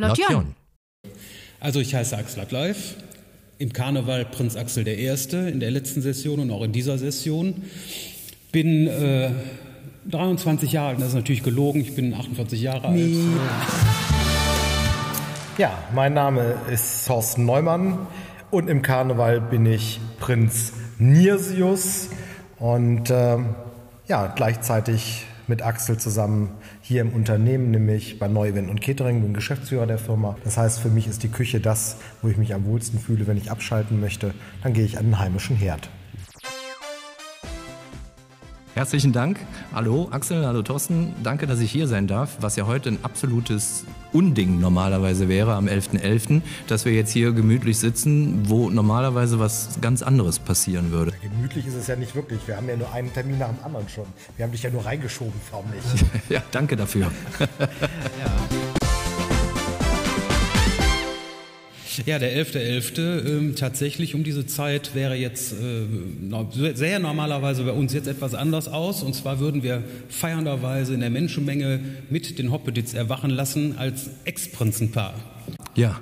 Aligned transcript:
Nordjon. 0.00 0.54
Also 1.60 1.80
ich 1.80 1.94
heiße 1.94 2.16
Axel 2.16 2.46
Live. 2.50 2.96
Im 3.58 3.72
Karneval 3.72 4.24
Prinz 4.24 4.56
Axel 4.56 4.88
I. 4.88 5.06
in 5.50 5.60
der 5.60 5.70
letzten 5.70 6.00
Session 6.00 6.40
und 6.40 6.50
auch 6.50 6.62
in 6.62 6.72
dieser 6.72 6.96
Session. 6.96 7.62
Bin 8.52 8.86
äh, 8.86 9.30
23 10.10 10.72
Jahre 10.72 10.88
alt, 10.88 11.00
das 11.00 11.08
ist 11.08 11.14
natürlich 11.14 11.42
gelogen, 11.42 11.82
ich 11.82 11.94
bin 11.94 12.14
48 12.14 12.60
Jahre 12.60 12.88
alt. 12.88 13.10
Ja, 15.58 15.78
mein 15.94 16.14
Name 16.14 16.54
ist 16.72 17.06
Thorsten 17.06 17.44
Neumann 17.44 18.06
und 18.50 18.68
im 18.70 18.80
Karneval 18.80 19.42
bin 19.42 19.66
ich 19.66 20.00
Prinz 20.18 20.72
Nirsius 20.98 22.08
und 22.58 23.10
äh, 23.10 23.36
ja, 24.08 24.26
gleichzeitig 24.34 25.26
mit 25.50 25.60
Axel 25.62 25.98
zusammen 25.98 26.52
hier 26.80 27.02
im 27.02 27.10
Unternehmen, 27.10 27.70
nämlich 27.70 28.18
bei 28.18 28.28
Neuwind 28.28 28.70
und 28.70 28.80
Catering, 28.80 29.20
bin 29.20 29.34
Geschäftsführer 29.34 29.86
der 29.86 29.98
Firma. 29.98 30.36
Das 30.44 30.56
heißt, 30.56 30.80
für 30.80 30.88
mich 30.88 31.06
ist 31.06 31.22
die 31.22 31.28
Küche 31.28 31.60
das, 31.60 31.96
wo 32.22 32.28
ich 32.28 32.38
mich 32.38 32.54
am 32.54 32.64
wohlsten 32.64 32.98
fühle, 32.98 33.26
wenn 33.26 33.36
ich 33.36 33.50
abschalten 33.50 34.00
möchte. 34.00 34.32
Dann 34.62 34.72
gehe 34.72 34.84
ich 34.84 34.96
an 34.96 35.06
den 35.06 35.18
heimischen 35.18 35.56
Herd. 35.56 35.90
Herzlichen 38.74 39.12
Dank. 39.12 39.38
Hallo 39.74 40.08
Axel, 40.10 40.46
hallo 40.46 40.62
Thorsten. 40.62 41.12
Danke, 41.22 41.46
dass 41.46 41.60
ich 41.60 41.70
hier 41.70 41.88
sein 41.88 42.06
darf, 42.06 42.38
was 42.40 42.56
ja 42.56 42.66
heute 42.66 42.88
ein 42.88 42.98
absolutes 43.02 43.84
Unding 44.12 44.60
normalerweise 44.60 45.28
wäre 45.28 45.54
am 45.54 45.66
11.11., 45.66 46.00
.11., 46.00 46.42
dass 46.66 46.84
wir 46.84 46.92
jetzt 46.92 47.12
hier 47.12 47.32
gemütlich 47.32 47.78
sitzen, 47.78 48.48
wo 48.48 48.70
normalerweise 48.70 49.38
was 49.38 49.78
ganz 49.80 50.02
anderes 50.02 50.38
passieren 50.38 50.90
würde. 50.90 51.12
Gemütlich 51.22 51.66
ist 51.66 51.74
es 51.74 51.86
ja 51.86 51.96
nicht 51.96 52.14
wirklich. 52.14 52.40
Wir 52.46 52.56
haben 52.56 52.68
ja 52.68 52.76
nur 52.76 52.92
einen 52.92 53.12
Termin 53.12 53.38
nach 53.38 53.48
dem 53.48 53.64
anderen 53.64 53.88
schon. 53.88 54.06
Wir 54.36 54.44
haben 54.44 54.52
dich 54.52 54.62
ja 54.62 54.70
nur 54.70 54.84
reingeschoben, 54.84 55.40
förmlich. 55.50 55.82
ja, 56.28 56.42
danke 56.50 56.76
dafür. 56.76 57.10
ja. 57.60 58.69
Ja, 62.06 62.18
der 62.18 62.36
11.11. 62.36 62.96
.11., 62.96 63.26
ähm, 63.26 63.56
tatsächlich 63.56 64.14
um 64.14 64.24
diese 64.24 64.46
Zeit 64.46 64.94
wäre 64.94 65.14
jetzt 65.14 65.52
äh, 65.52 66.74
sehr 66.74 66.98
normalerweise 66.98 67.64
bei 67.64 67.72
uns 67.72 67.92
jetzt 67.92 68.06
etwas 68.06 68.34
anders 68.34 68.68
aus. 68.68 69.02
Und 69.02 69.14
zwar 69.14 69.40
würden 69.40 69.62
wir 69.62 69.82
feiernderweise 70.08 70.94
in 70.94 71.00
der 71.00 71.10
Menschenmenge 71.10 71.80
mit 72.08 72.38
den 72.38 72.52
Hoppedits 72.52 72.94
erwachen 72.94 73.30
lassen 73.30 73.76
als 73.78 74.10
Ex-Prinzenpaar. 74.24 75.14
Ja. 75.74 76.00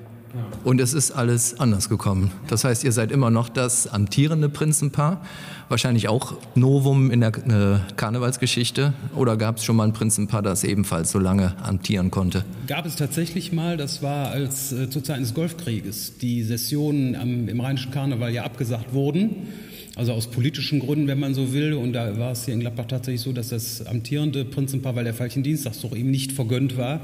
Und 0.64 0.80
es 0.80 0.92
ist 0.92 1.12
alles 1.12 1.58
anders 1.60 1.88
gekommen. 1.88 2.30
Das 2.48 2.64
heißt, 2.64 2.84
ihr 2.84 2.92
seid 2.92 3.10
immer 3.12 3.30
noch 3.30 3.48
das 3.48 3.86
amtierende 3.86 4.48
Prinzenpaar. 4.48 5.22
Wahrscheinlich 5.68 6.08
auch 6.08 6.34
Novum 6.54 7.10
in 7.10 7.20
der 7.20 7.28
äh, 7.28 7.94
Karnevalsgeschichte. 7.96 8.92
Oder 9.14 9.36
gab 9.36 9.58
es 9.58 9.64
schon 9.64 9.76
mal 9.76 9.84
ein 9.84 9.92
Prinzenpaar, 9.92 10.42
das 10.42 10.64
ebenfalls 10.64 11.10
so 11.10 11.18
lange 11.18 11.54
amtieren 11.62 12.10
konnte? 12.10 12.44
Gab 12.66 12.86
es 12.86 12.96
tatsächlich 12.96 13.52
mal. 13.52 13.76
Das 13.76 14.02
war 14.02 14.30
als 14.30 14.72
äh, 14.72 14.90
zu 14.90 15.00
Zeiten 15.00 15.22
des 15.22 15.34
Golfkrieges 15.34 16.18
die 16.18 16.42
Sessionen 16.42 17.16
am, 17.16 17.48
im 17.48 17.60
Rheinischen 17.60 17.92
Karneval 17.92 18.32
ja 18.32 18.44
abgesagt 18.44 18.92
wurden. 18.92 19.48
Also 19.96 20.12
aus 20.12 20.28
politischen 20.28 20.78
Gründen, 20.78 21.08
wenn 21.08 21.18
man 21.18 21.34
so 21.34 21.52
will. 21.52 21.72
Und 21.74 21.92
da 21.92 22.18
war 22.18 22.32
es 22.32 22.44
hier 22.44 22.54
in 22.54 22.60
Gladbach 22.60 22.86
tatsächlich 22.86 23.20
so, 23.20 23.32
dass 23.32 23.48
das 23.48 23.84
amtierende 23.86 24.44
Prinzenpaar, 24.44 24.94
weil 24.94 25.04
der 25.04 25.14
Falchen 25.14 25.42
Dienstag 25.42 25.72
eben 25.92 26.10
nicht 26.10 26.32
vergönnt 26.32 26.76
war, 26.76 27.00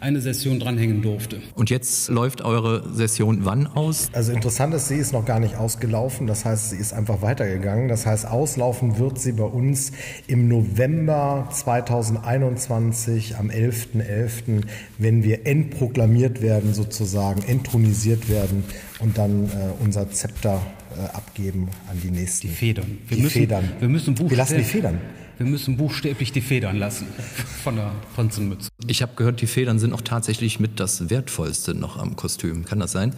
eine 0.00 0.20
Session 0.20 0.60
dranhängen 0.60 1.02
durfte. 1.02 1.40
Und 1.54 1.70
jetzt 1.70 2.08
läuft 2.08 2.42
eure 2.42 2.94
Session 2.94 3.44
wann 3.44 3.66
aus? 3.66 4.08
Also 4.12 4.32
interessant 4.32 4.74
ist, 4.74 4.88
sie 4.88 4.96
ist 4.96 5.12
noch 5.12 5.24
gar 5.24 5.40
nicht 5.40 5.56
ausgelaufen. 5.56 6.26
Das 6.26 6.44
heißt, 6.44 6.70
sie 6.70 6.76
ist 6.76 6.92
einfach 6.92 7.22
weitergegangen. 7.22 7.88
Das 7.88 8.06
heißt, 8.06 8.26
auslaufen 8.26 8.98
wird 8.98 9.18
sie 9.18 9.32
bei 9.32 9.44
uns 9.44 9.92
im 10.26 10.48
November 10.48 11.48
2021 11.50 13.36
am 13.36 13.50
11.11., 13.50 13.98
.11., 13.98 14.62
wenn 14.98 15.24
wir 15.24 15.46
entproklamiert 15.46 16.42
werden, 16.42 16.74
sozusagen 16.74 17.42
entronisiert 17.42 18.28
werden 18.28 18.64
und 19.00 19.18
dann 19.18 19.46
äh, 19.46 19.50
unser 19.80 20.10
Zepter 20.10 20.60
äh, 20.96 21.16
abgeben 21.16 21.68
an 21.90 22.00
die 22.02 22.10
nächsten. 22.10 22.48
Die 22.48 22.54
Federn. 22.54 22.98
Wir 23.08 23.16
die 23.16 23.22
müssen, 23.24 23.40
Federn. 23.40 23.72
Wir 23.78 23.88
müssen 23.88 24.18
Wir 24.18 24.36
lassen 24.36 24.58
die 24.58 24.64
Federn. 24.64 25.00
Wir 25.38 25.46
müssen 25.46 25.76
buchstäblich 25.76 26.32
die 26.32 26.40
Federn 26.40 26.76
lassen 26.76 27.06
von 27.62 27.76
der 27.76 27.92
Prinzenmütze. 28.16 28.70
Ich 28.88 29.02
habe 29.02 29.12
gehört, 29.14 29.40
die 29.40 29.46
Federn 29.46 29.78
sind 29.78 29.92
auch 29.92 30.00
tatsächlich 30.00 30.58
mit 30.58 30.80
das 30.80 31.10
Wertvollste 31.10 31.74
noch 31.74 31.96
am 31.96 32.16
Kostüm. 32.16 32.64
Kann 32.64 32.80
das 32.80 32.90
sein? 32.90 33.14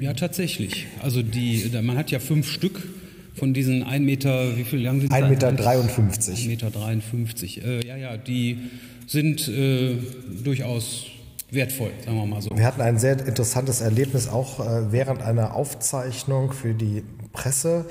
Ja, 0.00 0.14
tatsächlich. 0.14 0.86
Also 1.02 1.22
die, 1.22 1.68
man 1.82 1.96
hat 1.98 2.12
ja 2.12 2.20
fünf 2.20 2.48
Stück 2.48 2.80
von 3.34 3.54
diesen 3.54 3.82
1 3.82 4.04
Meter, 4.04 4.56
wie 4.56 4.64
viel 4.64 4.80
lang 4.82 5.00
sind 5.00 5.12
1 5.12 5.28
Meter 5.28 5.52
53. 5.52 6.36
1 6.36 6.46
Meter 6.46 6.70
53. 6.70 7.64
Äh, 7.64 7.86
ja, 7.86 7.96
ja, 7.96 8.16
die 8.16 8.58
sind 9.08 9.48
äh, 9.48 9.96
durchaus 10.44 11.06
wertvoll, 11.50 11.90
sagen 12.04 12.16
wir 12.16 12.26
mal 12.26 12.42
so. 12.42 12.50
Wir 12.54 12.64
hatten 12.64 12.82
ein 12.82 12.98
sehr 12.98 13.26
interessantes 13.26 13.80
Erlebnis 13.80 14.28
auch 14.28 14.60
äh, 14.60 14.92
während 14.92 15.22
einer 15.22 15.54
Aufzeichnung 15.56 16.52
für 16.52 16.74
die 16.74 17.02
Presse 17.32 17.86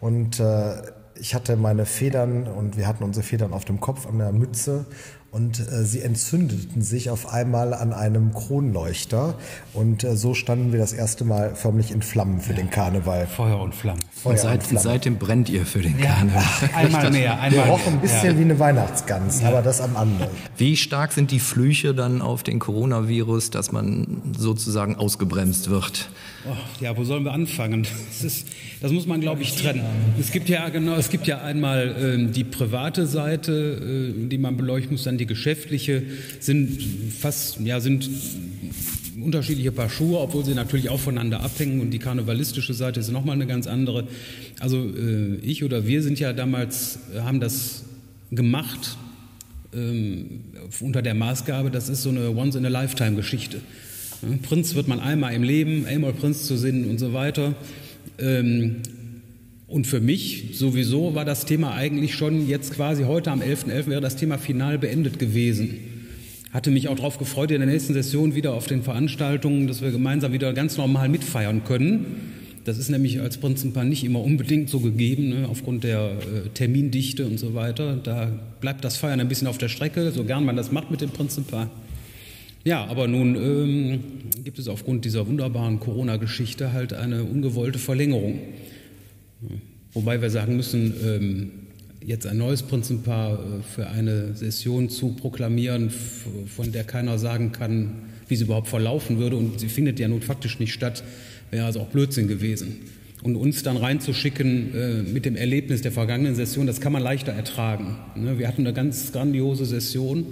und 0.00 0.40
äh, 0.40 0.74
ich 1.20 1.34
hatte 1.34 1.56
meine 1.56 1.86
Federn 1.86 2.46
und 2.46 2.76
wir 2.76 2.86
hatten 2.86 3.04
unsere 3.04 3.24
Federn 3.24 3.52
auf 3.52 3.64
dem 3.64 3.80
Kopf 3.80 4.06
an 4.06 4.18
der 4.18 4.32
Mütze 4.32 4.86
und 5.32 5.60
äh, 5.60 5.84
sie 5.84 6.02
entzündeten 6.02 6.82
sich 6.82 7.08
auf 7.08 7.32
einmal 7.32 7.72
an 7.72 7.94
einem 7.94 8.34
Kronleuchter 8.34 9.34
und 9.72 10.04
äh, 10.04 10.14
so 10.14 10.34
standen 10.34 10.72
wir 10.72 10.78
das 10.78 10.92
erste 10.92 11.24
Mal 11.24 11.54
förmlich 11.54 11.90
in 11.90 12.02
Flammen 12.02 12.40
für 12.40 12.50
ja. 12.50 12.58
den 12.58 12.70
Karneval. 12.70 13.26
Feuer 13.26 13.58
und 13.58 13.74
Flammen. 13.74 14.00
Feuer 14.10 14.32
und, 14.32 14.38
seit, 14.38 14.60
und 14.60 14.66
Flammen. 14.66 14.82
seitdem 14.84 15.16
brennt 15.16 15.48
ihr 15.48 15.64
für 15.64 15.80
den 15.80 15.98
ja. 15.98 16.06
Karneval. 16.06 16.42
Ach, 16.44 16.76
einmal 16.76 17.10
mehr, 17.10 17.40
einmal 17.40 17.64
Wir 17.66 17.72
rochen 17.72 17.94
ein 17.94 18.00
bisschen 18.00 18.32
ja. 18.32 18.38
wie 18.38 18.42
eine 18.42 18.58
Weihnachtsgans, 18.58 19.42
aber 19.42 19.62
das 19.62 19.80
am 19.80 19.96
anderen. 19.96 20.30
Wie 20.58 20.76
stark 20.76 21.12
sind 21.12 21.30
die 21.30 21.40
Flüche 21.40 21.94
dann 21.94 22.20
auf 22.20 22.42
den 22.42 22.58
Coronavirus, 22.58 23.50
dass 23.50 23.72
man 23.72 24.22
sozusagen 24.36 24.96
ausgebremst 24.96 25.70
wird? 25.70 26.10
Oh, 26.44 26.56
ja, 26.80 26.96
wo 26.96 27.04
sollen 27.04 27.24
wir 27.24 27.32
anfangen? 27.32 27.86
Das, 28.08 28.24
ist, 28.24 28.48
das 28.80 28.90
muss 28.90 29.06
man, 29.06 29.20
glaube 29.20 29.42
ich, 29.42 29.54
trennen. 29.54 29.84
Es 30.18 30.32
gibt 30.32 30.48
ja 30.48 30.68
genau, 30.70 30.96
es 30.96 31.08
gibt 31.08 31.28
ja 31.28 31.40
einmal 31.40 31.94
ähm, 32.00 32.32
die 32.32 32.42
private 32.42 33.06
Seite, 33.06 34.12
äh, 34.16 34.28
die 34.28 34.38
man 34.38 34.56
beleuchten 34.56 34.92
muss, 34.92 35.04
dann 35.04 35.18
die 35.18 35.26
geschäftliche, 35.26 36.02
sind 36.40 36.82
fast, 37.16 37.60
ja, 37.60 37.78
sind 37.78 38.10
unterschiedliche 39.22 39.70
Paar 39.70 39.88
Schuhe, 39.88 40.18
obwohl 40.18 40.44
sie 40.44 40.54
natürlich 40.54 40.90
auch 40.90 40.98
voneinander 40.98 41.44
abhängen 41.44 41.80
und 41.80 41.90
die 41.90 42.00
karnevalistische 42.00 42.74
Seite 42.74 42.98
ist 42.98 43.12
nochmal 43.12 43.36
eine 43.36 43.46
ganz 43.46 43.68
andere. 43.68 44.08
Also 44.58 44.78
äh, 44.78 45.36
ich 45.42 45.62
oder 45.62 45.86
wir 45.86 46.02
sind 46.02 46.18
ja 46.18 46.32
damals, 46.32 46.98
haben 47.20 47.38
das 47.38 47.84
gemacht 48.32 48.96
ähm, 49.72 50.40
unter 50.80 51.02
der 51.02 51.14
Maßgabe, 51.14 51.70
das 51.70 51.88
ist 51.88 52.02
so 52.02 52.08
eine 52.08 52.30
Once-in-a-Lifetime-Geschichte. 52.30 53.60
Prinz 54.42 54.74
wird 54.74 54.88
man 54.88 55.00
einmal 55.00 55.34
im 55.34 55.42
Leben, 55.42 55.86
einmal 55.86 56.12
Prinz 56.12 56.46
zu 56.46 56.56
sehen 56.56 56.88
und 56.88 56.98
so 56.98 57.12
weiter. 57.12 57.54
Ähm, 58.18 58.76
und 59.66 59.86
für 59.86 60.00
mich 60.00 60.50
sowieso 60.52 61.14
war 61.14 61.24
das 61.24 61.46
Thema 61.46 61.72
eigentlich 61.74 62.14
schon 62.14 62.46
jetzt 62.46 62.74
quasi 62.74 63.04
heute 63.04 63.30
am 63.30 63.40
11.11. 63.40 63.64
.11. 63.66 63.86
wäre 63.88 64.00
das 64.00 64.16
Thema 64.16 64.38
final 64.38 64.78
beendet 64.78 65.18
gewesen. 65.18 65.78
Hatte 66.52 66.70
mich 66.70 66.88
auch 66.88 66.96
darauf 66.96 67.18
gefreut, 67.18 67.50
in 67.50 67.60
der 67.60 67.68
nächsten 67.68 67.94
Session 67.94 68.34
wieder 68.34 68.52
auf 68.52 68.66
den 68.66 68.82
Veranstaltungen, 68.82 69.66
dass 69.66 69.80
wir 69.80 69.90
gemeinsam 69.90 70.32
wieder 70.32 70.52
ganz 70.52 70.76
normal 70.76 71.08
mitfeiern 71.08 71.64
können. 71.64 72.04
Das 72.64 72.78
ist 72.78 72.90
nämlich 72.90 73.20
als 73.20 73.38
Prinzenpaar 73.38 73.84
nicht 73.84 74.04
immer 74.04 74.20
unbedingt 74.20 74.68
so 74.68 74.78
gegeben, 74.78 75.30
ne, 75.30 75.48
aufgrund 75.50 75.82
der 75.82 76.12
äh, 76.12 76.48
Termindichte 76.50 77.26
und 77.26 77.38
so 77.38 77.54
weiter. 77.54 77.96
Da 77.96 78.30
bleibt 78.60 78.84
das 78.84 78.98
Feiern 78.98 79.18
ein 79.18 79.28
bisschen 79.28 79.48
auf 79.48 79.58
der 79.58 79.68
Strecke, 79.68 80.12
so 80.12 80.22
gern 80.24 80.44
man 80.44 80.54
das 80.54 80.70
macht 80.70 80.90
mit 80.90 81.00
dem 81.00 81.10
Prinzenpaar. 81.10 81.70
Ja, 82.64 82.84
aber 82.84 83.08
nun 83.08 83.34
ähm, 83.34 84.00
gibt 84.44 84.58
es 84.58 84.68
aufgrund 84.68 85.04
dieser 85.04 85.26
wunderbaren 85.26 85.80
Corona-Geschichte 85.80 86.72
halt 86.72 86.92
eine 86.92 87.24
ungewollte 87.24 87.80
Verlängerung. 87.80 88.38
Wobei 89.92 90.22
wir 90.22 90.30
sagen 90.30 90.56
müssen, 90.56 90.94
ähm, 91.04 91.50
jetzt 92.06 92.26
ein 92.26 92.38
neues 92.38 92.62
Prinzenpaar 92.62 93.34
äh, 93.34 93.62
für 93.62 93.88
eine 93.88 94.36
Session 94.36 94.88
zu 94.88 95.08
proklamieren, 95.14 95.90
von 96.46 96.70
der 96.70 96.84
keiner 96.84 97.18
sagen 97.18 97.50
kann, 97.50 97.94
wie 98.28 98.36
sie 98.36 98.44
überhaupt 98.44 98.68
verlaufen 98.68 99.18
würde, 99.18 99.36
und 99.36 99.58
sie 99.58 99.68
findet 99.68 99.98
ja 99.98 100.06
nun 100.06 100.22
faktisch 100.22 100.60
nicht 100.60 100.72
statt, 100.72 101.02
wäre 101.50 101.66
also 101.66 101.80
auch 101.80 101.88
Blödsinn 101.88 102.28
gewesen. 102.28 102.76
Und 103.24 103.36
uns 103.36 103.62
dann 103.64 103.76
reinzuschicken 103.76 104.74
äh, 104.74 105.02
mit 105.02 105.24
dem 105.24 105.34
Erlebnis 105.34 105.82
der 105.82 105.92
vergangenen 105.92 106.36
Session, 106.36 106.66
das 106.68 106.80
kann 106.80 106.92
man 106.92 107.02
leichter 107.02 107.32
ertragen. 107.32 107.96
Ne? 108.16 108.38
Wir 108.38 108.46
hatten 108.46 108.62
eine 108.62 108.72
ganz 108.72 109.10
grandiose 109.12 109.64
Session 109.64 110.26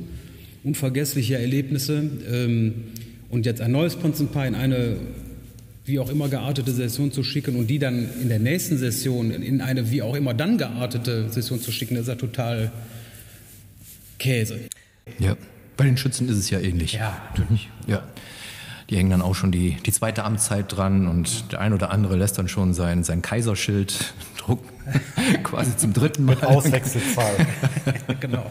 unvergessliche 0.64 1.38
Erlebnisse. 1.38 2.02
Ähm, 2.30 2.74
und 3.28 3.46
jetzt 3.46 3.60
ein 3.60 3.72
neues 3.72 3.96
Prinzenpaar 3.96 4.46
in 4.46 4.54
eine 4.54 4.96
wie 5.84 5.98
auch 5.98 6.10
immer 6.10 6.28
geartete 6.28 6.72
Session 6.72 7.10
zu 7.10 7.22
schicken 7.22 7.56
und 7.56 7.68
die 7.68 7.78
dann 7.78 8.08
in 8.20 8.28
der 8.28 8.38
nächsten 8.38 8.78
Session 8.78 9.30
in 9.30 9.60
eine 9.60 9.90
wie 9.90 10.02
auch 10.02 10.14
immer 10.14 10.34
dann 10.34 10.58
geartete 10.58 11.28
Session 11.30 11.60
zu 11.60 11.72
schicken, 11.72 11.94
das 11.94 12.02
ist 12.02 12.08
ja 12.08 12.14
total 12.14 12.70
Käse. 14.18 14.60
Ja, 15.18 15.36
bei 15.76 15.84
den 15.84 15.96
Schützen 15.96 16.28
ist 16.28 16.36
es 16.36 16.50
ja 16.50 16.60
ähnlich. 16.60 16.92
Ja, 16.92 17.20
natürlich. 17.30 17.68
Ja. 17.86 18.02
Die 18.90 18.96
hängen 18.96 19.10
dann 19.10 19.22
auch 19.22 19.34
schon 19.34 19.52
die, 19.52 19.76
die 19.86 19.92
zweite 19.92 20.24
Amtszeit 20.24 20.66
dran 20.68 21.06
und 21.06 21.52
der 21.52 21.60
ein 21.60 21.72
oder 21.72 21.90
andere 21.90 22.16
lässt 22.16 22.38
dann 22.38 22.48
schon 22.48 22.74
sein, 22.74 23.04
sein 23.04 23.22
Kaiserschild 23.22 24.14
drucken. 24.36 24.68
Quasi 25.42 25.76
zum 25.76 25.92
dritten 25.92 26.24
Mal. 26.24 26.34
Mit 26.34 26.44
Auswechselzahl. 26.44 27.46
genau. 28.20 28.50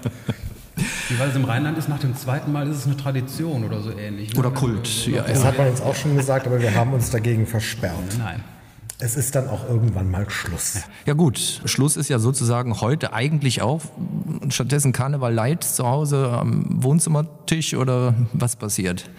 Wie 1.09 1.17
weil 1.17 1.29
es 1.29 1.35
im 1.35 1.45
Rheinland 1.45 1.75
ist, 1.77 1.89
nach 1.89 1.99
dem 1.99 2.15
zweiten 2.15 2.51
Mal 2.51 2.67
ist 2.67 2.77
es 2.77 2.85
eine 2.85 2.95
Tradition 2.95 3.63
oder 3.63 3.81
so 3.81 3.91
ähnlich. 3.91 4.33
Ne? 4.33 4.39
Oder 4.39 4.51
Kult. 4.51 5.07
Ja, 5.07 5.23
das 5.23 5.43
hat 5.43 5.57
man 5.57 5.67
uns 5.67 5.81
auch 5.81 5.95
schon 5.95 6.15
gesagt, 6.15 6.45
aber 6.45 6.61
wir 6.61 6.75
haben 6.75 6.93
uns 6.93 7.09
dagegen 7.09 7.47
versperrt. 7.47 8.17
Nein. 8.19 8.43
Es 9.01 9.15
ist 9.15 9.33
dann 9.33 9.47
auch 9.47 9.67
irgendwann 9.67 10.11
mal 10.11 10.29
Schluss. 10.29 10.81
Ja 11.05 11.13
gut, 11.13 11.61
Schluss 11.65 11.95
ist 11.97 12.09
ja 12.09 12.19
sozusagen 12.19 12.79
heute 12.81 13.13
eigentlich 13.13 13.61
auch. 13.61 13.81
Stattdessen 14.49 14.91
Karneval 14.91 15.33
Light 15.33 15.63
zu 15.63 15.87
Hause 15.87 16.29
am 16.29 16.83
Wohnzimmertisch 16.83 17.73
oder 17.75 18.13
was 18.33 18.57
passiert? 18.57 19.09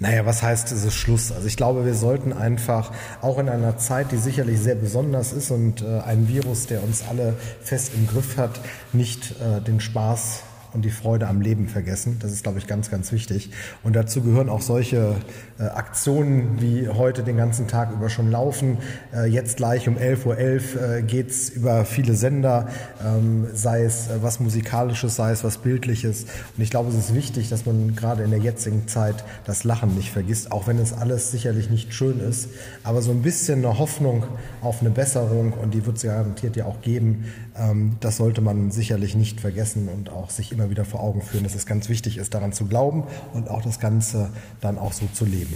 Naja, 0.00 0.24
was 0.26 0.42
heißt 0.42 0.72
es 0.72 0.84
ist 0.84 0.94
Schluss? 0.94 1.30
Also 1.30 1.46
ich 1.46 1.56
glaube, 1.56 1.84
wir 1.84 1.94
sollten 1.94 2.32
einfach 2.32 2.90
auch 3.20 3.38
in 3.38 3.48
einer 3.48 3.76
Zeit, 3.78 4.12
die 4.12 4.16
sicherlich 4.16 4.58
sehr 4.60 4.76
besonders 4.76 5.32
ist 5.32 5.50
und 5.50 5.82
äh, 5.82 6.00
ein 6.00 6.28
Virus, 6.28 6.66
der 6.66 6.82
uns 6.82 7.04
alle 7.08 7.34
fest 7.60 7.92
im 7.94 8.06
Griff 8.06 8.38
hat, 8.38 8.58
nicht 8.92 9.32
äh, 9.40 9.60
den 9.60 9.80
Spaß 9.80 10.42
und 10.72 10.84
die 10.84 10.90
Freude 10.90 11.28
am 11.28 11.40
Leben 11.40 11.68
vergessen. 11.68 12.18
Das 12.20 12.32
ist, 12.32 12.42
glaube 12.42 12.58
ich, 12.58 12.66
ganz, 12.66 12.90
ganz 12.90 13.12
wichtig. 13.12 13.50
Und 13.82 13.96
dazu 13.96 14.22
gehören 14.22 14.48
auch 14.48 14.60
solche 14.60 15.16
äh, 15.58 15.64
Aktionen 15.64 16.60
wie 16.60 16.88
heute 16.88 17.22
den 17.22 17.36
ganzen 17.36 17.66
Tag 17.66 17.92
über 17.92 18.08
schon 18.08 18.30
laufen. 18.30 18.78
Äh, 19.14 19.26
jetzt 19.26 19.56
gleich 19.56 19.88
um 19.88 19.96
11.11 19.96 20.26
Uhr 20.26 20.38
äh, 20.38 21.02
geht's 21.02 21.48
über 21.48 21.84
viele 21.84 22.14
Sender, 22.14 22.68
ähm, 23.04 23.46
sei 23.52 23.82
es 23.82 24.08
äh, 24.08 24.22
was 24.22 24.40
Musikalisches, 24.40 25.16
sei 25.16 25.32
es 25.32 25.44
was 25.44 25.58
Bildliches. 25.58 26.24
Und 26.56 26.62
ich 26.62 26.70
glaube, 26.70 26.90
es 26.90 26.96
ist 26.96 27.14
wichtig, 27.14 27.48
dass 27.48 27.66
man 27.66 27.96
gerade 27.96 28.22
in 28.22 28.30
der 28.30 28.40
jetzigen 28.40 28.86
Zeit 28.88 29.24
das 29.44 29.64
Lachen 29.64 29.94
nicht 29.94 30.12
vergisst, 30.12 30.52
auch 30.52 30.66
wenn 30.66 30.78
es 30.78 30.92
alles 30.92 31.30
sicherlich 31.30 31.70
nicht 31.70 31.92
schön 31.92 32.20
ist. 32.20 32.48
Aber 32.84 33.02
so 33.02 33.10
ein 33.10 33.22
bisschen 33.22 33.64
eine 33.64 33.78
Hoffnung 33.78 34.24
auf 34.62 34.80
eine 34.80 34.90
Besserung, 34.90 35.52
und 35.52 35.74
die 35.74 35.84
wird 35.86 35.96
es 35.96 36.02
garantiert 36.04 36.56
ja 36.56 36.66
auch 36.66 36.80
geben, 36.80 37.24
ähm, 37.56 37.96
das 38.00 38.16
sollte 38.16 38.40
man 38.40 38.70
sicherlich 38.70 39.14
nicht 39.14 39.40
vergessen 39.40 39.88
und 39.88 40.10
auch 40.10 40.30
sich 40.30 40.52
immer 40.52 40.70
wieder 40.70 40.84
vor 40.84 41.00
Augen 41.00 41.22
führen, 41.22 41.44
dass 41.44 41.54
es 41.54 41.66
ganz 41.66 41.88
wichtig 41.88 42.18
ist, 42.18 42.34
daran 42.34 42.52
zu 42.52 42.66
glauben 42.66 43.04
und 43.34 43.50
auch 43.50 43.62
das 43.62 43.80
Ganze 43.80 44.30
dann 44.60 44.78
auch 44.78 44.92
so 44.92 45.06
zu 45.12 45.24
leben. 45.24 45.47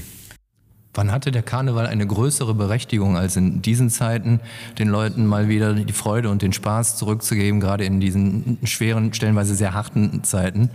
Wann 0.95 1.11
hatte 1.11 1.31
der 1.31 1.43
Karneval 1.43 1.87
eine 1.87 2.07
größere 2.07 2.55
Berechtigung 2.55 3.17
als 3.17 3.37
in 3.37 3.63
diesen 3.63 3.89
Zeiten, 3.89 4.41
den 4.79 4.89
Leuten 4.89 5.25
mal 5.25 5.49
wieder 5.49 5.73
die 5.73 5.93
Freude 5.93 6.29
und 6.29 6.43
den 6.43 6.53
Spaß 6.53 6.99
zurückzugeben, 6.99 7.61
gerade 7.61 7.85
in 7.85 7.99
diesen 7.99 8.59
schweren, 8.65 9.15
stellenweise 9.15 9.55
sehr 9.55 9.73
harten 9.73 10.23
Zeiten? 10.23 10.69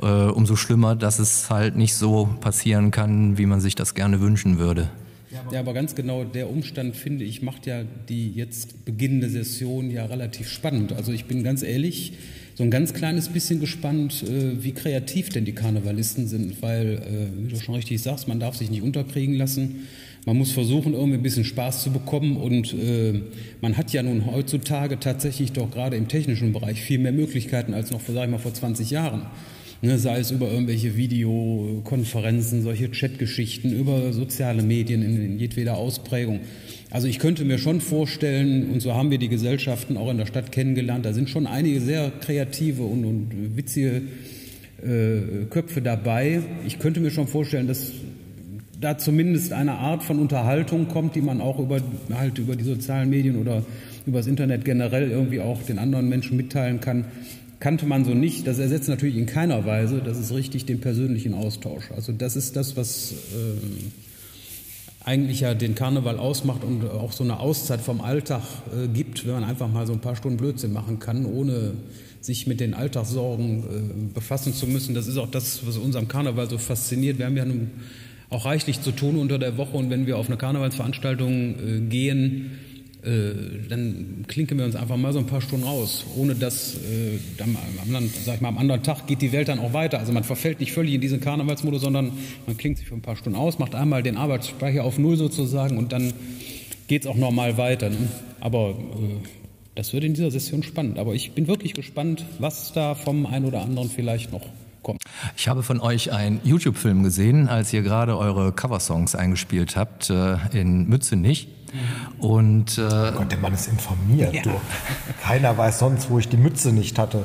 Äh, 0.00 0.06
umso 0.06 0.56
schlimmer, 0.56 0.96
dass 0.96 1.18
es 1.18 1.50
halt 1.50 1.76
nicht 1.76 1.94
so 1.94 2.30
passieren 2.40 2.90
kann, 2.90 3.36
wie 3.36 3.44
man 3.44 3.60
sich 3.60 3.74
das 3.74 3.94
gerne 3.94 4.20
wünschen 4.20 4.58
würde. 4.58 4.88
Ja, 5.52 5.60
aber 5.60 5.74
ganz 5.74 5.94
genau 5.94 6.24
der 6.24 6.48
Umstand, 6.48 6.96
finde 6.96 7.24
ich, 7.24 7.42
macht 7.42 7.66
ja 7.66 7.82
die 8.08 8.32
jetzt 8.32 8.86
beginnende 8.86 9.28
Session 9.28 9.90
ja 9.90 10.06
relativ 10.06 10.48
spannend. 10.48 10.94
Also 10.94 11.12
ich 11.12 11.26
bin 11.26 11.44
ganz 11.44 11.62
ehrlich, 11.62 12.14
so 12.58 12.64
ein 12.64 12.72
ganz 12.72 12.92
kleines 12.92 13.28
bisschen 13.28 13.60
gespannt, 13.60 14.24
äh, 14.24 14.64
wie 14.64 14.72
kreativ 14.72 15.28
denn 15.28 15.44
die 15.44 15.52
Karnevalisten 15.52 16.26
sind, 16.26 16.60
weil, 16.60 16.94
äh, 16.94 17.44
wie 17.44 17.52
du 17.52 17.60
schon 17.60 17.76
richtig 17.76 18.02
sagst, 18.02 18.26
man 18.26 18.40
darf 18.40 18.56
sich 18.56 18.68
nicht 18.68 18.82
unterkriegen 18.82 19.36
lassen. 19.36 19.86
Man 20.26 20.36
muss 20.36 20.50
versuchen, 20.50 20.92
irgendwie 20.92 21.18
ein 21.18 21.22
bisschen 21.22 21.44
Spaß 21.44 21.84
zu 21.84 21.92
bekommen 21.92 22.36
und 22.36 22.74
äh, 22.74 23.20
man 23.60 23.76
hat 23.76 23.92
ja 23.92 24.02
nun 24.02 24.26
heutzutage 24.26 24.98
tatsächlich 24.98 25.52
doch 25.52 25.70
gerade 25.70 25.96
im 25.96 26.08
technischen 26.08 26.52
Bereich 26.52 26.80
viel 26.80 26.98
mehr 26.98 27.12
Möglichkeiten 27.12 27.74
als 27.74 27.92
noch, 27.92 28.00
sag 28.04 28.24
ich 28.24 28.30
mal, 28.30 28.38
vor 28.38 28.52
20 28.52 28.90
Jahren. 28.90 29.26
Ne, 29.80 29.96
sei 29.96 30.18
es 30.18 30.32
über 30.32 30.50
irgendwelche 30.50 30.96
Videokonferenzen, 30.96 32.62
solche 32.62 32.90
Chatgeschichten, 32.90 33.72
über 33.72 34.12
soziale 34.12 34.64
Medien 34.64 35.02
in, 35.02 35.24
in 35.24 35.38
jedweder 35.38 35.76
Ausprägung. 35.76 36.40
Also 36.90 37.06
ich 37.06 37.18
könnte 37.18 37.44
mir 37.44 37.58
schon 37.58 37.80
vorstellen, 37.80 38.70
und 38.70 38.80
so 38.80 38.94
haben 38.94 39.10
wir 39.10 39.18
die 39.18 39.28
Gesellschaften 39.28 39.96
auch 39.96 40.10
in 40.10 40.16
der 40.16 40.26
Stadt 40.26 40.52
kennengelernt, 40.52 41.04
da 41.04 41.12
sind 41.12 41.28
schon 41.28 41.46
einige 41.46 41.80
sehr 41.80 42.10
kreative 42.20 42.82
und, 42.82 43.04
und 43.04 43.56
witzige 43.56 44.02
äh, 44.82 45.44
Köpfe 45.50 45.82
dabei. 45.82 46.40
Ich 46.66 46.78
könnte 46.78 47.00
mir 47.00 47.10
schon 47.10 47.26
vorstellen, 47.26 47.66
dass 47.66 47.92
da 48.80 48.96
zumindest 48.96 49.52
eine 49.52 49.72
Art 49.72 50.02
von 50.02 50.18
Unterhaltung 50.18 50.88
kommt, 50.88 51.14
die 51.14 51.20
man 51.20 51.40
auch 51.40 51.58
über, 51.58 51.80
halt 52.14 52.38
über 52.38 52.56
die 52.56 52.64
sozialen 52.64 53.10
Medien 53.10 53.36
oder 53.36 53.64
über 54.06 54.18
das 54.18 54.26
Internet 54.26 54.64
generell 54.64 55.10
irgendwie 55.10 55.40
auch 55.40 55.62
den 55.62 55.78
anderen 55.78 56.08
Menschen 56.08 56.36
mitteilen 56.36 56.80
kann. 56.80 57.06
Kannte 57.60 57.86
man 57.86 58.04
so 58.04 58.14
nicht. 58.14 58.46
Das 58.46 58.58
ersetzt 58.60 58.88
natürlich 58.88 59.16
in 59.16 59.26
keiner 59.26 59.66
Weise, 59.66 60.00
das 60.02 60.18
ist 60.18 60.32
richtig, 60.32 60.64
den 60.64 60.80
persönlichen 60.80 61.34
Austausch. 61.34 61.90
Also 61.94 62.12
das 62.12 62.36
ist 62.36 62.56
das, 62.56 62.76
was 62.76 63.12
äh, 63.12 63.16
eigentlich 65.04 65.40
ja 65.40 65.54
den 65.54 65.74
Karneval 65.74 66.18
ausmacht 66.18 66.64
und 66.64 66.88
auch 66.88 67.12
so 67.12 67.24
eine 67.24 67.40
Auszeit 67.40 67.80
vom 67.80 68.00
Alltag 68.00 68.42
äh, 68.72 68.88
gibt, 68.88 69.26
wenn 69.26 69.34
man 69.34 69.44
einfach 69.44 69.68
mal 69.68 69.86
so 69.86 69.92
ein 69.92 70.00
paar 70.00 70.16
Stunden 70.16 70.36
Blödsinn 70.36 70.72
machen 70.72 70.98
kann, 70.98 71.24
ohne 71.24 71.74
sich 72.20 72.46
mit 72.46 72.60
den 72.60 72.74
Alltagssorgen 72.74 73.58
äh, 73.58 74.14
befassen 74.14 74.52
zu 74.52 74.66
müssen. 74.66 74.94
Das 74.94 75.06
ist 75.06 75.16
auch 75.18 75.30
das, 75.30 75.66
was 75.66 75.76
unserem 75.76 76.08
Karneval 76.08 76.50
so 76.50 76.58
fasziniert. 76.58 77.18
Wir 77.18 77.26
haben 77.26 77.36
ja 77.36 77.44
nun 77.44 77.70
auch 78.30 78.44
reichlich 78.44 78.82
zu 78.82 78.92
tun 78.92 79.16
unter 79.16 79.38
der 79.38 79.56
Woche 79.56 79.76
und 79.76 79.88
wenn 79.90 80.06
wir 80.06 80.18
auf 80.18 80.26
eine 80.26 80.36
Karnevalsveranstaltung 80.36 81.54
äh, 81.54 81.80
gehen, 81.88 82.58
äh, 83.04 83.68
dann 83.68 84.24
klinken 84.26 84.58
wir 84.58 84.64
uns 84.64 84.74
einfach 84.74 84.96
mal 84.96 85.12
so 85.12 85.20
ein 85.20 85.26
paar 85.26 85.40
Stunden 85.40 85.64
raus, 85.64 86.04
ohne 86.16 86.34
dass 86.34 86.74
äh, 86.74 87.18
am, 87.42 87.56
anderen, 87.82 88.10
sag 88.24 88.36
ich 88.36 88.40
mal, 88.40 88.48
am 88.48 88.58
anderen 88.58 88.82
Tag 88.82 89.06
geht 89.06 89.22
die 89.22 89.32
Welt 89.32 89.48
dann 89.48 89.60
auch 89.60 89.72
weiter. 89.72 89.98
Also 89.98 90.12
man 90.12 90.24
verfällt 90.24 90.58
nicht 90.60 90.72
völlig 90.72 90.94
in 90.94 91.00
diesen 91.00 91.20
Karnevalsmodus, 91.20 91.82
sondern 91.82 92.12
man 92.46 92.56
klingt 92.56 92.78
sich 92.78 92.88
für 92.88 92.94
ein 92.94 93.02
paar 93.02 93.16
Stunden 93.16 93.38
aus, 93.38 93.58
macht 93.58 93.74
einmal 93.74 94.02
den 94.02 94.16
Arbeitsspeicher 94.16 94.84
auf 94.84 94.98
Null 94.98 95.16
sozusagen 95.16 95.78
und 95.78 95.92
dann 95.92 96.12
geht 96.88 97.02
es 97.02 97.06
auch 97.08 97.16
normal 97.16 97.56
weiter. 97.56 97.90
Ne? 97.90 98.08
Aber 98.40 98.70
äh, 98.70 98.74
das 99.76 99.92
wird 99.92 100.02
in 100.02 100.14
dieser 100.14 100.32
Session 100.32 100.64
spannend. 100.64 100.98
Aber 100.98 101.14
ich 101.14 101.32
bin 101.32 101.46
wirklich 101.46 101.74
gespannt, 101.74 102.24
was 102.40 102.72
da 102.72 102.96
vom 102.96 103.26
einen 103.26 103.44
oder 103.44 103.62
anderen 103.62 103.88
vielleicht 103.88 104.32
noch 104.32 104.44
kommt. 104.82 105.02
Ich 105.36 105.46
habe 105.46 105.62
von 105.62 105.80
euch 105.80 106.12
einen 106.12 106.40
YouTube-Film 106.42 107.04
gesehen, 107.04 107.48
als 107.48 107.72
ihr 107.72 107.82
gerade 107.82 108.18
eure 108.18 108.52
Coversongs 108.52 109.14
eingespielt 109.14 109.76
habt 109.76 110.10
äh, 110.10 110.36
in 110.52 110.88
Mützenich. 110.88 111.48
Und, 112.18 112.78
äh, 112.78 112.82
oh 112.82 113.18
Gott, 113.18 113.30
der 113.30 113.38
Mann 113.38 113.54
ist 113.54 113.68
informiert. 113.68 114.34
Ja. 114.34 114.42
Du. 114.42 114.60
Keiner 115.22 115.56
weiß 115.56 115.78
sonst, 115.78 116.10
wo 116.10 116.18
ich 116.18 116.28
die 116.28 116.36
Mütze 116.36 116.72
nicht 116.72 116.98
hatte. 116.98 117.24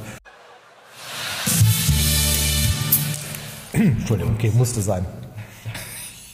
Entschuldigung, 3.74 4.36
okay, 4.36 4.52
musste 4.54 4.82
sein. 4.82 5.06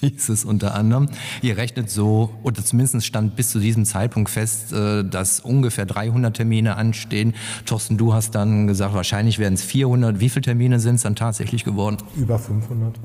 Hieß 0.02 0.30
es 0.30 0.46
unter 0.46 0.76
anderem. 0.76 1.10
Ihr 1.42 1.58
rechnet 1.58 1.90
so, 1.90 2.34
oder 2.44 2.64
zumindest 2.64 3.06
stand 3.06 3.36
bis 3.36 3.50
zu 3.50 3.60
diesem 3.60 3.84
Zeitpunkt 3.86 4.30
fest, 4.30 4.72
äh, 4.72 5.04
dass 5.04 5.42
ungefähr 5.42 5.86
300 5.86 6.36
Termine 6.36 6.78
anstehen. 6.78 7.34
Thorsten, 7.66 7.98
du 7.98 8.14
hast 8.14 8.34
dann 8.36 8.68
gesagt, 8.68 8.94
wahrscheinlich 8.94 9.40
werden 9.40 9.56
es 9.56 9.64
400. 9.64 10.20
Wie 10.20 10.30
viele 10.30 10.44
Termine 10.44 10.80
sind 10.80 10.96
es 10.96 11.02
dann 11.02 11.16
tatsächlich 11.16 11.66
geworden? 11.66 11.98
Über 12.16 12.40
500. 12.40 12.98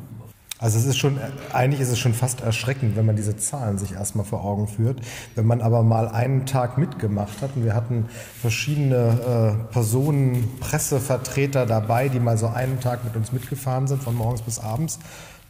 Also 0.65 0.79
es 0.79 0.87
ist 0.87 0.97
schon, 0.97 1.19
eigentlich 1.53 1.83
ist 1.83 1.91
es 1.91 1.99
schon 1.99 2.15
fast 2.15 2.41
erschreckend, 2.41 2.97
wenn 2.97 3.05
man 3.05 3.17
diese 3.17 3.37
Zahlen 3.37 3.77
sich 3.77 3.93
erstmal 3.93 4.25
vor 4.25 4.43
Augen 4.43 4.67
führt. 4.67 4.99
Wenn 5.35 5.45
man 5.45 5.61
aber 5.61 5.83
mal 5.83 6.09
einen 6.09 6.47
Tag 6.47 6.79
mitgemacht 6.79 7.43
hat 7.43 7.51
und 7.55 7.67
wir 7.67 7.75
hatten 7.75 8.07
verschiedene 8.41 9.59
äh, 9.69 9.73
Personen, 9.75 10.49
Pressevertreter 10.61 11.67
dabei, 11.67 12.09
die 12.09 12.19
mal 12.19 12.39
so 12.39 12.47
einen 12.47 12.81
Tag 12.81 13.05
mit 13.05 13.15
uns 13.15 13.31
mitgefahren 13.31 13.87
sind, 13.89 14.03
von 14.03 14.15
morgens 14.15 14.41
bis 14.41 14.59
abends, 14.59 15.01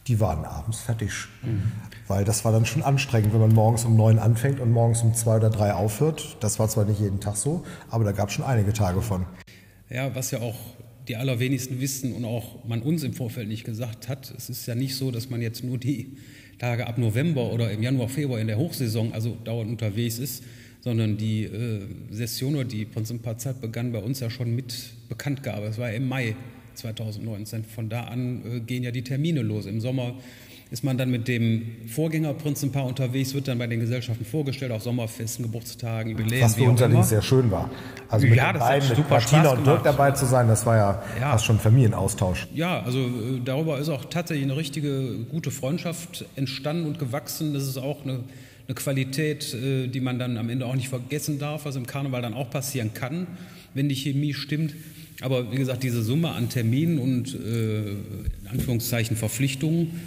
die 0.09 0.19
waren 0.19 0.45
abends 0.45 0.81
fertig. 0.81 1.13
Mhm. 1.43 1.71
Weil 2.09 2.25
das 2.25 2.45
war 2.45 2.51
dann 2.51 2.67
schon 2.67 2.83
anstrengend, 2.83 3.33
wenn 3.35 3.41
man 3.41 3.55
morgens 3.55 3.85
um 3.85 3.97
neun 3.97 4.19
anfängt 4.19 4.59
und 4.59 4.73
morgens 4.73 5.03
um 5.03 5.15
zwei 5.15 5.37
oder 5.37 5.51
drei 5.51 5.75
aufhört. 5.75 6.39
Das 6.41 6.59
war 6.59 6.69
zwar 6.69 6.87
nicht 6.87 6.99
jeden 6.99 7.21
Tag 7.21 7.37
so, 7.37 7.65
aber 7.89 8.03
da 8.03 8.11
gab 8.11 8.31
es 8.31 8.35
schon 8.35 8.45
einige 8.45 8.73
Tage 8.73 9.01
von. 9.01 9.27
Ja, 9.89 10.13
was 10.13 10.33
ja 10.33 10.41
auch 10.41 10.57
die 11.09 11.17
allerwenigsten 11.17 11.81
wissen 11.81 12.13
und 12.13 12.25
auch 12.25 12.65
man 12.65 12.83
uns 12.83 13.03
im 13.03 13.13
Vorfeld 13.13 13.49
nicht 13.49 13.65
gesagt 13.65 14.09
hat. 14.09 14.33
Es 14.37 14.49
ist 14.49 14.67
ja 14.67 14.75
nicht 14.75 14.95
so, 14.95 15.11
dass 15.11 15.29
man 15.31 15.43
jetzt 15.43 15.63
nur 15.63 15.79
die 15.79 16.17
Tage 16.59 16.87
ab 16.87 16.99
November 16.99 17.53
oder 17.53 17.71
im 17.71 17.83
Januar, 17.83 18.09
Februar 18.09 18.41
in 18.41 18.47
der 18.47 18.59
Hochsaison 18.59 19.13
also 19.13 19.37
dauernd 19.45 19.71
unterwegs 19.71 20.19
ist, 20.19 20.45
sondern 20.81 21.17
die 21.17 21.45
äh, 21.45 21.81
Session 22.11 22.55
oder 22.55 22.65
die 22.65 22.85
Prinzenparzeit 22.85 23.61
begann 23.61 23.93
bei 23.93 23.99
uns 23.99 24.21
ja 24.21 24.31
schon 24.31 24.55
mit 24.55 24.75
Bekanntgabe. 25.09 25.67
Es 25.67 25.79
war 25.79 25.91
ja 25.91 25.97
im 25.97 26.09
Mai 26.09 26.37
2019. 26.75 27.65
Von 27.65 27.89
da 27.89 28.05
an 28.05 28.43
äh, 28.45 28.61
gehen 28.61 28.83
ja 28.83 28.91
die 28.91 29.03
Termine 29.03 29.43
los. 29.43 29.67
Im 29.67 29.81
Sommer 29.81 30.15
ist 30.75 30.83
man 30.83 30.99
dann 30.99 31.09
mit 31.09 31.29
dem 31.29 31.87
Vorgängerprinzenpaar 31.87 32.85
unterwegs, 32.85 33.33
wird 33.33 33.47
dann 33.47 33.59
bei 33.59 33.69
den 33.69 33.79
Gesellschaften 33.79 34.25
vorgestellt, 34.25 34.73
auf 34.73 34.83
Sommerfesten, 34.83 35.45
Geburtstagen, 35.45 36.11
Jubiläen. 36.11 36.43
Was 36.43 36.57
für 36.57 36.65
uns 36.65 36.83
allerdings 36.83 37.11
sehr 37.11 37.23
schön 37.23 37.49
war. 37.53 37.71
Also 38.09 38.27
mit 38.27 38.35
ja, 38.35 38.53
den 38.53 38.59
beiden, 38.59 38.89
mit 38.89 39.09
Martina 39.09 39.51
und 39.51 39.65
Dirk 39.65 39.85
dabei 39.85 40.11
zu 40.11 40.27
sein, 40.27 40.49
das 40.49 40.67
war 40.67 40.77
ja, 40.77 41.03
ja. 41.21 41.31
fast 41.31 41.45
schon 41.45 41.61
Familienaustausch. 41.61 42.49
Ja, 42.53 42.83
also 42.83 42.99
äh, 42.99 43.41
darüber 43.45 43.79
ist 43.79 43.89
auch 43.89 44.07
tatsächlich 44.07 44.47
eine 44.47 44.57
richtige 44.57 45.19
gute 45.31 45.53
Freundschaft 45.53 46.25
entstanden 46.35 46.87
und 46.87 46.99
gewachsen. 46.99 47.55
Das 47.55 47.69
ist 47.69 47.79
auch 47.79 48.03
eine, 48.03 48.25
eine 48.67 48.75
Qualität, 48.75 49.55
äh, 49.55 49.87
die 49.87 50.01
man 50.01 50.19
dann 50.19 50.37
am 50.37 50.49
Ende 50.49 50.67
auch 50.67 50.75
nicht 50.75 50.89
vergessen 50.89 51.39
darf, 51.39 51.67
was 51.67 51.77
im 51.77 51.87
Karneval 51.87 52.21
dann 52.21 52.35
auch 52.35 52.51
passieren 52.51 52.93
kann, 52.95 53.29
wenn 53.75 53.89
die 53.89 53.95
Chemie 53.95 54.35
stimmt. 54.35 54.75
Aber 55.21 55.53
wie 55.53 55.57
gesagt, 55.57 55.85
diese 55.85 56.03
Summe 56.03 56.31
an 56.31 56.49
Terminen 56.49 56.99
und 56.99 57.33
äh, 57.33 57.91
in 57.91 58.49
Anführungszeichen 58.51 59.17
Verpflichtungen, 59.17 60.01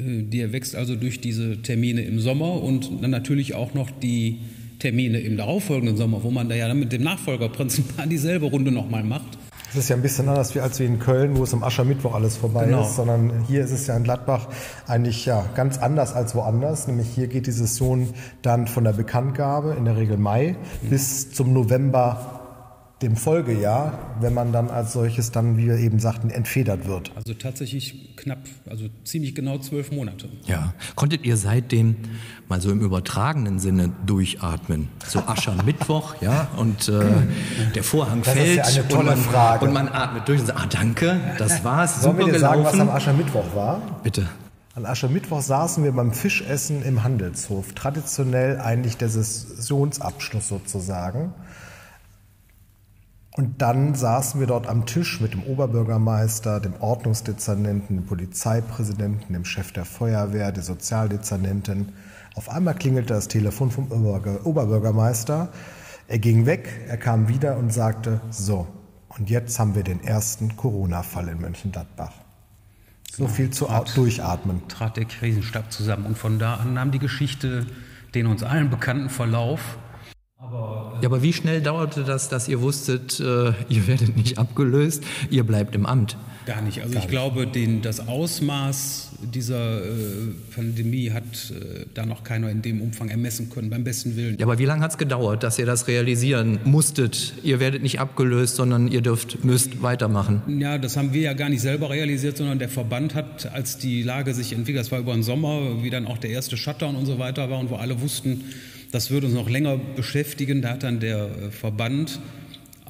äh, 0.00 0.22
die 0.22 0.40
erwächst 0.40 0.74
also 0.74 0.96
durch 0.96 1.20
diese 1.20 1.62
Termine 1.62 2.02
im 2.02 2.20
Sommer 2.20 2.62
und 2.62 3.02
dann 3.02 3.10
natürlich 3.10 3.54
auch 3.54 3.74
noch 3.74 3.90
die 3.90 4.38
Termine 4.78 5.20
im 5.20 5.36
darauffolgenden 5.36 5.96
Sommer, 5.96 6.24
wo 6.24 6.30
man 6.30 6.48
da 6.48 6.54
ja 6.54 6.66
dann 6.66 6.78
mit 6.78 6.92
dem 6.92 7.02
Nachfolgerprinzip 7.02 7.84
dieselbe 8.10 8.46
Runde 8.46 8.72
nochmal 8.72 9.04
macht. 9.04 9.38
Das 9.72 9.84
ist 9.84 9.88
ja 9.88 9.94
ein 9.94 10.02
bisschen 10.02 10.28
anders 10.28 10.56
als 10.56 10.80
wie 10.80 10.84
in 10.84 10.98
Köln, 10.98 11.36
wo 11.36 11.44
es 11.44 11.54
am 11.54 11.62
Aschermittwoch 11.62 12.14
alles 12.14 12.36
vorbei 12.36 12.64
genau. 12.64 12.82
ist, 12.82 12.96
sondern 12.96 13.44
hier 13.46 13.62
ist 13.62 13.70
es 13.70 13.86
ja 13.86 13.96
in 13.96 14.02
Gladbach 14.02 14.48
eigentlich 14.88 15.26
ja 15.26 15.44
ganz 15.54 15.78
anders 15.78 16.12
als 16.12 16.34
woanders. 16.34 16.88
Nämlich 16.88 17.06
hier 17.14 17.28
geht 17.28 17.46
die 17.46 17.52
Session 17.52 18.08
dann 18.42 18.66
von 18.66 18.82
der 18.82 18.94
Bekanntgabe, 18.94 19.76
in 19.78 19.84
der 19.84 19.96
Regel 19.96 20.16
Mai, 20.16 20.56
mhm. 20.82 20.88
bis 20.88 21.30
zum 21.30 21.52
November 21.52 22.39
dem 23.02 23.16
Folgejahr, 23.16 23.98
wenn 24.20 24.34
man 24.34 24.52
dann 24.52 24.68
als 24.68 24.92
solches 24.92 25.30
dann, 25.30 25.56
wie 25.56 25.66
wir 25.66 25.76
eben 25.76 25.98
sagten, 26.00 26.28
entfedert 26.28 26.86
wird. 26.86 27.12
Also 27.16 27.32
tatsächlich 27.32 28.14
knapp, 28.16 28.40
also 28.68 28.86
ziemlich 29.04 29.34
genau 29.34 29.56
zwölf 29.58 29.90
Monate. 29.90 30.28
Ja. 30.46 30.74
Konntet 30.96 31.24
ihr 31.24 31.38
seitdem 31.38 31.96
mal 32.48 32.60
so 32.60 32.70
im 32.70 32.80
übertragenen 32.80 33.58
Sinne 33.58 33.90
durchatmen? 34.04 34.88
So 35.06 35.20
Aschermittwoch, 35.20 36.16
ja, 36.20 36.48
und 36.58 36.88
äh, 36.90 37.04
der 37.74 37.84
Vorhang 37.84 38.20
das 38.22 38.34
fällt 38.34 38.60
ist 38.60 38.76
ja 38.76 38.82
eine 38.82 38.88
tolle 38.88 39.12
und, 39.12 39.16
man, 39.16 39.18
Frage. 39.18 39.64
und 39.64 39.72
man 39.72 39.88
atmet 39.88 40.28
durch 40.28 40.40
und 40.40 40.46
sagt, 40.46 40.60
ah 40.60 40.66
danke, 40.66 41.20
das 41.38 41.64
war's, 41.64 42.02
Sollen 42.02 42.16
super 42.16 42.26
wir 42.26 42.34
dir 42.34 42.40
sagen, 42.40 42.64
was 42.64 42.78
am 42.78 42.90
Aschermittwoch 42.90 43.54
war? 43.54 43.80
Bitte. 44.02 44.28
An 44.74 44.86
Aschermittwoch 44.86 45.40
saßen 45.40 45.82
wir 45.84 45.92
beim 45.92 46.12
Fischessen 46.12 46.82
im 46.82 47.02
Handelshof. 47.02 47.72
Traditionell 47.72 48.60
eigentlich 48.60 48.96
der 48.96 49.08
Sessionsabschluss 49.08 50.48
sozusagen. 50.48 51.32
Und 53.32 53.62
dann 53.62 53.94
saßen 53.94 54.40
wir 54.40 54.48
dort 54.48 54.66
am 54.66 54.86
Tisch 54.86 55.20
mit 55.20 55.34
dem 55.34 55.44
Oberbürgermeister, 55.44 56.58
dem 56.58 56.74
Ordnungsdezernenten, 56.80 57.96
dem 57.96 58.06
Polizeipräsidenten, 58.06 59.32
dem 59.32 59.44
Chef 59.44 59.72
der 59.72 59.84
Feuerwehr, 59.84 60.50
der 60.50 60.64
Sozialdezernentin. 60.64 61.92
Auf 62.34 62.48
einmal 62.48 62.74
klingelte 62.74 63.14
das 63.14 63.28
Telefon 63.28 63.70
vom 63.70 63.90
Oberbürgermeister. 63.92 65.48
Er 66.08 66.18
ging 66.18 66.44
weg, 66.44 66.68
er 66.88 66.96
kam 66.96 67.28
wieder 67.28 67.56
und 67.56 67.72
sagte, 67.72 68.20
so, 68.30 68.66
und 69.08 69.30
jetzt 69.30 69.58
haben 69.60 69.76
wir 69.76 69.84
den 69.84 70.02
ersten 70.02 70.56
Corona-Fall 70.56 71.28
in 71.28 71.40
Mönchengladbach. 71.40 72.12
So 73.12 73.24
ja, 73.24 73.28
viel 73.28 73.50
zu 73.50 73.66
trat, 73.66 73.96
durchatmen. 73.96 74.66
Trat 74.68 74.96
der 74.96 75.04
Krisenstab 75.04 75.70
zusammen 75.70 76.06
und 76.06 76.18
von 76.18 76.38
da 76.40 76.54
an 76.54 76.74
nahm 76.74 76.90
die 76.90 76.98
Geschichte 76.98 77.66
den 78.14 78.26
uns 78.26 78.42
allen 78.42 78.70
bekannten 78.70 79.08
Verlauf 79.08 79.78
aber, 80.40 80.94
äh 80.98 81.02
ja, 81.02 81.08
aber 81.08 81.22
wie 81.22 81.32
schnell 81.32 81.60
dauerte 81.60 82.04
das, 82.04 82.28
dass 82.28 82.48
ihr 82.48 82.60
wusstet, 82.60 83.20
äh, 83.20 83.52
ihr 83.68 83.86
werdet 83.86 84.16
nicht 84.16 84.38
abgelöst, 84.38 85.04
ihr 85.30 85.44
bleibt 85.44 85.74
im 85.74 85.86
Amt? 85.86 86.16
Gar 86.46 86.62
nicht. 86.62 86.80
Also 86.80 86.94
Gar 86.94 87.02
ich 87.02 87.08
nicht. 87.08 87.10
glaube, 87.10 87.46
den, 87.46 87.82
das 87.82 88.08
Ausmaß 88.08 89.08
dieser 89.34 89.84
äh, 89.84 89.88
Pandemie 90.54 91.10
hat 91.10 91.24
äh, 91.50 91.84
da 91.92 92.06
noch 92.06 92.24
keiner 92.24 92.48
in 92.48 92.62
dem 92.62 92.80
Umfang 92.80 93.10
ermessen 93.10 93.50
können, 93.50 93.68
beim 93.68 93.84
besten 93.84 94.16
Willen. 94.16 94.38
Ja, 94.38 94.46
aber 94.46 94.58
wie 94.58 94.64
lange 94.64 94.82
hat 94.82 94.92
es 94.92 94.98
gedauert, 94.98 95.42
dass 95.42 95.58
ihr 95.58 95.66
das 95.66 95.86
realisieren 95.88 96.58
musstet? 96.64 97.34
Ihr 97.42 97.60
werdet 97.60 97.82
nicht 97.82 98.00
abgelöst, 98.00 98.56
sondern 98.56 98.88
ihr 98.88 99.02
dürft, 99.02 99.44
müsst 99.44 99.82
weitermachen. 99.82 100.42
Ja, 100.58 100.78
das 100.78 100.96
haben 100.96 101.12
wir 101.12 101.20
ja 101.20 101.34
gar 101.34 101.50
nicht 101.50 101.60
selber 101.60 101.90
realisiert, 101.90 102.38
sondern 102.38 102.58
der 102.58 102.70
Verband 102.70 103.14
hat, 103.14 103.52
als 103.52 103.76
die 103.76 104.02
Lage 104.02 104.32
sich 104.32 104.54
entwickelt, 104.54 104.84
das 104.86 104.90
war 104.90 105.00
über 105.00 105.12
den 105.12 105.22
Sommer, 105.22 105.82
wie 105.82 105.90
dann 105.90 106.06
auch 106.06 106.16
der 106.18 106.30
erste 106.30 106.56
Shutdown 106.56 106.96
und 106.96 107.04
so 107.04 107.18
weiter 107.18 107.50
war 107.50 107.58
und 107.58 107.68
wo 107.68 107.76
alle 107.76 108.00
wussten, 108.00 108.44
das 108.90 109.10
würde 109.10 109.26
uns 109.26 109.34
noch 109.34 109.48
länger 109.48 109.78
beschäftigen. 109.78 110.62
Da 110.62 110.70
hat 110.70 110.82
dann 110.82 111.00
der 111.00 111.24
äh, 111.24 111.50
Verband 111.50 112.20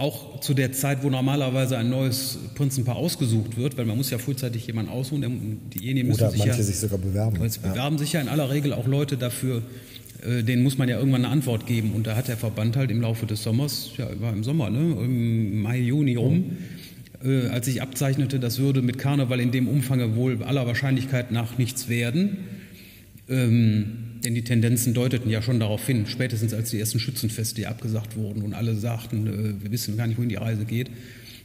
auch 0.01 0.41
zu 0.41 0.55
der 0.55 0.73
Zeit, 0.73 1.03
wo 1.03 1.11
normalerweise 1.11 1.77
ein 1.77 1.91
neues 1.91 2.39
Prinzenpaar 2.55 2.97
ausgesucht 2.97 3.59
wird, 3.59 3.77
weil 3.77 3.85
man 3.85 3.99
muss 3.99 4.09
ja 4.09 4.17
frühzeitig 4.17 4.67
jemanden 4.67 4.91
aussuchen, 4.91 5.61
diejenigen 5.75 6.09
müssen 6.09 6.23
Oder 6.23 6.31
sich 6.31 6.39
manche 6.39 6.57
ja, 6.59 6.65
sich 6.65 6.79
sogar 6.79 6.99
bewerben. 6.99 7.43
Es 7.45 7.59
bewerben 7.59 7.99
sich 7.99 8.15
ja 8.15 8.21
in 8.23 8.29
aller 8.29 8.49
Regel 8.49 8.73
auch 8.73 8.87
Leute 8.87 9.19
dafür, 9.19 9.63
äh, 10.27 10.43
denen 10.43 10.63
muss 10.63 10.79
man 10.79 10.89
ja 10.89 10.99
irgendwann 10.99 11.27
eine 11.27 11.33
Antwort 11.33 11.67
geben. 11.67 11.93
Und 11.93 12.07
da 12.07 12.17
hat 12.17 12.29
der 12.29 12.39
Verband 12.39 12.77
halt 12.77 12.91
im 12.91 13.03
Laufe 13.03 13.27
des 13.27 13.43
Sommers, 13.43 13.91
ja, 13.99 14.09
war 14.21 14.33
im 14.33 14.43
Sommer, 14.43 14.71
ne, 14.71 14.79
im 14.79 15.61
Mai, 15.61 15.81
Juni 15.81 16.17
rum, 16.17 16.57
mhm. 17.23 17.51
als 17.51 17.67
sich 17.67 17.83
abzeichnete, 17.83 18.41
das 18.41 18.59
würde 18.59 18.81
mit 18.81 18.97
Karneval 18.97 19.39
in 19.39 19.51
dem 19.51 19.69
Umfang 19.69 20.17
wohl 20.17 20.43
aller 20.43 20.67
Wahrscheinlichkeit 20.67 21.31
nach 21.31 21.59
nichts 21.59 21.91
werden. 21.91 22.39
Ähm, 23.29 24.10
denn 24.25 24.35
die 24.35 24.45
Tendenzen 24.45 24.95
deuteten 24.95 25.31
ja 25.31 25.43
schon 25.43 25.61
darauf 25.61 25.87
hin, 25.87 26.07
spätestens 26.07 26.55
als 26.55 26.71
die 26.71 26.79
ersten 26.79 26.99
Schützenfeste 26.99 27.69
abgesagt 27.69 28.17
wurden 28.17 28.43
und 28.43 28.55
alle 28.55 28.75
sagten, 28.75 29.27
äh, 29.27 29.63
wir 29.63 29.71
wissen 29.71 29.97
gar 29.97 30.07
nicht, 30.07 30.19
wohin 30.19 30.29
die 30.29 30.37
Reise 30.37 30.65
geht. 30.65 30.91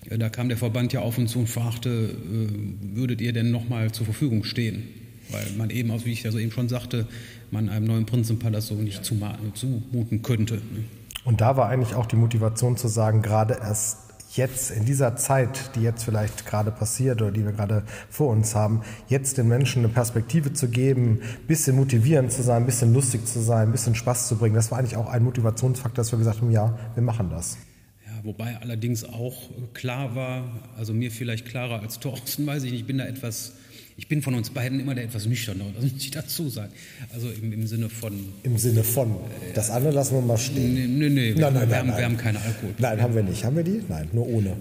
Äh, 0.10 0.17
da 0.17 0.29
kam 0.29 0.50
der 0.50 0.58
Verband 0.58 0.94
ja 0.94 1.01
auf 1.01 1.17
uns 1.17 1.32
zu 1.32 1.39
und 1.39 1.50
fragte, 1.50 1.89
äh, 1.89 2.96
würdet 2.96 3.22
ihr 3.22 3.34
denn 3.34 3.51
nochmal 3.51 3.91
zur 3.91 4.05
Verfügung 4.05 4.44
stehen? 4.44 4.84
Weil 5.32 5.46
man 5.58 5.70
eben, 5.70 5.91
wie 6.05 6.12
ich 6.12 6.24
ja 6.24 6.32
so 6.32 6.38
eben 6.38 6.51
schon 6.51 6.70
sagte, 6.70 7.08
man 7.50 7.70
einem 7.70 7.88
neuen 7.88 8.05
Prinzenpalast 8.05 8.67
so 8.67 8.75
nicht 8.75 9.03
zumuten 9.03 10.22
könnte. 10.22 10.55
Ne? 10.55 10.84
Und 11.24 11.41
da 11.41 11.58
war 11.58 11.70
eigentlich 11.70 11.96
auch 11.96 12.05
die 12.05 12.15
Motivation 12.15 12.77
zu 12.77 12.88
sagen, 12.88 13.24
gerade 13.24 13.55
erst 13.60 13.98
jetzt 14.38 14.72
in 14.72 14.86
dieser 14.86 15.15
Zeit, 15.15 15.75
die 15.75 15.82
jetzt 15.82 16.04
vielleicht 16.04 16.46
gerade 16.46 16.72
passiert 16.72 17.22
oder 17.22 17.32
die 17.32 17.44
wir 17.44 17.51
gerade 17.51 17.84
vor 18.10 18.30
uns 18.30 18.56
haben, 18.56 18.82
jetzt 19.08 19.38
den 19.38 19.48
Menschen 19.48 19.84
eine 19.84 19.94
Perspektive 19.94 20.54
zu 20.54 20.70
geben, 20.70 21.20
ein 21.22 21.48
bisschen 21.48 21.75
motivierend 21.75 22.32
zu 22.32 22.44
sein, 22.44 22.63
ein 22.63 22.65
bisschen 22.65 22.94
lustig 22.94 23.25
zu 23.27 23.39
sein, 23.39 23.70
ein 23.70 23.72
bisschen 23.72 23.96
Spaß 23.96 24.27
zu 24.27 24.38
bringen. 24.38 24.56
Das 24.56 24.72
war 24.72 24.80
eigentlich 24.80 24.98
auch 24.98 25.08
ein 25.08 25.24
Motivationsfaktor, 25.24 25.98
dass 26.04 26.12
wir 26.12 26.20
gesagt 26.20 26.42
haben, 26.42 26.51
ja, 26.51 26.77
wir 26.94 27.04
machen 27.04 27.30
das. 27.30 27.58
Ja, 28.06 28.24
wobei 28.24 28.58
allerdings 28.62 29.04
auch 29.04 29.50
klar 29.74 30.15
war, 30.15 30.44
also 30.77 30.94
mir 30.94 31.12
vielleicht 31.12 31.46
klarer 31.46 31.82
als 31.82 32.00
Thorsten, 32.00 32.46
weiß 32.48 32.63
ich 32.63 32.72
nicht, 32.72 32.82
ich 32.82 32.88
bin 32.88 32.98
da 32.98 33.06
etwas 33.06 33.54
ich 33.97 34.07
bin 34.09 34.21
von 34.21 34.35
uns 34.35 34.49
beiden 34.49 34.79
immer 34.79 34.93
der 34.93 35.05
etwas 35.05 35.25
nüchterne, 35.25 35.63
das 35.73 35.83
muss 35.83 36.03
ich 36.03 36.11
dazu 36.11 36.49
sagen. 36.49 36.71
Also 37.13 37.29
im, 37.29 37.53
im 37.53 37.65
Sinne 37.65 37.89
von. 37.89 38.13
Im 38.43 38.57
Sinne 38.57 38.83
von. 38.83 39.15
Das 39.53 39.69
andere 39.69 39.93
lassen 39.93 40.15
wir 40.15 40.21
mal 40.21 40.37
stehen. 40.37 40.73
Nee, 40.99 41.09
nee 41.09 41.33
nein, 41.33 41.37
wir, 41.37 41.51
nein, 41.51 41.53
wir, 41.53 41.59
nein, 41.59 41.77
haben, 41.77 41.87
nein. 41.87 41.97
wir 41.97 42.05
haben 42.05 42.17
keine 42.17 42.41
Alkohol. 42.41 42.73
Nein, 42.77 43.01
haben 43.01 43.15
wir 43.15 43.23
nicht. 43.23 43.45
Haben 43.45 43.55
wir 43.55 43.63
die? 43.63 43.81
Nein, 43.87 44.09
nur 44.11 44.27
ohne. 44.27 44.57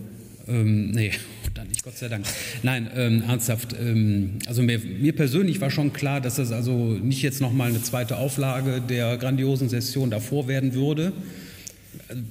Ähm, 0.46 0.92
nee, 0.92 1.10
dann 1.54 1.68
nicht, 1.68 1.82
Gott 1.82 1.96
sei 1.96 2.08
Dank. 2.08 2.26
Nein, 2.62 2.88
ähm, 2.94 3.24
ernsthaft. 3.26 3.74
Ähm, 3.78 4.38
also 4.46 4.62
mir, 4.62 4.78
mir, 4.78 5.14
persönlich 5.16 5.60
war 5.60 5.70
schon 5.70 5.92
klar, 5.92 6.20
dass 6.20 6.36
das 6.36 6.52
also 6.52 6.92
nicht 6.92 7.22
jetzt 7.22 7.40
nochmal 7.40 7.70
eine 7.70 7.82
zweite 7.82 8.18
Auflage 8.18 8.80
der 8.80 9.16
grandiosen 9.16 9.68
Session 9.68 10.10
davor 10.10 10.46
werden 10.46 10.74
würde 10.74 11.12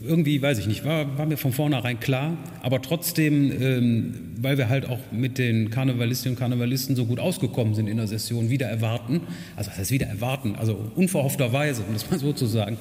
irgendwie, 0.05 0.41
weiß 0.41 0.59
ich 0.59 0.67
nicht, 0.67 0.85
war, 0.85 1.17
war 1.17 1.25
mir 1.25 1.37
von 1.37 1.51
vornherein 1.51 1.99
klar. 1.99 2.37
Aber 2.61 2.81
trotzdem, 2.81 3.51
ähm, 3.61 4.13
weil 4.37 4.57
wir 4.57 4.69
halt 4.69 4.87
auch 4.87 4.99
mit 5.11 5.37
den 5.37 5.69
Karnevalistinnen 5.69 6.35
und 6.35 6.39
Karnevalisten 6.39 6.95
so 6.95 7.05
gut 7.05 7.19
ausgekommen 7.19 7.73
sind 7.73 7.87
in 7.87 7.97
der 7.97 8.07
Session, 8.07 8.49
wieder 8.49 8.67
erwarten, 8.67 9.21
also 9.55 9.71
was 9.71 9.77
heißt 9.77 9.91
wieder 9.91 10.07
erwarten, 10.07 10.55
also 10.55 10.91
unverhoffterweise, 10.95 11.83
um 11.83 11.93
das 11.93 12.09
mal 12.09 12.19
so 12.19 12.33
zu 12.33 12.45
sagen, 12.45 12.77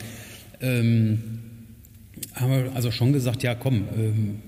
ähm, 0.60 1.40
haben 2.34 2.50
wir 2.50 2.72
also 2.74 2.90
schon 2.90 3.12
gesagt, 3.12 3.42
ja 3.42 3.54
komm, 3.54 3.84
ähm, 3.96 4.42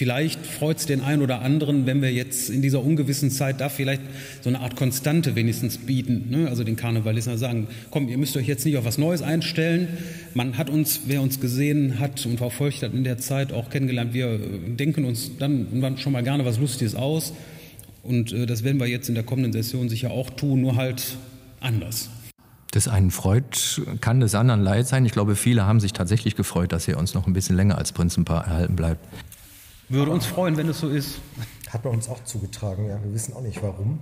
Vielleicht 0.00 0.46
freut 0.46 0.78
es 0.78 0.86
den 0.86 1.02
einen 1.02 1.20
oder 1.20 1.42
anderen, 1.42 1.84
wenn 1.84 2.00
wir 2.00 2.10
jetzt 2.10 2.48
in 2.48 2.62
dieser 2.62 2.82
ungewissen 2.82 3.30
Zeit 3.30 3.60
da 3.60 3.68
vielleicht 3.68 4.00
so 4.40 4.48
eine 4.48 4.60
Art 4.60 4.74
Konstante 4.74 5.34
wenigstens 5.34 5.76
bieten. 5.76 6.30
Ne? 6.30 6.48
Also 6.48 6.64
den 6.64 6.76
Karnevalisten 6.76 7.36
sagen, 7.36 7.66
komm, 7.90 8.08
ihr 8.08 8.16
müsst 8.16 8.34
euch 8.38 8.46
jetzt 8.46 8.64
nicht 8.64 8.78
auf 8.78 8.86
was 8.86 8.96
Neues 8.96 9.20
einstellen. 9.20 9.88
Man 10.32 10.56
hat 10.56 10.70
uns, 10.70 11.02
wer 11.04 11.20
uns 11.20 11.38
gesehen 11.38 11.98
hat 11.98 12.24
und 12.24 12.38
verfolgt 12.38 12.82
hat 12.82 12.94
in 12.94 13.04
der 13.04 13.18
Zeit, 13.18 13.52
auch 13.52 13.68
kennengelernt, 13.68 14.14
wir 14.14 14.38
denken 14.38 15.04
uns 15.04 15.32
dann 15.38 15.68
schon 15.98 16.14
mal 16.14 16.22
gerne 16.22 16.46
was 16.46 16.58
Lustiges 16.58 16.94
aus. 16.94 17.34
Und 18.02 18.32
äh, 18.32 18.46
das 18.46 18.64
werden 18.64 18.80
wir 18.80 18.86
jetzt 18.86 19.10
in 19.10 19.14
der 19.14 19.24
kommenden 19.24 19.52
Session 19.52 19.90
sicher 19.90 20.12
auch 20.12 20.30
tun, 20.30 20.62
nur 20.62 20.76
halt 20.76 21.18
anders. 21.60 22.08
Des 22.74 22.88
einen 22.88 23.10
freut, 23.10 23.82
kann 24.00 24.20
des 24.20 24.34
anderen 24.34 24.62
leid 24.62 24.86
sein. 24.86 25.04
Ich 25.04 25.12
glaube, 25.12 25.36
viele 25.36 25.66
haben 25.66 25.78
sich 25.78 25.92
tatsächlich 25.92 26.36
gefreut, 26.36 26.72
dass 26.72 26.88
ihr 26.88 26.96
uns 26.96 27.12
noch 27.12 27.26
ein 27.26 27.34
bisschen 27.34 27.56
länger 27.56 27.76
als 27.76 27.92
Prinzenpaar 27.92 28.46
erhalten 28.46 28.76
bleibt. 28.76 29.04
Würde 29.90 30.12
uns 30.12 30.24
freuen, 30.24 30.56
wenn 30.56 30.68
es 30.68 30.78
so 30.78 30.88
ist. 30.88 31.18
Hat 31.68 31.84
man 31.84 31.94
uns 31.94 32.08
auch 32.08 32.22
zugetragen, 32.22 32.86
ja. 32.86 33.02
Wir 33.02 33.12
wissen 33.12 33.34
auch 33.34 33.42
nicht 33.42 33.60
warum. 33.60 33.98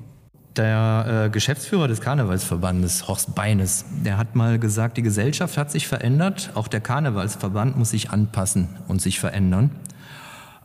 Der 0.55 1.25
äh, 1.27 1.31
Geschäftsführer 1.31 1.89
des 1.89 2.03
Karnevalsverbandes, 2.03 3.09
Horst 3.09 3.35
Beines, 3.35 3.87
der 4.05 4.19
hat 4.19 4.37
mal 4.37 4.59
gesagt, 4.59 4.99
die 4.99 5.03
Gesellschaft 5.03 5.57
hat 5.57 5.71
sich 5.71 5.89
verändert, 5.89 6.51
auch 6.55 6.69
der 6.69 6.81
Karnevalsverband 6.81 7.79
muss 7.79 7.91
sich 7.91 8.11
anpassen 8.11 8.69
und 8.87 9.01
sich 9.01 9.19
verändern. 9.19 9.71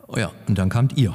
Oh 0.07 0.17
ja, 0.17 0.31
und 0.47 0.57
dann 0.57 0.67
kamt 0.67 0.97
ihr. 0.97 1.13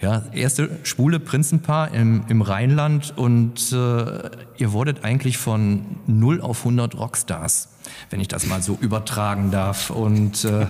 Ja, 0.00 0.22
erste 0.32 0.70
schwule 0.82 1.20
Prinzenpaar 1.20 1.92
im, 1.92 2.24
im 2.28 2.40
Rheinland 2.40 3.12
und 3.16 3.72
äh, 3.72 4.30
ihr 4.56 4.72
wurdet 4.72 5.04
eigentlich 5.04 5.36
von 5.36 5.84
0 6.06 6.40
auf 6.40 6.60
100 6.60 6.94
Rockstars, 6.94 7.68
wenn 8.08 8.20
ich 8.20 8.28
das 8.28 8.46
mal 8.46 8.62
so 8.62 8.78
übertragen 8.80 9.50
darf. 9.50 9.90
Und 9.90 10.44
äh, 10.44 10.66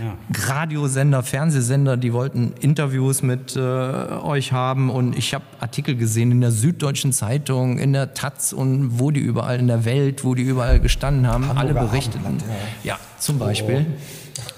ja. 0.00 0.16
Radiosender, 0.48 1.22
Fernsehsender, 1.22 1.96
die 1.96 2.12
wollten 2.12 2.52
Interviews 2.60 3.22
mit 3.22 3.56
äh, 3.56 3.60
euch 3.60 4.52
haben 4.52 4.90
und 4.90 5.16
ich 5.16 5.34
habe 5.34 5.44
Artikel 5.60 5.96
gesehen 5.96 6.30
in 6.30 6.40
der 6.40 6.50
Süddeutschen 6.50 7.12
Zeitung, 7.12 7.78
in 7.78 7.92
der 7.92 8.14
Taz 8.14 8.52
und 8.52 8.98
wo 8.98 9.10
die 9.10 9.20
überall 9.20 9.58
in 9.58 9.66
der 9.66 9.84
Welt, 9.84 10.24
wo 10.24 10.34
die 10.34 10.42
überall 10.42 10.80
gestanden 10.80 11.26
haben, 11.26 11.48
Hamburger 11.48 11.80
alle 11.80 11.88
berichteten. 11.88 12.38
Ja. 12.84 12.92
ja. 12.92 12.98
zum 13.18 13.38
Beispiel. 13.38 13.86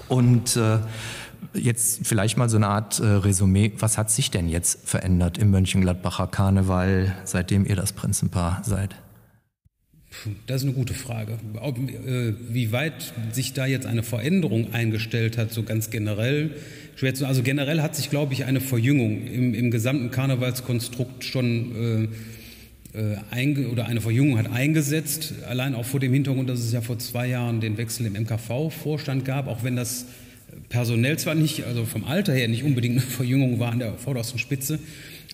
Oh. 0.08 0.16
Und 0.16 0.56
äh, 0.56 0.78
jetzt 1.54 2.06
vielleicht 2.06 2.36
mal 2.36 2.48
so 2.48 2.56
eine 2.56 2.68
Art 2.68 3.00
äh, 3.00 3.06
Resümee. 3.06 3.72
Was 3.78 3.98
hat 3.98 4.10
sich 4.10 4.30
denn 4.30 4.48
jetzt 4.48 4.88
verändert 4.88 5.38
im 5.38 5.50
Mönchengladbacher 5.50 6.26
Karneval, 6.26 7.14
seitdem 7.24 7.64
ihr 7.66 7.76
das 7.76 7.92
Prinzenpaar 7.92 8.62
seid? 8.64 8.94
Das 10.46 10.62
ist 10.62 10.68
eine 10.68 10.74
gute 10.74 10.94
Frage. 10.94 11.38
Ob, 11.60 11.78
äh, 11.78 12.34
wie 12.48 12.72
weit 12.72 13.12
sich 13.32 13.52
da 13.52 13.66
jetzt 13.66 13.86
eine 13.86 14.02
Veränderung 14.02 14.72
eingestellt 14.72 15.38
hat, 15.38 15.52
so 15.52 15.62
ganz 15.62 15.90
generell, 15.90 16.50
Also 17.02 17.42
generell 17.42 17.82
hat 17.82 17.96
sich, 17.96 18.10
glaube 18.10 18.32
ich, 18.32 18.44
eine 18.44 18.60
Verjüngung 18.60 19.26
im, 19.26 19.54
im 19.54 19.70
gesamten 19.70 20.10
Karnevalskonstrukt 20.10 21.24
schon 21.24 22.08
äh, 22.94 22.98
äh, 22.98 23.16
einge 23.30 23.68
oder 23.68 23.86
eine 23.86 24.00
Verjüngung 24.00 24.38
hat 24.38 24.50
eingesetzt. 24.50 25.34
Allein 25.48 25.74
auch 25.74 25.84
vor 25.84 26.00
dem 26.00 26.12
Hintergrund, 26.12 26.48
dass 26.48 26.60
es 26.60 26.72
ja 26.72 26.80
vor 26.80 26.98
zwei 26.98 27.26
Jahren 27.26 27.60
den 27.60 27.76
Wechsel 27.76 28.06
im 28.06 28.12
MKV-Vorstand 28.12 29.24
gab, 29.24 29.48
auch 29.48 29.64
wenn 29.64 29.74
das 29.74 30.06
personell 30.68 31.18
zwar 31.18 31.34
nicht, 31.34 31.64
also 31.64 31.84
vom 31.84 32.04
Alter 32.04 32.32
her 32.32 32.48
nicht 32.48 32.62
unbedingt 32.62 32.98
eine 32.98 33.06
Verjüngung 33.06 33.58
war 33.58 33.72
an 33.72 33.80
der 33.80 33.94
vordersten 33.94 34.38
Spitze, 34.38 34.78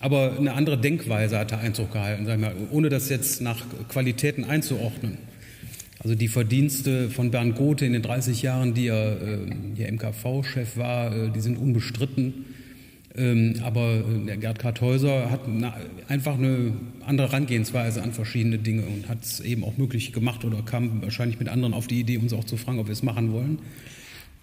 aber 0.01 0.35
eine 0.37 0.53
andere 0.53 0.77
Denkweise 0.77 1.37
hat 1.37 1.51
da 1.51 1.59
Einzug 1.59 1.93
gehalten, 1.93 2.25
sagen 2.25 2.41
wir, 2.41 2.53
ohne 2.71 2.89
das 2.89 3.09
jetzt 3.09 3.41
nach 3.41 3.63
Qualitäten 3.87 4.43
einzuordnen. 4.43 5.17
Also 5.99 6.15
die 6.15 6.27
Verdienste 6.27 7.09
von 7.11 7.29
Bernd 7.29 7.55
Gothe 7.55 7.85
in 7.85 7.93
den 7.93 8.01
30 8.01 8.41
Jahren, 8.41 8.73
die 8.73 8.87
er 8.87 9.21
äh, 9.21 9.37
hier 9.75 9.91
MKV-Chef 9.91 10.75
war, 10.75 11.15
äh, 11.15 11.29
die 11.29 11.41
sind 11.41 11.57
unbestritten. 11.57 12.45
Ähm, 13.15 13.55
aber 13.63 13.99
äh, 13.99 14.25
der 14.25 14.37
Gerd 14.37 14.57
Karthäuser 14.57 15.29
hat 15.29 15.45
eine, 15.45 15.73
einfach 16.07 16.39
eine 16.39 16.73
andere 17.05 17.27
Herangehensweise 17.27 18.01
an 18.01 18.13
verschiedene 18.13 18.57
Dinge 18.57 18.83
und 18.83 19.09
hat 19.09 19.23
es 19.23 19.41
eben 19.41 19.63
auch 19.63 19.77
möglich 19.77 20.11
gemacht 20.13 20.43
oder 20.43 20.63
kam 20.63 21.03
wahrscheinlich 21.03 21.37
mit 21.37 21.49
anderen 21.49 21.75
auf 21.75 21.85
die 21.85 21.99
Idee, 21.99 22.17
uns 22.17 22.33
auch 22.33 22.45
zu 22.45 22.57
fragen, 22.57 22.79
ob 22.79 22.87
wir 22.87 22.93
es 22.93 23.03
machen 23.03 23.31
wollen. 23.31 23.59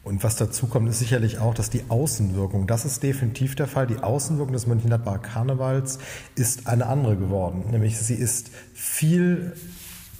Und 0.08 0.24
was 0.24 0.36
dazu 0.36 0.66
kommt, 0.68 0.88
ist 0.88 1.00
sicherlich 1.00 1.38
auch, 1.38 1.52
dass 1.52 1.68
die 1.68 1.82
Außenwirkung, 1.88 2.66
das 2.66 2.86
ist 2.86 3.02
definitiv 3.02 3.54
der 3.54 3.66
Fall, 3.66 3.86
die 3.86 3.98
Außenwirkung 3.98 4.54
des 4.54 4.66
Mönchengladbacher 4.66 5.18
Karnevals 5.18 5.98
ist 6.34 6.66
eine 6.66 6.86
andere 6.86 7.16
geworden. 7.16 7.64
Nämlich 7.70 7.98
sie 7.98 8.14
ist 8.14 8.50
viel 8.72 9.52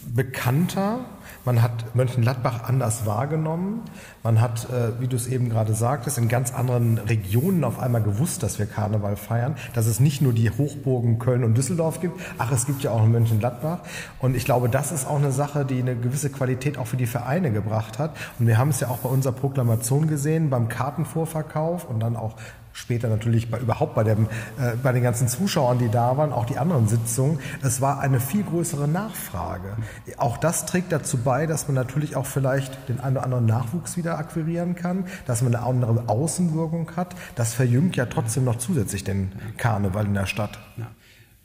bekannter, 0.06 1.06
man 1.44 1.62
hat 1.62 1.94
Mönchengladbach 1.94 2.64
anders 2.64 3.06
wahrgenommen. 3.06 3.82
Man 4.22 4.40
hat, 4.40 4.68
äh, 4.70 5.00
wie 5.00 5.08
du 5.08 5.16
es 5.16 5.26
eben 5.26 5.48
gerade 5.48 5.74
sagtest, 5.74 6.18
in 6.18 6.28
ganz 6.28 6.52
anderen 6.52 6.98
Regionen 6.98 7.64
auf 7.64 7.78
einmal 7.78 8.02
gewusst, 8.02 8.42
dass 8.42 8.58
wir 8.58 8.66
Karneval 8.66 9.16
feiern, 9.16 9.56
dass 9.74 9.86
es 9.86 10.00
nicht 10.00 10.20
nur 10.20 10.32
die 10.32 10.50
Hochburgen 10.50 11.18
Köln 11.18 11.44
und 11.44 11.56
Düsseldorf 11.56 12.00
gibt, 12.00 12.20
ach, 12.38 12.52
es 12.52 12.66
gibt 12.66 12.82
ja 12.82 12.90
auch 12.90 13.04
Mönchengladbach. 13.06 13.80
Und 14.18 14.36
ich 14.36 14.44
glaube, 14.44 14.68
das 14.68 14.92
ist 14.92 15.06
auch 15.06 15.16
eine 15.16 15.32
Sache, 15.32 15.64
die 15.64 15.80
eine 15.80 15.96
gewisse 15.96 16.30
Qualität 16.30 16.78
auch 16.78 16.86
für 16.86 16.96
die 16.96 17.06
Vereine 17.06 17.50
gebracht 17.50 17.98
hat. 17.98 18.16
Und 18.38 18.46
wir 18.46 18.58
haben 18.58 18.70
es 18.70 18.80
ja 18.80 18.88
auch 18.88 18.98
bei 18.98 19.08
unserer 19.08 19.32
Proklamation 19.32 20.08
gesehen, 20.08 20.50
beim 20.50 20.68
Kartenvorverkauf 20.68 21.88
und 21.88 22.00
dann 22.00 22.16
auch 22.16 22.34
später 22.78 23.08
natürlich 23.08 23.50
bei, 23.50 23.58
überhaupt 23.58 23.94
bei, 23.94 24.04
dem, 24.04 24.26
äh, 24.58 24.76
bei 24.82 24.92
den 24.92 25.02
ganzen 25.02 25.28
Zuschauern, 25.28 25.78
die 25.78 25.88
da 25.88 26.16
waren, 26.16 26.32
auch 26.32 26.46
die 26.46 26.58
anderen 26.58 26.88
Sitzungen, 26.88 27.40
es 27.62 27.80
war 27.80 28.00
eine 28.00 28.20
viel 28.20 28.44
größere 28.44 28.86
Nachfrage. 28.86 29.76
Auch 30.16 30.38
das 30.38 30.64
trägt 30.64 30.92
dazu 30.92 31.18
bei, 31.18 31.46
dass 31.46 31.66
man 31.66 31.74
natürlich 31.74 32.16
auch 32.16 32.26
vielleicht 32.26 32.88
den 32.88 33.00
einen 33.00 33.16
oder 33.16 33.24
anderen 33.24 33.46
Nachwuchs 33.46 33.96
wieder 33.96 34.18
akquirieren 34.18 34.76
kann, 34.76 35.06
dass 35.26 35.42
man 35.42 35.54
eine 35.54 35.64
andere 35.64 36.08
Außenwirkung 36.08 36.96
hat. 36.96 37.14
Das 37.34 37.54
verjüngt 37.54 37.96
ja 37.96 38.06
trotzdem 38.06 38.44
noch 38.44 38.56
zusätzlich 38.56 39.04
den 39.04 39.32
Karneval 39.56 40.06
in 40.06 40.14
der 40.14 40.26
Stadt. 40.26 40.58
Ja. 40.76 40.90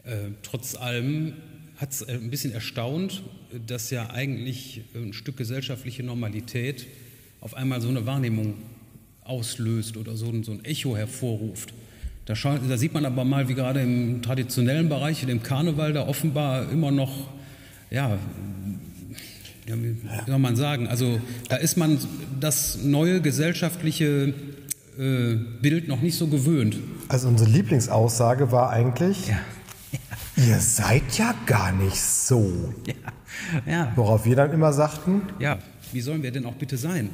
Äh, 0.04 0.32
trotz 0.44 0.76
allem 0.76 1.34
hat 1.78 1.92
es 1.92 2.02
äh, 2.04 2.14
ein 2.14 2.30
bisschen 2.30 2.54
erstaunt, 2.54 3.24
dass 3.66 3.90
ja 3.90 4.10
eigentlich 4.12 4.86
ein 4.96 5.14
Stück 5.14 5.38
gesellschaftliche 5.38 6.04
Normalität 6.04 6.88
auf 7.42 7.56
einmal 7.56 7.82
so 7.82 7.90
eine 7.90 8.06
Wahrnehmung 8.06 8.56
auslöst 9.26 9.98
oder 9.98 10.16
so, 10.16 10.32
so 10.44 10.52
ein 10.52 10.66
Echo 10.66 10.96
hervorruft. 10.96 11.74
Da, 12.26 12.36
da, 12.36 12.78
sieht 12.78 12.94
man 12.94 13.06
aber 13.06 13.26
mal, 13.26 13.50
wie 13.50 13.54
gerade 13.54 13.82
im 13.82 14.22
traditionellen 14.22 14.88
Bereich, 14.88 15.22
in 15.22 15.28
dem 15.28 15.44
Karneval, 15.44 15.92
da 15.92 16.08
offenbar 16.08 16.72
immer 16.72 16.90
noch, 16.90 17.12
ja, 17.92 18.18
ja 19.68 19.76
wie 19.76 19.98
soll 20.26 20.40
man 20.40 20.56
sagen, 20.56 20.88
also 20.88 21.20
da 21.50 21.58
ist 21.58 21.76
man 21.76 21.98
das 22.40 22.80
neue 22.82 23.20
gesellschaftliche 23.20 24.34
äh, 24.98 25.36
Bild 25.62 25.90
noch 25.90 26.02
nicht 26.02 26.18
so 26.18 26.28
gewöhnt. 26.28 26.78
Also 27.10 27.28
unsere 27.28 27.50
Lieblingsaussage 27.50 28.54
war 28.54 28.70
eigentlich, 28.70 29.28
ja. 29.28 29.40
Ja. 30.38 30.44
ihr 30.48 30.60
seid 30.60 31.18
ja 31.18 31.36
gar 31.46 31.74
nicht 31.74 32.00
so. 32.00 32.74
Ja. 33.66 33.92
Worauf 33.96 34.26
wir 34.26 34.36
dann 34.36 34.52
immer 34.52 34.72
sagten, 34.72 35.24
ja, 35.40 35.60
wie 35.92 36.02
sollen 36.02 36.24
wir 36.24 36.32
denn 36.32 36.46
auch 36.46 36.56
bitte 36.56 36.78
sein? 36.78 37.10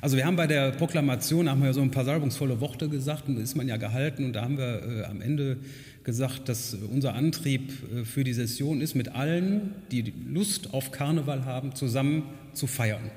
Also 0.00 0.16
wir 0.16 0.26
haben 0.26 0.36
bei 0.36 0.46
der 0.46 0.72
Proklamation, 0.72 1.48
haben 1.48 1.62
wir 1.62 1.72
so 1.72 1.80
ein 1.80 1.90
paar 1.90 2.04
salbungsvolle 2.04 2.60
Worte 2.60 2.88
gesagt 2.88 3.28
und 3.28 3.38
ist 3.38 3.56
man 3.56 3.68
ja 3.68 3.76
gehalten 3.76 4.24
und 4.24 4.32
da 4.32 4.42
haben 4.42 4.58
wir 4.58 4.82
äh, 4.82 5.04
am 5.04 5.20
Ende 5.20 5.58
gesagt, 6.04 6.48
dass 6.48 6.74
unser 6.74 7.14
Antrieb 7.14 7.72
äh, 7.92 8.04
für 8.04 8.24
die 8.24 8.32
Session 8.32 8.80
ist, 8.80 8.94
mit 8.94 9.08
allen, 9.08 9.74
die 9.90 10.12
Lust 10.30 10.74
auf 10.74 10.92
Karneval 10.92 11.44
haben, 11.44 11.74
zusammen 11.74 12.24
zu 12.52 12.66
feiern. 12.66 13.10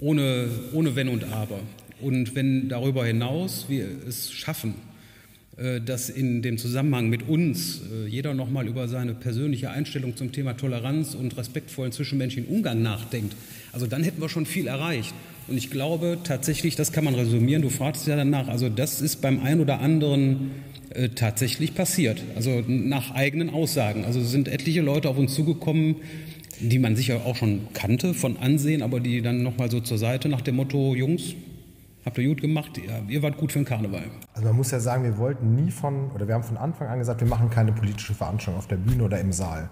Ohne, 0.00 0.48
ohne 0.72 0.96
Wenn 0.96 1.08
und 1.08 1.24
Aber. 1.24 1.60
Und 2.00 2.34
wenn 2.34 2.68
darüber 2.68 3.06
hinaus 3.06 3.66
wir 3.68 3.86
es 4.08 4.32
schaffen, 4.32 4.74
äh, 4.74 4.91
dass 5.80 6.08
in 6.08 6.40
dem 6.40 6.56
Zusammenhang 6.56 7.10
mit 7.10 7.28
uns 7.28 7.82
äh, 7.82 8.08
jeder 8.08 8.32
nochmal 8.32 8.66
über 8.66 8.88
seine 8.88 9.14
persönliche 9.14 9.70
Einstellung 9.70 10.16
zum 10.16 10.32
Thema 10.32 10.54
Toleranz 10.54 11.14
und 11.14 11.36
respektvollen 11.36 11.92
zwischenmenschlichen 11.92 12.50
Umgang 12.50 12.80
nachdenkt, 12.80 13.36
also 13.72 13.86
dann 13.86 14.02
hätten 14.02 14.20
wir 14.20 14.28
schon 14.28 14.46
viel 14.46 14.66
erreicht. 14.66 15.14
Und 15.48 15.58
ich 15.58 15.70
glaube 15.70 16.18
tatsächlich, 16.24 16.76
das 16.76 16.92
kann 16.92 17.04
man 17.04 17.14
resümieren, 17.14 17.62
du 17.62 17.68
fragst 17.68 18.06
ja 18.06 18.16
danach, 18.16 18.48
also 18.48 18.68
das 18.68 19.00
ist 19.02 19.20
beim 19.20 19.40
einen 19.40 19.60
oder 19.60 19.80
anderen 19.80 20.52
äh, 20.94 21.10
tatsächlich 21.10 21.74
passiert, 21.74 22.22
also 22.34 22.62
nach 22.66 23.10
eigenen 23.10 23.50
Aussagen. 23.50 24.04
Also 24.04 24.22
sind 24.22 24.48
etliche 24.48 24.80
Leute 24.80 25.08
auf 25.08 25.18
uns 25.18 25.34
zugekommen, 25.34 25.96
die 26.60 26.78
man 26.78 26.96
sicher 26.96 27.26
auch 27.26 27.36
schon 27.36 27.68
kannte 27.72 28.14
von 28.14 28.36
Ansehen, 28.36 28.82
aber 28.82 29.00
die 29.00 29.20
dann 29.20 29.42
nochmal 29.42 29.70
so 29.70 29.80
zur 29.80 29.98
Seite 29.98 30.28
nach 30.28 30.42
dem 30.42 30.56
Motto, 30.56 30.94
Jungs, 30.94 31.34
Habt 32.04 32.18
ihr 32.18 32.26
gut 32.28 32.40
gemacht? 32.40 32.78
Ja, 32.78 32.98
ihr 33.06 33.22
wart 33.22 33.36
gut 33.36 33.52
für 33.52 33.60
den 33.60 33.64
Karneval. 33.64 34.02
Also 34.34 34.48
man 34.48 34.56
muss 34.56 34.72
ja 34.72 34.80
sagen, 34.80 35.04
wir 35.04 35.18
wollten 35.18 35.54
nie 35.54 35.70
von, 35.70 36.10
oder 36.10 36.26
wir 36.26 36.34
haben 36.34 36.42
von 36.42 36.56
Anfang 36.56 36.88
an 36.88 36.98
gesagt, 36.98 37.20
wir 37.20 37.28
machen 37.28 37.48
keine 37.48 37.72
politische 37.72 38.12
Veranstaltung 38.12 38.58
auf 38.58 38.66
der 38.66 38.76
Bühne 38.76 39.04
oder 39.04 39.20
im 39.20 39.32
Saal. 39.32 39.70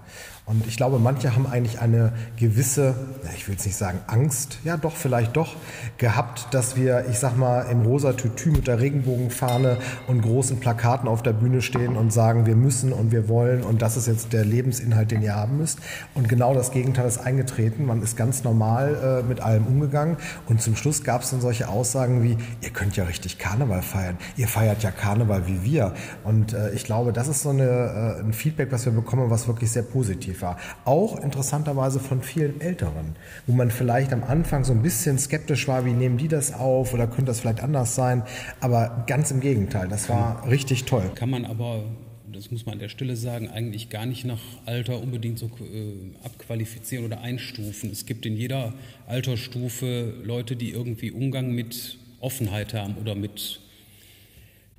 Und 0.50 0.66
ich 0.66 0.76
glaube, 0.76 0.98
manche 0.98 1.36
haben 1.36 1.46
eigentlich 1.46 1.80
eine 1.80 2.12
gewisse, 2.36 2.96
ich 3.36 3.46
will 3.46 3.54
jetzt 3.54 3.66
nicht 3.66 3.76
sagen 3.76 4.00
Angst, 4.08 4.58
ja 4.64 4.76
doch, 4.76 4.96
vielleicht 4.96 5.36
doch, 5.36 5.54
gehabt, 5.96 6.48
dass 6.50 6.74
wir, 6.74 7.04
ich 7.08 7.20
sag 7.20 7.36
mal, 7.36 7.62
im 7.70 7.82
rosa 7.82 8.14
Tütü 8.14 8.50
mit 8.50 8.66
der 8.66 8.80
Regenbogenfahne 8.80 9.78
und 10.08 10.22
großen 10.22 10.58
Plakaten 10.58 11.08
auf 11.08 11.22
der 11.22 11.34
Bühne 11.34 11.62
stehen 11.62 11.96
und 11.96 12.12
sagen, 12.12 12.46
wir 12.46 12.56
müssen 12.56 12.92
und 12.92 13.12
wir 13.12 13.28
wollen 13.28 13.62
und 13.62 13.80
das 13.80 13.96
ist 13.96 14.08
jetzt 14.08 14.32
der 14.32 14.44
Lebensinhalt, 14.44 15.12
den 15.12 15.22
ihr 15.22 15.36
haben 15.36 15.58
müsst. 15.58 15.78
Und 16.14 16.28
genau 16.28 16.52
das 16.52 16.72
Gegenteil 16.72 17.06
ist 17.06 17.18
eingetreten. 17.18 17.86
Man 17.86 18.02
ist 18.02 18.16
ganz 18.16 18.42
normal 18.42 19.22
äh, 19.22 19.28
mit 19.28 19.40
allem 19.40 19.68
umgegangen 19.68 20.16
und 20.48 20.60
zum 20.60 20.74
Schluss 20.74 21.04
gab 21.04 21.22
es 21.22 21.30
dann 21.30 21.40
solche 21.40 21.68
Aussagen 21.68 22.24
wie, 22.24 22.36
ihr 22.60 22.70
könnt 22.70 22.96
ja 22.96 23.04
richtig 23.04 23.38
Karneval 23.38 23.82
feiern. 23.82 24.18
Ihr 24.36 24.48
feiert 24.48 24.82
ja 24.82 24.90
Karneval 24.90 25.46
wie 25.46 25.62
wir. 25.62 25.94
Und 26.24 26.54
äh, 26.54 26.72
ich 26.72 26.82
glaube, 26.82 27.12
das 27.12 27.28
ist 27.28 27.42
so 27.42 27.50
eine, 27.50 28.18
äh, 28.18 28.20
ein 28.20 28.32
Feedback, 28.32 28.72
was 28.72 28.84
wir 28.84 28.92
bekommen, 28.92 29.30
was 29.30 29.46
wirklich 29.46 29.70
sehr 29.70 29.82
positiv 29.82 30.39
war. 30.42 30.56
Auch 30.84 31.18
interessanterweise 31.18 32.00
von 32.00 32.22
vielen 32.22 32.60
Älteren, 32.60 33.16
wo 33.46 33.52
man 33.52 33.70
vielleicht 33.70 34.12
am 34.12 34.22
Anfang 34.22 34.64
so 34.64 34.72
ein 34.72 34.82
bisschen 34.82 35.18
skeptisch 35.18 35.68
war, 35.68 35.84
wie 35.84 35.92
nehmen 35.92 36.18
die 36.18 36.28
das 36.28 36.52
auf 36.52 36.94
oder 36.94 37.06
könnte 37.06 37.26
das 37.26 37.40
vielleicht 37.40 37.62
anders 37.62 37.94
sein. 37.94 38.22
Aber 38.60 39.04
ganz 39.06 39.30
im 39.30 39.40
Gegenteil, 39.40 39.88
das 39.88 40.08
war 40.08 40.48
richtig 40.48 40.84
toll. 40.84 41.10
Kann 41.14 41.30
man 41.30 41.44
aber 41.44 41.84
das 42.32 42.50
muss 42.50 42.64
man 42.64 42.74
an 42.74 42.78
der 42.78 42.88
Stelle 42.88 43.16
sagen, 43.16 43.48
eigentlich 43.48 43.90
gar 43.90 44.06
nicht 44.06 44.24
nach 44.24 44.40
Alter 44.64 45.02
unbedingt 45.02 45.38
so 45.38 45.46
äh, 45.46 45.92
abqualifizieren 46.24 47.04
oder 47.04 47.20
einstufen. 47.20 47.90
Es 47.90 48.06
gibt 48.06 48.24
in 48.24 48.36
jeder 48.36 48.72
Altersstufe 49.06 50.14
Leute, 50.22 50.56
die 50.56 50.70
irgendwie 50.70 51.10
Umgang 51.10 51.52
mit 51.52 51.98
Offenheit 52.20 52.72
haben 52.72 52.96
oder 52.96 53.14
mit 53.14 53.60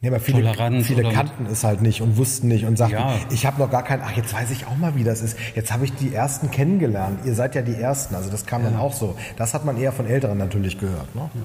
Nee, 0.04 0.08
aber 0.08 0.20
viele, 0.20 0.40
Toleranz 0.40 0.88
viele 0.88 1.04
kannten 1.12 1.46
es 1.46 1.64
halt 1.64 1.84
nicht 1.84 2.02
und 2.02 2.18
wussten 2.18 2.48
nicht 2.48 2.66
und 2.66 2.76
sagten, 2.76 2.96
ja. 2.96 3.20
ich 3.30 3.46
habe 3.46 3.60
noch 3.62 3.70
gar 3.70 3.84
keinen, 3.84 4.02
ach, 4.04 4.18
jetzt 4.18 4.34
weiß 4.34 4.50
ich 4.50 4.66
auch 4.66 4.76
mal, 4.76 4.96
wie 4.96 5.04
das 5.04 5.22
ist. 5.22 5.38
Jetzt 5.54 5.72
habe 5.72 5.86
ich 5.86 5.94
die 5.94 6.12
Ersten 6.12 6.50
kennengelernt. 6.50 7.20
Ihr 7.24 7.36
seid 7.36 7.54
ja 7.54 7.62
die 7.62 7.76
Ersten. 7.76 8.16
Also 8.16 8.32
das 8.32 8.48
kam 8.48 8.64
ja. 8.64 8.72
dann 8.72 8.80
auch 8.80 8.94
so. 8.94 9.16
Das 9.38 9.54
hat 9.54 9.64
man 9.64 9.78
eher 9.78 9.92
von 9.92 10.08
Älteren 10.08 10.40
natürlich 10.40 10.80
gehört. 10.80 11.14
Ne? 11.14 11.30
Ja. 11.36 11.42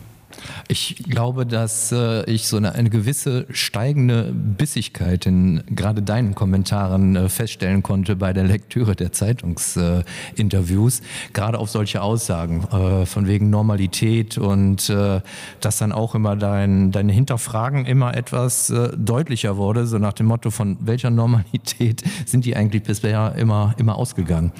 Ich 0.68 0.96
glaube, 1.08 1.46
dass 1.46 1.92
äh, 1.92 2.24
ich 2.30 2.48
so 2.48 2.56
eine, 2.56 2.74
eine, 2.74 2.90
gewisse 2.90 3.46
steigende 3.50 4.32
Bissigkeit 4.32 5.26
in 5.26 5.62
gerade 5.68 6.02
deinen 6.02 6.34
Kommentaren 6.34 7.16
äh, 7.16 7.28
feststellen 7.28 7.82
konnte 7.82 8.16
bei 8.16 8.32
der 8.32 8.44
Lektüre 8.44 8.96
der 8.96 9.12
Zeitungsinterviews, 9.12 11.00
äh, 11.00 11.02
gerade 11.32 11.58
auf 11.58 11.70
solche 11.70 12.02
Aussagen 12.02 12.64
äh, 12.64 13.06
von 13.06 13.26
wegen 13.26 13.50
Normalität 13.50 14.38
und 14.38 14.88
äh, 14.90 15.20
dass 15.60 15.78
dann 15.78 15.92
auch 15.92 16.14
immer 16.14 16.36
dein, 16.36 16.90
dein 16.92 17.08
Hinterfragen 17.08 17.86
immer 17.86 18.16
etwas 18.16 18.70
äh, 18.70 18.90
deutlicher 18.96 19.56
wurde, 19.56 19.86
so 19.86 19.98
nach 19.98 20.12
dem 20.12 20.26
Motto, 20.26 20.50
von 20.50 20.76
welcher 20.80 21.10
Normalität 21.10 22.02
sind 22.26 22.44
die 22.44 22.56
eigentlich 22.56 22.82
bisher 22.82 23.34
immer, 23.36 23.74
immer 23.78 23.96
ausgegangen. 23.96 24.52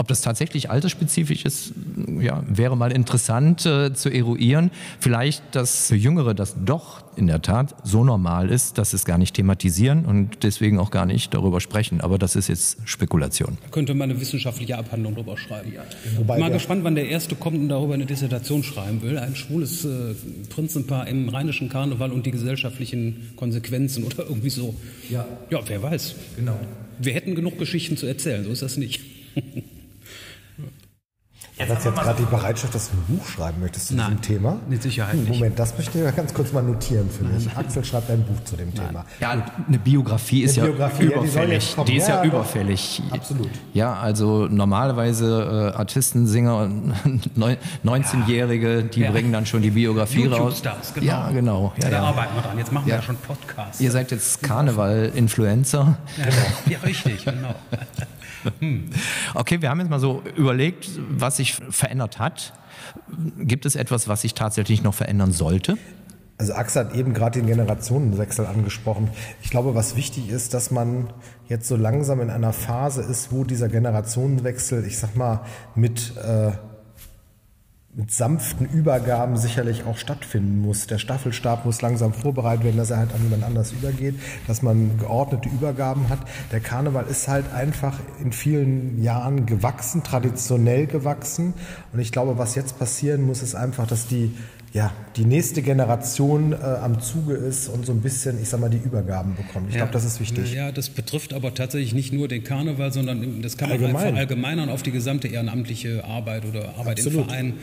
Ob 0.00 0.08
das 0.08 0.22
tatsächlich 0.22 0.70
altersspezifisch 0.70 1.44
ist, 1.44 1.74
ja, 2.22 2.42
wäre 2.48 2.74
mal 2.74 2.90
interessant 2.90 3.66
äh, 3.66 3.92
zu 3.92 4.08
eruieren. 4.08 4.70
Vielleicht, 4.98 5.42
dass 5.54 5.88
für 5.88 5.94
Jüngere 5.94 6.32
das 6.32 6.56
doch 6.64 7.02
in 7.16 7.26
der 7.26 7.42
Tat 7.42 7.74
so 7.84 8.02
normal 8.02 8.48
ist, 8.48 8.78
dass 8.78 8.94
es 8.94 9.04
gar 9.04 9.18
nicht 9.18 9.34
thematisieren 9.34 10.06
und 10.06 10.42
deswegen 10.42 10.78
auch 10.78 10.90
gar 10.90 11.04
nicht 11.04 11.34
darüber 11.34 11.60
sprechen. 11.60 12.00
Aber 12.00 12.16
das 12.16 12.34
ist 12.34 12.48
jetzt 12.48 12.78
Spekulation. 12.86 13.58
Da 13.62 13.68
könnte 13.68 13.92
man 13.92 14.10
eine 14.10 14.18
wissenschaftliche 14.18 14.78
Abhandlung 14.78 15.16
drüber 15.16 15.36
schreiben. 15.36 15.70
Ja. 15.74 15.82
Wobei 16.16 16.38
mal 16.38 16.50
gespannt, 16.50 16.82
wann 16.82 16.94
der 16.94 17.06
Erste 17.06 17.34
kommt 17.34 17.58
und 17.58 17.68
darüber 17.68 17.92
eine 17.92 18.06
Dissertation 18.06 18.62
schreiben 18.62 19.02
will. 19.02 19.18
Ein 19.18 19.36
schwules 19.36 19.84
äh, 19.84 20.14
Prinzenpaar 20.48 21.08
im 21.08 21.28
rheinischen 21.28 21.68
Karneval 21.68 22.10
und 22.10 22.24
die 22.24 22.30
gesellschaftlichen 22.30 23.32
Konsequenzen 23.36 24.04
oder 24.04 24.20
irgendwie 24.20 24.48
so. 24.48 24.74
Ja, 25.10 25.26
ja 25.50 25.60
wer 25.66 25.82
weiß. 25.82 26.14
Genau. 26.36 26.58
Wir 26.98 27.12
hätten 27.12 27.34
genug 27.34 27.58
Geschichten 27.58 27.98
zu 27.98 28.06
erzählen, 28.06 28.44
so 28.44 28.50
ist 28.50 28.62
das 28.62 28.78
nicht. 28.78 29.02
Du 31.66 31.74
hast 31.74 31.84
jetzt 31.84 31.94
gerade 31.94 32.22
die 32.22 32.30
Bereitschaft, 32.30 32.74
dass 32.74 32.90
du 32.90 32.96
ein 32.96 33.18
Buch 33.18 33.26
schreiben 33.26 33.60
möchtest 33.60 33.88
zu 33.88 33.94
Nein, 33.94 34.18
diesem 34.18 34.22
Thema. 34.22 34.56
Mit 34.68 34.82
Sicherheit 34.82 35.14
nicht. 35.16 35.28
Moment, 35.28 35.58
das 35.58 35.76
möchte 35.76 36.02
ich 36.02 36.16
ganz 36.16 36.32
kurz 36.32 36.52
mal 36.52 36.62
notieren 36.62 37.10
für 37.10 37.24
mich. 37.24 37.46
Nein. 37.46 37.56
Axel 37.56 37.84
schreibt 37.84 38.10
ein 38.10 38.22
Buch 38.22 38.42
zu 38.44 38.56
dem 38.56 38.74
Thema. 38.74 39.04
Ja, 39.20 39.30
eine 39.68 39.78
Biografie 39.78 40.42
ist 40.42 40.58
eine 40.58 40.68
ja 40.68 40.72
Biografie, 40.72 41.04
überfällig. 41.04 41.76
Die, 41.76 41.84
die 41.84 41.96
ist 41.98 42.08
ja, 42.08 42.16
ja 42.16 42.24
überfällig. 42.24 43.02
Absolut. 43.10 43.50
Ja, 43.74 43.94
also 43.94 44.46
normalerweise 44.46 45.72
äh, 45.74 45.78
Artisten, 45.78 46.26
Sänger, 46.26 46.70
19-Jährige, 47.36 48.84
die 48.84 49.00
ja. 49.00 49.10
bringen 49.10 49.32
dann 49.32 49.44
schon 49.44 49.60
die 49.60 49.70
Biografie 49.70 50.26
raus. 50.26 50.62
Genau. 50.94 51.06
Ja, 51.06 51.30
genau. 51.30 51.72
Ja, 51.82 51.90
da 51.90 52.02
arbeiten 52.04 52.34
wir 52.36 52.42
dran. 52.42 52.58
Jetzt 52.58 52.72
machen 52.72 52.86
wir 52.86 52.94
ja 52.94 53.02
schon 53.02 53.16
Podcasts. 53.16 53.80
Ihr 53.80 53.90
seid 53.90 54.10
jetzt 54.10 54.42
Karneval-Influencer. 54.42 55.98
Ja, 56.66 56.78
richtig, 56.80 57.24
genau. 57.24 57.54
Okay, 59.34 59.62
wir 59.62 59.70
haben 59.70 59.80
jetzt 59.80 59.90
mal 59.90 60.00
so 60.00 60.22
überlegt, 60.36 60.88
was 61.10 61.36
sich 61.36 61.54
verändert 61.54 62.18
hat. 62.18 62.52
Gibt 63.38 63.66
es 63.66 63.76
etwas, 63.76 64.08
was 64.08 64.22
sich 64.22 64.34
tatsächlich 64.34 64.82
noch 64.82 64.94
verändern 64.94 65.32
sollte? 65.32 65.76
Also 66.38 66.54
Axel 66.54 66.86
hat 66.86 66.94
eben 66.94 67.12
gerade 67.12 67.38
den 67.38 67.46
Generationenwechsel 67.46 68.46
angesprochen. 68.46 69.10
Ich 69.42 69.50
glaube, 69.50 69.74
was 69.74 69.94
wichtig 69.94 70.30
ist, 70.30 70.54
dass 70.54 70.70
man 70.70 71.12
jetzt 71.48 71.68
so 71.68 71.76
langsam 71.76 72.20
in 72.22 72.30
einer 72.30 72.54
Phase 72.54 73.02
ist, 73.02 73.30
wo 73.30 73.44
dieser 73.44 73.68
Generationenwechsel, 73.68 74.86
ich 74.86 74.96
sag 74.96 75.16
mal, 75.16 75.42
mit 75.74 76.16
äh, 76.16 76.52
mit 77.92 78.12
sanften 78.12 78.66
Übergaben 78.66 79.36
sicherlich 79.36 79.84
auch 79.84 79.96
stattfinden 79.96 80.60
muss. 80.60 80.86
Der 80.86 80.98
Staffelstab 80.98 81.64
muss 81.64 81.82
langsam 81.82 82.12
vorbereitet 82.12 82.64
werden, 82.64 82.76
dass 82.76 82.90
er 82.90 82.98
halt 82.98 83.12
an 83.12 83.22
jemand 83.24 83.42
anders 83.42 83.72
übergeht, 83.72 84.14
dass 84.46 84.62
man 84.62 84.96
geordnete 84.98 85.48
Übergaben 85.48 86.08
hat. 86.08 86.20
Der 86.52 86.60
Karneval 86.60 87.06
ist 87.06 87.26
halt 87.26 87.52
einfach 87.52 87.98
in 88.22 88.30
vielen 88.32 89.02
Jahren 89.02 89.44
gewachsen, 89.44 90.04
traditionell 90.04 90.86
gewachsen. 90.86 91.52
Und 91.92 91.98
ich 91.98 92.12
glaube, 92.12 92.38
was 92.38 92.54
jetzt 92.54 92.78
passieren 92.78 93.22
muss, 93.22 93.42
ist 93.42 93.56
einfach, 93.56 93.88
dass 93.88 94.06
die 94.06 94.36
ja, 94.72 94.92
die 95.16 95.24
nächste 95.24 95.62
Generation 95.62 96.52
äh, 96.52 96.56
am 96.56 97.00
Zuge 97.00 97.34
ist 97.34 97.68
und 97.68 97.84
so 97.84 97.92
ein 97.92 98.02
bisschen, 98.02 98.40
ich 98.40 98.48
sag 98.48 98.60
mal, 98.60 98.70
die 98.70 98.78
Übergaben 98.78 99.34
bekommt. 99.34 99.68
Ich 99.68 99.74
ja, 99.74 99.80
glaube, 99.80 99.92
das 99.92 100.04
ist 100.04 100.20
wichtig. 100.20 100.54
Ja, 100.54 100.70
das 100.70 100.90
betrifft 100.90 101.32
aber 101.32 101.54
tatsächlich 101.54 101.92
nicht 101.92 102.12
nur 102.12 102.28
den 102.28 102.44
Karneval, 102.44 102.92
sondern 102.92 103.42
das 103.42 103.56
kann 103.56 103.68
man 103.68 103.78
Allgemein. 103.78 104.02
halt 104.02 104.12
verallgemeinern 104.12 104.68
auf 104.68 104.84
die 104.84 104.92
gesamte 104.92 105.26
ehrenamtliche 105.26 106.04
Arbeit 106.04 106.44
oder 106.44 106.76
Arbeit 106.78 106.98
Absolut. 106.98 107.22
in 107.22 107.28
Vereinen. 107.28 107.54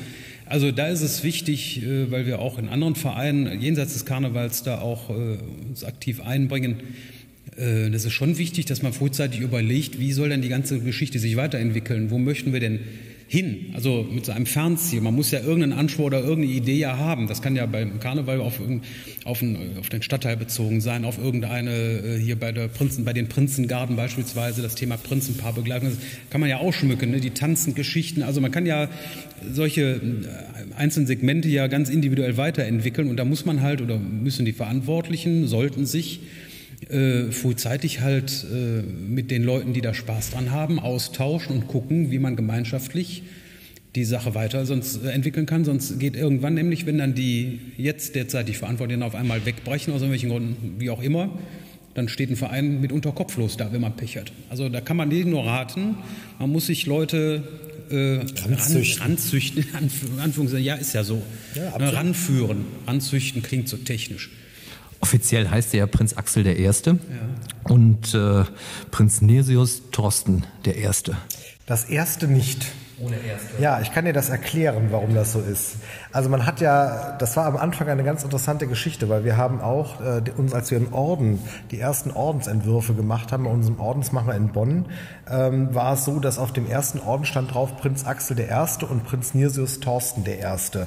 Also 0.48 0.72
da 0.72 0.88
ist 0.88 1.02
es 1.02 1.24
wichtig, 1.24 1.82
äh, 1.82 2.12
weil 2.12 2.26
wir 2.26 2.40
auch 2.40 2.58
in 2.58 2.68
anderen 2.68 2.96
Vereinen 2.96 3.62
jenseits 3.62 3.94
des 3.94 4.06
Karnevals 4.06 4.64
da 4.64 4.80
auch 4.80 5.10
äh, 5.10 5.38
uns 5.70 5.86
aktiv 5.86 6.22
einbringen. 6.22 6.78
Äh, 7.56 7.90
das 7.90 8.04
ist 8.04 8.14
schon 8.14 8.38
wichtig, 8.38 8.66
dass 8.66 8.82
man 8.82 8.92
frühzeitig 8.92 9.40
überlegt, 9.40 9.98
wie 10.00 10.12
soll 10.12 10.28
denn 10.28 10.42
die 10.42 10.50
ganze 10.50 10.80
Geschichte 10.80 11.20
sich 11.20 11.38
weiterentwickeln? 11.38 12.12
Wo 12.12 12.18
möchten 12.18 12.52
wir 12.52 12.60
denn 12.60 12.80
hin, 13.30 13.72
also 13.74 14.08
mit 14.10 14.26
so 14.26 14.32
einem 14.32 14.46
Fernziel. 14.46 15.02
Man 15.02 15.14
muss 15.14 15.32
ja 15.32 15.40
irgendeinen 15.40 15.74
Anspruch 15.74 16.06
oder 16.06 16.20
irgendeine 16.20 16.54
Idee 16.54 16.78
ja 16.78 16.98
haben. 16.98 17.28
Das 17.28 17.42
kann 17.42 17.58
ja 17.58 17.66
beim 17.66 18.00
Karneval 18.00 18.40
auf, 18.40 18.62
auf, 19.26 19.44
auf 19.80 19.90
den 19.90 20.02
Stadtteil 20.02 20.38
bezogen 20.38 20.80
sein, 20.80 21.04
auf 21.04 21.18
irgendeine, 21.18 21.72
äh, 21.72 22.20
hier 22.20 22.38
bei, 22.38 22.54
der 22.54 22.70
Prinzen, 22.70 23.04
bei 23.04 23.12
den 23.12 23.28
Prinzengarten 23.28 23.98
beispielsweise, 23.98 24.62
das 24.62 24.76
Thema 24.76 24.96
Prinzenpaar 24.96 25.52
begleiten. 25.52 25.88
Das 25.88 25.98
kann 26.30 26.40
man 26.40 26.50
ja 26.50 26.60
auch 26.60 26.74
schmücken, 26.74 27.12
ne? 27.12 27.20
die 27.20 27.32
tanzen 27.32 27.76
Geschichten. 27.76 28.24
Also 28.24 28.40
man 28.40 28.52
kann 28.52 28.66
ja 28.66 28.88
solche 29.52 29.82
äh, 29.82 30.00
einzelnen 30.78 31.08
Segmente 31.08 31.50
ja 31.50 31.68
ganz 31.68 31.90
individuell 31.90 32.38
weiterentwickeln 32.38 33.10
und 33.10 33.18
da 33.18 33.26
muss 33.26 33.46
man 33.46 33.62
halt 33.62 33.82
oder 33.82 34.00
müssen 34.00 34.46
die 34.46 34.54
Verantwortlichen, 34.54 35.48
sollten 35.48 35.86
sich 35.86 36.22
äh, 36.90 37.32
frühzeitig 37.32 38.02
halt 38.02 38.46
äh, 38.52 38.82
mit 38.82 39.32
den 39.32 39.44
Leuten, 39.44 39.74
die 39.74 39.82
da 39.82 39.94
Spaß 39.94 40.32
dran 40.32 40.52
haben, 40.52 40.80
austauschen 40.80 41.56
und 41.56 41.68
gucken, 41.68 42.12
wie 42.12 42.20
man 42.20 42.36
gemeinschaftlich 42.36 43.24
die 43.96 44.06
Sache 44.06 44.36
weiter 44.36 44.66
sonst 44.66 45.04
äh, 45.04 45.10
entwickeln 45.10 45.48
kann. 45.48 45.66
Sonst 45.66 46.00
geht 46.00 46.16
irgendwann 46.16 46.54
nämlich, 46.54 46.86
wenn 46.86 47.00
dann 47.00 47.16
die 47.16 47.60
jetzt 47.78 48.14
derzeitig 48.16 48.60
Verantwortlichen 48.60 49.02
auf 49.02 49.16
einmal 49.16 49.46
wegbrechen, 49.46 49.92
aus 49.92 50.02
irgendwelchen 50.02 50.30
Gründen, 50.30 50.76
wie 50.80 50.92
auch 50.92 51.02
immer, 51.02 51.32
dann 51.96 52.08
steht 52.10 52.30
ein 52.30 52.36
Verein 52.36 52.80
mitunter 52.80 53.12
kopflos 53.12 53.58
da, 53.58 53.74
wenn 53.74 53.82
man 53.82 53.96
Pech 53.96 54.18
hat. 54.18 54.32
Also 54.50 54.70
da 54.70 54.80
kann 54.82 54.98
man 54.98 55.10
nicht 55.10 55.26
nur 55.26 55.48
raten, 55.48 55.98
man 56.38 56.52
muss 56.52 56.68
sich 56.68 56.86
Leute 56.86 57.44
äh, 57.90 58.18
ranzüchten. 58.44 59.02
Ran, 59.02 59.12
ranzüchten, 59.12 59.66
Anführungszeichen, 60.20 60.66
ja, 60.66 60.76
ist 60.76 60.94
ja 60.94 61.04
so. 61.04 61.24
Ja, 61.56 61.76
ranführen. 61.76 62.66
Ranzüchten 62.86 63.42
klingt 63.42 63.68
so 63.68 63.78
technisch. 63.78 64.30
Offiziell 65.02 65.50
heißt 65.50 65.74
er 65.74 65.80
ja 65.80 65.88
Prinz 65.88 66.16
Axel 66.18 66.48
I. 66.48 66.64
Ja. 66.64 66.72
und 67.70 68.14
äh, 68.14 68.44
Prinz 68.92 69.22
Nesius 69.22 69.84
Thorsten 69.92 70.46
I. 70.66 70.88
Das 71.66 71.86
erste 71.86 72.28
nicht. 72.28 72.66
Ohne 73.00 73.16
erste. 73.18 73.62
Ja, 73.62 73.80
ich 73.80 73.92
kann 73.92 74.06
dir 74.06 74.14
das 74.14 74.30
erklären, 74.30 74.88
warum 74.90 75.14
das 75.14 75.34
so 75.34 75.40
ist. 75.40 75.76
Also 76.12 76.30
man 76.30 76.48
hat 76.48 76.62
ja, 76.62 77.16
das 77.20 77.38
war 77.38 77.46
am 77.46 77.56
Anfang 77.56 77.88
eine 77.90 78.04
ganz 78.04 78.24
interessante 78.24 78.66
Geschichte, 78.66 79.08
weil 79.08 79.24
wir 79.24 79.38
haben 79.38 79.62
auch 79.62 80.02
äh, 80.02 80.24
uns, 80.36 80.54
als 80.54 80.72
wir 80.72 80.80
im 80.80 80.94
Orden 80.94 81.40
die 81.70 81.80
ersten 81.80 82.10
Ordensentwürfe 82.10 82.96
gemacht 82.96 83.32
haben, 83.32 83.44
bei 83.44 83.52
unserem 83.52 83.80
Ordensmacher 83.80 84.36
in 84.36 84.48
Bonn, 84.48 84.86
ähm, 85.30 85.76
war 85.76 85.94
es 85.94 86.06
so, 86.06 86.20
dass 86.20 86.40
auf 86.40 86.54
dem 86.54 86.68
ersten 86.68 87.00
Orden 87.00 87.26
stand 87.26 87.54
drauf 87.54 87.78
Prinz 87.78 88.04
Axel 88.04 88.40
I. 88.40 88.86
und 88.86 89.06
Prinz 89.06 89.36
Nirsius 89.36 89.80
Thorsten 89.80 90.26
I. 90.26 90.86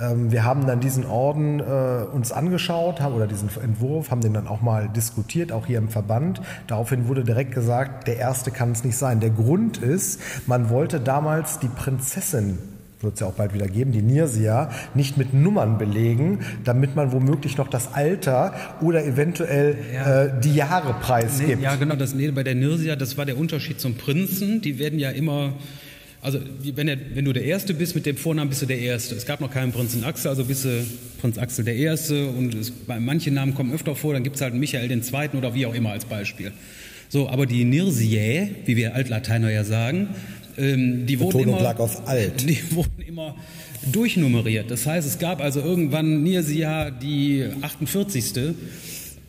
Ähm, 0.00 0.32
wir 0.32 0.44
haben 0.44 0.66
dann 0.66 0.80
diesen 0.80 1.06
Orden 1.06 1.60
äh, 1.60 2.04
uns 2.12 2.32
angeschaut 2.32 3.00
haben, 3.00 3.14
oder 3.14 3.26
diesen 3.26 3.48
Entwurf, 3.62 4.10
haben 4.10 4.20
den 4.20 4.34
dann 4.34 4.48
auch 4.48 4.60
mal 4.60 4.88
diskutiert, 4.88 5.52
auch 5.52 5.66
hier 5.66 5.78
im 5.78 5.88
Verband. 5.88 6.40
Daraufhin 6.66 7.08
wurde 7.08 7.24
direkt 7.24 7.54
gesagt, 7.54 8.08
der 8.08 8.16
erste 8.16 8.50
kann 8.50 8.72
es 8.72 8.84
nicht 8.84 8.96
sein. 8.96 9.20
Der 9.20 9.30
Grund 9.30 9.78
ist, 9.78 10.20
man 10.46 10.70
wollte 10.70 11.00
damals 11.00 11.58
die 11.58 11.68
Prinzessin 11.68 12.58
wird 13.04 13.14
es 13.14 13.20
ja 13.20 13.26
auch 13.26 13.34
bald 13.34 13.54
wieder 13.54 13.68
geben, 13.68 13.92
die 13.92 14.02
Nirsia, 14.02 14.70
nicht 14.94 15.16
mit 15.16 15.34
Nummern 15.34 15.78
belegen, 15.78 16.40
damit 16.64 16.96
man 16.96 17.12
womöglich 17.12 17.56
noch 17.58 17.68
das 17.68 17.92
Alter 17.92 18.54
oder 18.80 19.04
eventuell 19.04 19.76
ja. 19.92 20.22
äh, 20.22 20.40
die 20.40 20.54
Jahre 20.54 20.94
preisgibt. 20.94 21.58
Nee, 21.58 21.64
ja, 21.64 21.76
genau, 21.76 21.96
das 21.96 22.14
nee, 22.14 22.30
bei 22.30 22.42
der 22.42 22.54
Nirsia, 22.54 22.96
das 22.96 23.16
war 23.16 23.26
der 23.26 23.36
Unterschied 23.36 23.78
zum 23.80 23.94
Prinzen. 23.94 24.60
Die 24.62 24.78
werden 24.78 24.98
ja 24.98 25.10
immer 25.10 25.52
also 26.24 26.40
wenn, 26.74 26.88
er, 26.88 26.96
wenn, 27.12 27.26
du 27.26 27.34
der 27.34 27.44
Erste 27.44 27.74
bist 27.74 27.94
mit 27.94 28.06
dem 28.06 28.16
Vornamen, 28.16 28.48
bist 28.48 28.62
du 28.62 28.66
der 28.66 28.78
Erste. 28.78 29.14
Es 29.14 29.26
gab 29.26 29.42
noch 29.42 29.50
keinen 29.50 29.72
Prinzen 29.72 30.04
Axel, 30.04 30.30
also 30.30 30.46
bist 30.46 30.64
du 30.64 30.82
Prinz 31.20 31.36
Axel 31.36 31.66
der 31.66 31.76
Erste. 31.76 32.28
Und 32.30 32.54
es, 32.54 32.72
manche 32.86 33.30
Namen 33.30 33.54
kommen 33.54 33.74
öfter 33.74 33.94
vor, 33.94 34.14
dann 34.14 34.24
gibt 34.24 34.36
es 34.36 34.42
halt 34.42 34.54
Michael 34.54 34.88
den 34.88 35.02
Zweiten 35.02 35.36
oder 35.36 35.54
wie 35.54 35.66
auch 35.66 35.74
immer 35.74 35.90
als 35.90 36.06
Beispiel. 36.06 36.52
So, 37.10 37.28
aber 37.28 37.44
die 37.44 37.66
Nirsiae, 37.66 38.48
wie 38.64 38.76
wir 38.76 38.94
Altlateiner 38.94 39.50
ja 39.50 39.64
sagen, 39.64 40.08
ähm, 40.56 41.04
die, 41.04 41.20
wurden 41.20 41.40
immer, 41.40 41.74
die 42.38 42.58
wurden 42.74 43.02
immer 43.06 43.36
durchnummeriert. 43.92 44.70
Das 44.70 44.86
heißt, 44.86 45.06
es 45.06 45.18
gab 45.18 45.42
also 45.42 45.60
irgendwann 45.60 46.22
Nirsia 46.22 46.90
die 46.90 47.44
48. 47.60 48.54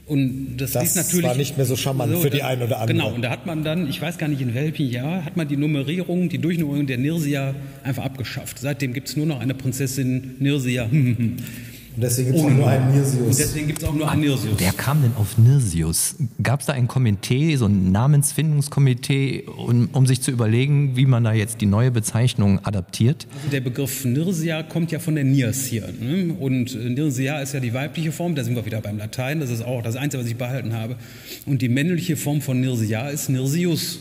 Und 0.07 0.57
das, 0.57 0.73
das 0.73 0.83
ist 0.83 0.95
natürlich 0.95 1.25
war 1.25 1.35
nicht 1.35 1.57
mehr 1.57 1.65
so 1.65 1.75
charmant 1.75 2.13
so, 2.13 2.19
für 2.19 2.29
die 2.29 2.43
eine 2.43 2.65
oder 2.65 2.79
andere. 2.79 2.95
Genau, 2.95 3.11
und 3.11 3.23
da 3.23 3.31
hat 3.31 3.47
man 3.47 3.63
dann, 3.63 3.89
ich 3.89 3.99
weiß 3.99 4.19
gar 4.19 4.27
nicht 4.27 4.41
in 4.41 4.53
welchem 4.53 4.87
Jahr, 4.87 5.25
hat 5.25 5.35
man 5.35 5.47
die 5.47 5.57
Nummerierung, 5.57 6.29
die 6.29 6.37
Durchnummerierung 6.37 6.85
der 6.85 6.99
Nirsia 6.99 7.55
einfach 7.83 8.05
abgeschafft. 8.05 8.59
Seitdem 8.59 8.93
gibt 8.93 9.09
es 9.09 9.17
nur 9.17 9.25
noch 9.25 9.39
eine 9.39 9.55
Prinzessin 9.55 10.35
Nirsia. 10.39 10.89
Und 11.95 12.01
deswegen 12.01 12.33
gibt 12.33 12.39
es 12.39 12.45
auch 12.45 12.49
nur 12.49 12.67
einen 12.67 12.91
Nirsius. 12.91 13.27
Und 13.27 13.39
deswegen 13.39 13.67
gibt 13.67 13.81
es 13.81 13.87
auch 13.87 13.93
nur 13.93 14.11
einen 14.11 14.21
Nirsius. 14.21 14.55
Wer 14.57 14.73
kam 14.73 15.01
denn 15.01 15.13
auf 15.15 15.37
Nirsius? 15.37 16.15
Gab 16.43 16.59
es 16.59 16.65
da 16.65 16.73
ein 16.73 16.87
Komitee, 16.87 17.55
so 17.55 17.67
ein 17.67 17.91
Namensfindungskomitee, 17.93 19.45
um, 19.45 19.89
um, 19.93 20.05
sich 20.05 20.21
zu 20.21 20.31
überlegen, 20.31 20.97
wie 20.97 21.05
man 21.05 21.23
da 21.23 21.31
jetzt 21.31 21.61
die 21.61 21.65
neue 21.65 21.91
Bezeichnung 21.91 22.59
adaptiert? 22.65 23.27
Also 23.37 23.49
der 23.49 23.61
Begriff 23.61 24.03
Nirsia 24.03 24.63
kommt 24.63 24.91
ja 24.91 24.99
von 24.99 25.15
der 25.15 25.23
Nirs 25.23 25.65
hier. 25.65 25.87
Ne? 25.87 26.33
Und 26.33 26.75
äh, 26.75 26.89
Nirsia 26.89 27.39
ist 27.39 27.53
ja 27.53 27.61
die 27.61 27.73
weibliche 27.73 28.11
Form, 28.11 28.35
da 28.35 28.43
sind 28.43 28.55
wir 28.55 28.65
wieder 28.65 28.81
beim 28.81 28.97
Latein, 28.97 29.39
das 29.39 29.49
ist 29.49 29.63
auch 29.63 29.81
das 29.81 29.95
Einzige, 29.95 30.21
was 30.21 30.29
ich 30.29 30.35
behalten 30.35 30.73
habe. 30.73 30.97
Und 31.45 31.61
die 31.61 31.69
männliche 31.69 32.17
Form 32.17 32.41
von 32.41 32.59
Nirsia 32.59 33.07
ist 33.07 33.29
Nirsius. 33.29 33.99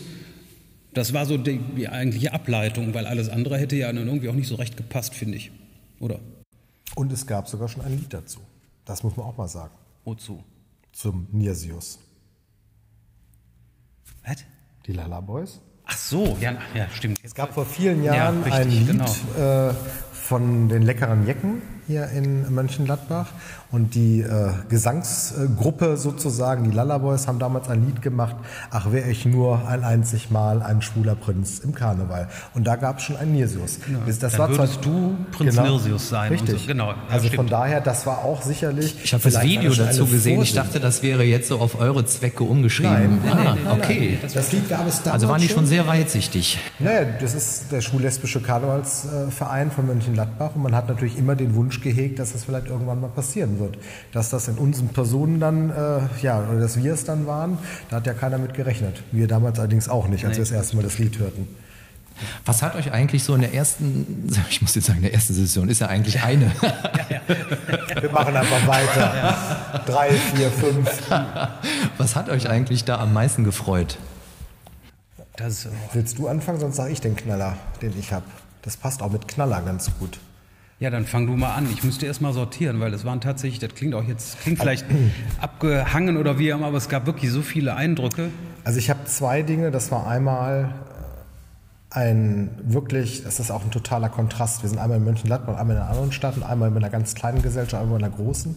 Das 0.95 1.13
war 1.13 1.27
so 1.27 1.37
die, 1.37 1.61
die 1.77 1.89
eigentliche 1.89 2.33
Ableitung, 2.33 2.93
weil 2.93 3.07
alles 3.07 3.29
andere 3.29 3.57
hätte 3.57 3.77
ja 3.77 3.93
dann 3.93 4.07
irgendwie 4.07 4.29
auch 4.29 4.35
nicht 4.35 4.49
so 4.49 4.57
recht 4.57 4.77
gepasst, 4.77 5.15
finde 5.15 5.37
ich. 5.37 5.53
Oder? 6.01 6.19
Und 6.97 7.13
es 7.13 7.27
gab 7.27 7.49
sogar 7.49 7.69
schon 7.69 7.83
ein 7.85 7.97
Lied 7.97 8.13
dazu. 8.13 8.41
Das 8.85 9.03
muss 9.03 9.17
man 9.17 9.27
auch 9.27 9.37
mal 9.37 9.49
sagen. 9.49 9.75
Wozu? 10.05 10.45
Zum 10.93 11.27
Nirsius. 11.33 11.99
Was? 14.25 14.37
Die 14.87 14.93
Lala 14.93 15.21
Boys? 15.21 15.61
Ach 15.87 15.97
so, 15.97 16.37
ja, 16.41 16.57
ja 16.75 16.89
stimmt. 16.91 17.21
Es 17.23 17.35
gab 17.35 17.53
vor 17.53 17.67
vielen 17.67 18.03
Jahren 18.03 18.39
ja, 18.39 18.43
richtig, 18.43 18.53
ein 18.53 18.71
Lied 18.71 18.87
genau. 18.87 19.69
äh, 19.69 19.75
von 20.13 20.69
den 20.69 20.83
leckeren 20.83 21.27
Jecken 21.27 21.63
hier 21.87 22.09
in 22.09 22.55
Mönchengladbach. 22.55 23.33
Und 23.75 23.97
die 23.97 24.21
äh, 24.21 24.51
Gesangsgruppe 24.69 25.97
sozusagen, 25.97 26.63
die 26.63 26.71
Lullaboys, 26.71 27.27
haben 27.27 27.41
damals 27.41 27.69
ein 27.69 27.85
Lied 27.85 28.03
gemacht, 28.03 28.37
Ach 28.71 28.93
wäre 28.93 29.11
ich 29.11 29.27
nur 29.27 29.67
ein 29.67 29.83
einzig 29.83 30.31
Mal 30.31 30.63
ein 30.63 30.81
schwuler 30.81 31.17
Prinz 31.17 31.59
im 31.59 31.75
Karneval. 31.75 32.29
Und 32.55 32.69
da 32.69 32.77
gab 32.77 32.99
es 32.99 33.05
schon 33.05 33.17
einen 33.17 33.33
Nirsius. 33.33 33.81
Genau. 33.85 33.99
Das, 34.07 34.21
das 34.21 34.39
war 34.39 34.49
würdest 34.49 34.75
zwar, 34.75 34.83
du 34.85 35.17
Prinz 35.33 35.57
genau, 35.57 35.71
Nirsius 35.71 36.09
sein. 36.09 36.31
Richtig. 36.31 36.61
So. 36.61 36.67
Genau. 36.69 36.91
Ja, 36.91 36.97
also 37.11 37.27
stimmt. 37.27 37.37
von 37.37 37.47
daher, 37.49 37.81
das 37.81 38.07
war 38.07 38.19
auch 38.19 38.43
sicherlich... 38.43 38.95
Ich 39.03 39.13
habe 39.13 39.25
das 39.25 39.43
Video 39.43 39.75
dazu 39.75 40.07
gesehen. 40.07 40.41
Ich 40.43 40.55
dachte, 40.55 40.79
das 40.79 41.03
wäre 41.03 41.25
jetzt 41.25 41.49
so 41.49 41.59
auf 41.59 41.81
eure 41.81 42.07
Zwecke 42.07 42.45
umgeschrieben. 42.45 43.19
Nein, 43.25 43.33
ah, 43.33 43.43
nein, 43.43 43.59
okay. 43.73 44.19
Nein, 44.23 44.31
das 44.33 44.53
Lied 44.53 44.69
gab 44.69 44.87
es 44.87 45.03
damals 45.03 45.15
Also 45.15 45.29
waren 45.29 45.41
die 45.41 45.49
schon 45.49 45.67
sehr 45.67 45.89
weitsichtig. 45.89 46.61
Naja, 46.79 47.07
das 47.21 47.35
ist 47.35 47.73
der 47.73 47.81
schwul-lesbische 47.81 48.41
Karnevalsverein 48.41 49.73
von 49.73 49.89
Mönchengladbach. 49.89 50.55
Und 50.55 50.63
man 50.63 50.77
hat 50.77 50.89
natürlich 50.89 51.19
immer 51.19 51.35
den 51.35 51.57
Wunsch 51.57 51.81
gehegt, 51.81 52.21
dass 52.21 52.35
das 52.35 52.45
vielleicht 52.45 52.69
irgendwann 52.69 53.01
mal 53.01 53.09
passieren 53.09 53.59
wird. 53.59 53.64
Dass 54.13 54.31
das 54.31 54.49
in 54.49 54.57
unseren 54.57 54.89
Personen 54.89 55.41
dann, 55.41 55.71
äh, 55.71 56.01
ja, 56.23 56.43
oder 56.49 56.61
dass 56.61 56.83
wir 56.83 56.93
es 56.93 57.05
dann 57.05 57.27
waren, 57.27 57.59
da 57.91 57.97
hat 57.97 58.07
ja 58.07 58.15
keiner 58.15 58.39
mit 58.39 58.55
gerechnet. 58.55 59.03
Wir 59.13 59.29
damals 59.29 59.59
allerdings 59.59 59.89
auch 59.89 60.09
nicht, 60.09 60.25
als 60.25 60.33
nee, 60.33 60.45
wir 60.45 60.45
das 60.45 60.53
erste 60.53 60.77
Mal 60.77 60.83
das 60.83 60.99
Lied 60.99 61.19
hörten. 61.19 61.49
Was 62.45 62.63
hat 62.63 62.77
euch 62.77 62.93
eigentlich 62.93 63.25
so 63.25 63.35
in 63.35 63.41
der 63.41 63.55
ersten, 63.55 64.29
ich 64.51 64.63
muss 64.63 64.75
jetzt 64.75 64.87
sagen, 64.87 64.99
in 64.99 65.05
der 65.05 65.15
ersten 65.15 65.35
Session 65.35 65.69
ist 65.69 65.81
ja 65.81 65.89
eigentlich 65.89 66.23
eine. 66.23 66.53
Ja, 66.63 66.73
ja. 67.27 68.03
Wir 68.03 68.11
machen 68.11 68.37
einfach 68.37 68.67
weiter. 68.67 69.15
Ja. 69.17 69.79
Drei, 69.87 70.11
vier, 70.11 70.51
fünf. 70.51 70.91
Was 71.99 72.17
hat 72.17 72.29
euch 72.29 72.49
eigentlich 72.49 72.85
da 72.85 72.99
am 72.99 73.13
meisten 73.13 73.45
gefreut? 73.45 73.99
Das, 75.37 75.67
Willst 75.93 76.19
du 76.19 76.29
anfangen, 76.29 76.61
sonst 76.61 76.77
sage 76.77 76.93
ich 76.93 77.01
den 77.01 77.17
Knaller, 77.17 77.57
den 77.83 77.99
ich 77.99 78.13
habe. 78.13 78.25
Das 78.63 78.77
passt 78.77 79.03
auch 79.03 79.11
mit 79.11 79.27
Knaller 79.27 79.61
ganz 79.63 79.91
gut. 79.99 80.19
Ja, 80.81 80.91
dann 80.91 81.07
fang 81.07 81.27
du 81.27 81.35
mal 81.35 81.55
an. 81.55 81.69
Ich 81.73 81.85
müsste 81.85 82.07
erst 82.07 82.21
mal 82.21 82.33
sortieren, 82.33 82.81
weil 82.81 82.91
das 82.91 83.05
waren 83.05 83.21
tatsächlich, 83.21 83.61
das 83.61 83.75
klingt 83.75 83.95
auch 83.95 84.03
jetzt, 84.05 84.41
klingt 84.41 84.59
vielleicht 84.59 84.85
abgehangen 85.41 86.17
oder 86.17 86.39
wie 86.39 86.49
immer, 86.49 86.67
aber 86.67 86.79
es 86.79 86.89
gab 86.89 87.07
wirklich 87.07 87.31
so 87.31 87.43
viele 87.43 87.77
Eindrücke. 87.77 88.31
Also 88.65 88.79
ich 88.79 88.91
habe 88.91 89.05
zwei 89.05 89.43
Dinge. 89.43 89.71
Das 89.71 89.93
war 89.93 90.07
einmal 90.07 90.75
ein 91.95 92.51
wirklich, 92.65 93.23
das 93.23 93.39
ist 93.39 93.53
auch 93.53 93.63
ein 93.63 93.71
totaler 93.71 94.09
Kontrast. 94.09 94.63
Wir 94.63 94.69
sind 94.69 94.79
einmal 94.79 94.99
in 94.99 95.05
Mönchengladbach, 95.05 95.57
einmal 95.57 95.77
in 95.77 95.83
einer 95.83 95.91
anderen 95.91 96.11
Stadt 96.11 96.37
und 96.37 96.43
einmal 96.43 96.69
in 96.69 96.77
einer 96.77 96.91
ganz 96.91 97.15
kleinen 97.15 97.41
Gesellschaft, 97.41 97.81
einmal 97.81 98.01
in 98.01 98.05
einer 98.05 98.15
großen. 98.15 98.57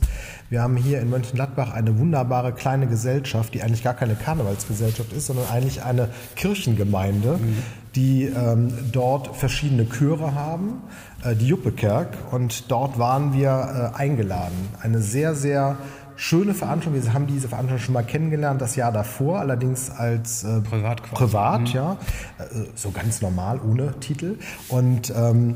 Wir 0.50 0.64
haben 0.64 0.76
hier 0.76 1.00
in 1.00 1.12
Mönchengladbach 1.12 1.72
eine 1.72 2.00
wunderbare 2.00 2.52
kleine 2.54 2.88
Gesellschaft, 2.88 3.54
die 3.54 3.62
eigentlich 3.62 3.84
gar 3.84 3.94
keine 3.94 4.16
Karnevalsgesellschaft 4.16 5.14
ist, 5.14 5.28
sondern 5.28 5.46
eigentlich 5.50 5.84
eine 5.84 6.10
Kirchengemeinde, 6.36 7.38
mhm. 7.38 7.58
die 7.94 8.24
ähm, 8.24 8.74
dort 8.92 9.36
verschiedene 9.36 9.88
Chöre 9.88 10.34
haben 10.34 10.82
äh, 11.24 11.36
die 11.36 11.48
Juppekerk 11.48 12.18
und 12.32 12.72
dort 12.72 12.98
waren 12.98 13.34
wir 13.34 13.94
äh, 13.96 13.98
eingeladen. 13.98 14.70
Eine 14.82 15.02
sehr, 15.02 15.36
sehr 15.36 15.78
schöne 16.18 16.54
Veranstaltung. 16.54 17.02
Wir 17.02 17.14
haben 17.14 17.28
diese 17.28 17.48
Veranstaltung 17.48 17.86
schon 17.86 17.94
mal 17.94 18.04
kennengelernt, 18.04 18.62
das 18.62 18.76
Jahr 18.76 18.92
davor, 18.92 19.40
allerdings 19.40 19.90
als 19.90 20.44
äh, 20.44 20.60
privat, 20.62 21.02
privat 21.04 21.62
mhm. 21.62 21.68
ja, 21.68 21.98
äh, 22.40 22.66
so 22.76 22.92
ganz 22.92 23.22
normal, 23.22 23.62
ohne 23.62 23.98
Titel. 24.00 24.38
Und 24.68 25.14
ähm, 25.16 25.56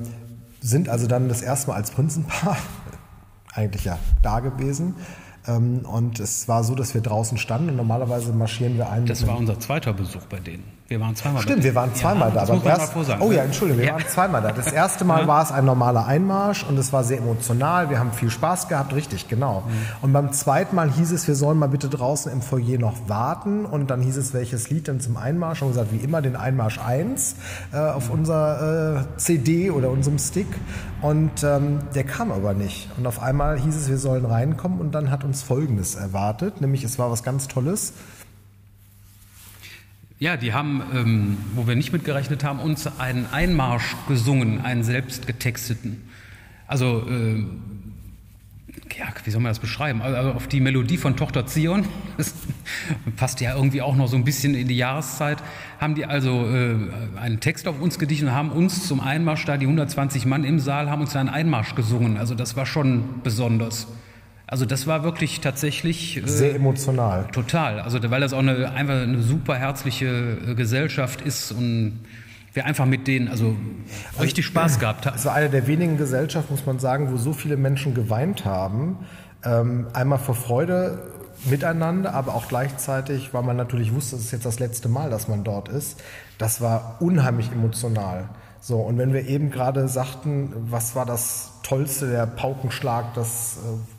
sind 0.62 0.88
also 0.88 1.08
dann 1.08 1.28
das 1.28 1.42
erste 1.42 1.72
Mal 1.72 1.76
als 1.76 1.92
Prinzenpaar 1.92 2.58
eigentlich 3.54 3.84
ja 3.84 3.98
da 4.22 4.40
gewesen. 4.40 4.96
Ähm, 5.48 5.80
und 5.80 6.20
es 6.20 6.48
war 6.48 6.64
so, 6.64 6.76
dass 6.76 6.94
wir 6.94 7.02
draußen 7.02 7.38
standen 7.38 7.72
und 7.72 7.76
normalerweise 7.76 8.32
marschieren 8.32 8.78
wir 8.78 8.90
ein. 8.90 9.06
Das 9.06 9.26
war 9.28 9.38
unser 9.38 9.60
zweiter 9.60 9.94
Besuch 9.94 10.26
bei 10.28 10.40
denen. 10.40 10.64
Wir 10.92 11.00
waren 11.00 11.16
zweimal 11.16 11.42
Stimmt, 11.42 11.64
wir 11.64 11.74
waren 11.74 11.96
zweimal 11.96 12.28
ja, 12.28 12.34
da. 12.34 12.40
Das 12.42 12.50
muss 12.50 12.64
man 12.66 12.68
erst, 12.68 12.88
mal 12.88 12.88
vorsagen. 12.88 13.22
Oh 13.22 13.32
ja, 13.32 13.44
Entschuldigung, 13.44 13.80
wir 13.80 13.88
ja. 13.88 13.94
waren 13.94 14.08
zweimal 14.10 14.42
da. 14.42 14.52
Das 14.52 14.74
erste 14.74 15.06
Mal 15.06 15.22
ja. 15.22 15.28
war 15.28 15.42
es 15.42 15.50
ein 15.50 15.64
normaler 15.64 16.06
Einmarsch 16.06 16.66
und 16.66 16.78
es 16.78 16.92
war 16.92 17.06
sehr 17.06 17.20
emotional. 17.20 17.90
Wir 17.90 17.98
haben 17.98 18.12
viel 18.12 18.30
Spaß 18.30 18.68
gehabt, 18.68 18.94
richtig, 18.94 19.30
genau. 19.30 19.62
Mhm. 19.62 19.72
Und 20.02 20.12
beim 20.12 20.34
zweiten 20.34 20.76
Mal 20.76 20.92
hieß 20.92 21.14
es, 21.14 21.30
wir 21.30 21.36
sollen 21.36 21.58
mal 21.60 21.70
bitte 21.70 21.88
draußen 21.88 22.30
im 22.30 22.42
Foyer 22.42 22.78
noch 22.78 23.08
warten. 23.08 23.64
Und 23.64 23.90
dann 23.90 24.02
hieß 24.02 24.18
es, 24.18 24.34
welches 24.34 24.70
Lied 24.70 24.90
denn 24.90 25.00
zum 25.00 25.16
Einmarsch? 25.16 25.62
Und 25.62 25.70
gesagt, 25.70 25.94
wie 25.94 26.04
immer 26.04 26.22
den 26.22 26.36
Einmarsch 26.36 26.78
1 26.78 27.38
äh, 27.72 27.78
auf 27.78 28.10
mhm. 28.10 28.20
unserer 28.20 28.98
äh, 28.98 29.18
CD 29.18 29.72
oder 29.72 29.92
unserem 29.92 30.20
Stick. 30.20 30.48
Und 31.02 31.42
ähm, 31.44 31.80
der 31.96 32.04
kam 32.04 32.34
aber 32.34 32.54
nicht. 32.54 32.90
Und 32.98 33.08
auf 33.08 33.22
einmal 33.22 33.58
hieß 33.58 33.78
es, 33.78 33.88
wir 33.88 33.98
sollen 33.98 34.26
reinkommen 34.26 34.82
und 34.82 34.94
dann 34.94 35.10
hat 35.10 35.24
uns 35.24 35.42
Folgendes 35.42 35.96
erwartet, 35.96 36.60
nämlich 36.60 36.84
es 36.84 37.00
war 37.00 37.10
was 37.10 37.24
ganz 37.24 37.48
Tolles. 37.48 37.94
Ja, 40.22 40.38
die 40.38 40.54
haben, 40.54 40.84
ähm, 40.94 41.38
wo 41.56 41.66
wir 41.66 41.76
nicht 41.76 41.92
mitgerechnet 41.92 42.44
haben, 42.44 42.60
uns 42.60 42.86
einen 43.00 43.26
Einmarsch 43.32 43.96
gesungen, 44.08 44.62
einen 44.62 44.84
selbst 44.84 45.26
getexteten. 45.26 46.00
Also, 46.68 47.04
äh, 47.10 47.44
ja, 49.00 49.08
wie 49.24 49.32
soll 49.32 49.42
man 49.42 49.50
das 49.50 49.58
beschreiben? 49.58 50.04
Also 50.04 50.34
auf 50.34 50.48
die 50.48 50.60
Melodie 50.60 50.98
von 50.98 51.18
Tochter 51.18 51.48
Zion, 51.48 51.86
das 52.18 52.36
passt 53.16 53.42
ja 53.42 53.56
irgendwie 53.56 53.82
auch 53.82 53.96
noch 53.96 54.08
so 54.08 54.16
ein 54.16 54.24
bisschen 54.24 54.54
in 54.54 54.68
die 54.68 54.78
Jahreszeit, 54.78 55.40
haben 55.80 55.96
die 55.96 56.06
also 56.06 56.48
äh, 56.48 56.76
einen 57.20 57.40
Text 57.40 57.68
auf 57.68 57.82
uns 57.82 57.98
gedichtet 57.98 58.28
und 58.28 58.36
haben 58.36 58.52
uns 58.52 58.88
zum 58.88 59.00
Einmarsch, 59.00 59.46
da 59.46 59.58
die 59.58 59.66
120 59.66 60.28
Mann 60.28 60.44
im 60.44 60.60
Saal, 60.60 60.92
haben 60.92 61.02
uns 61.02 61.16
einen 61.16 61.30
Einmarsch 61.30 61.74
gesungen. 61.74 62.18
Also 62.18 62.36
das 62.36 62.56
war 62.56 62.68
schon 62.68 63.24
besonders. 63.24 63.88
Also 64.52 64.66
das 64.66 64.86
war 64.86 65.06
wirklich 65.06 65.40
tatsächlich 65.40 66.18
äh, 66.18 66.28
sehr 66.28 66.54
emotional. 66.54 67.26
Total. 67.32 67.80
Also 67.80 68.00
weil 68.12 68.20
das 68.20 68.34
auch 68.34 68.40
eine 68.40 68.72
einfach 68.72 69.02
eine 69.02 69.22
super 69.22 69.56
herzliche 69.56 70.08
äh, 70.46 70.56
Gesellschaft 70.56 71.22
ist 71.22 71.54
und 71.54 72.02
wir 72.52 72.66
einfach 72.66 72.86
mit 72.86 73.08
denen 73.08 73.30
also, 73.30 73.56
also 74.12 74.22
richtig 74.22 74.46
Spaß 74.46 74.80
gehabt 74.80 75.06
haben. 75.06 75.16
Es 75.16 75.24
war 75.24 75.36
eine 75.36 75.50
der 75.50 75.68
wenigen 75.68 75.98
Gesellschaften, 75.98 76.54
muss 76.54 76.66
man 76.66 76.80
sagen, 76.80 77.14
wo 77.14 77.16
so 77.16 77.32
viele 77.32 77.56
Menschen 77.56 77.94
geweint 77.94 78.44
haben. 78.44 78.98
Ähm, 79.46 79.88
einmal 79.94 80.20
vor 80.20 80.36
Freude 80.36 81.00
miteinander, 81.46 82.14
aber 82.14 82.36
auch 82.36 82.50
gleichzeitig, 82.50 83.34
weil 83.34 83.44
man 83.44 83.56
natürlich 83.56 83.94
wusste, 83.94 84.18
es 84.18 84.24
ist 84.24 84.32
jetzt 84.32 84.46
das 84.46 84.60
letzte 84.60 84.90
Mal, 84.90 85.10
dass 85.10 85.30
man 85.30 85.46
dort 85.46 85.70
ist. 85.70 86.04
Das 86.38 86.60
war 86.60 86.98
unheimlich 87.00 87.50
emotional. 87.54 88.28
So, 88.60 88.80
und 88.82 88.98
wenn 88.98 89.14
wir 89.14 89.26
eben 89.28 89.50
gerade 89.50 89.88
sagten, 89.88 90.52
was 90.70 90.94
war 90.94 91.06
das 91.06 91.54
Tollste, 91.64 92.10
der 92.12 92.26
Paukenschlag, 92.26 93.14
das 93.14 93.60
äh, 93.64 93.91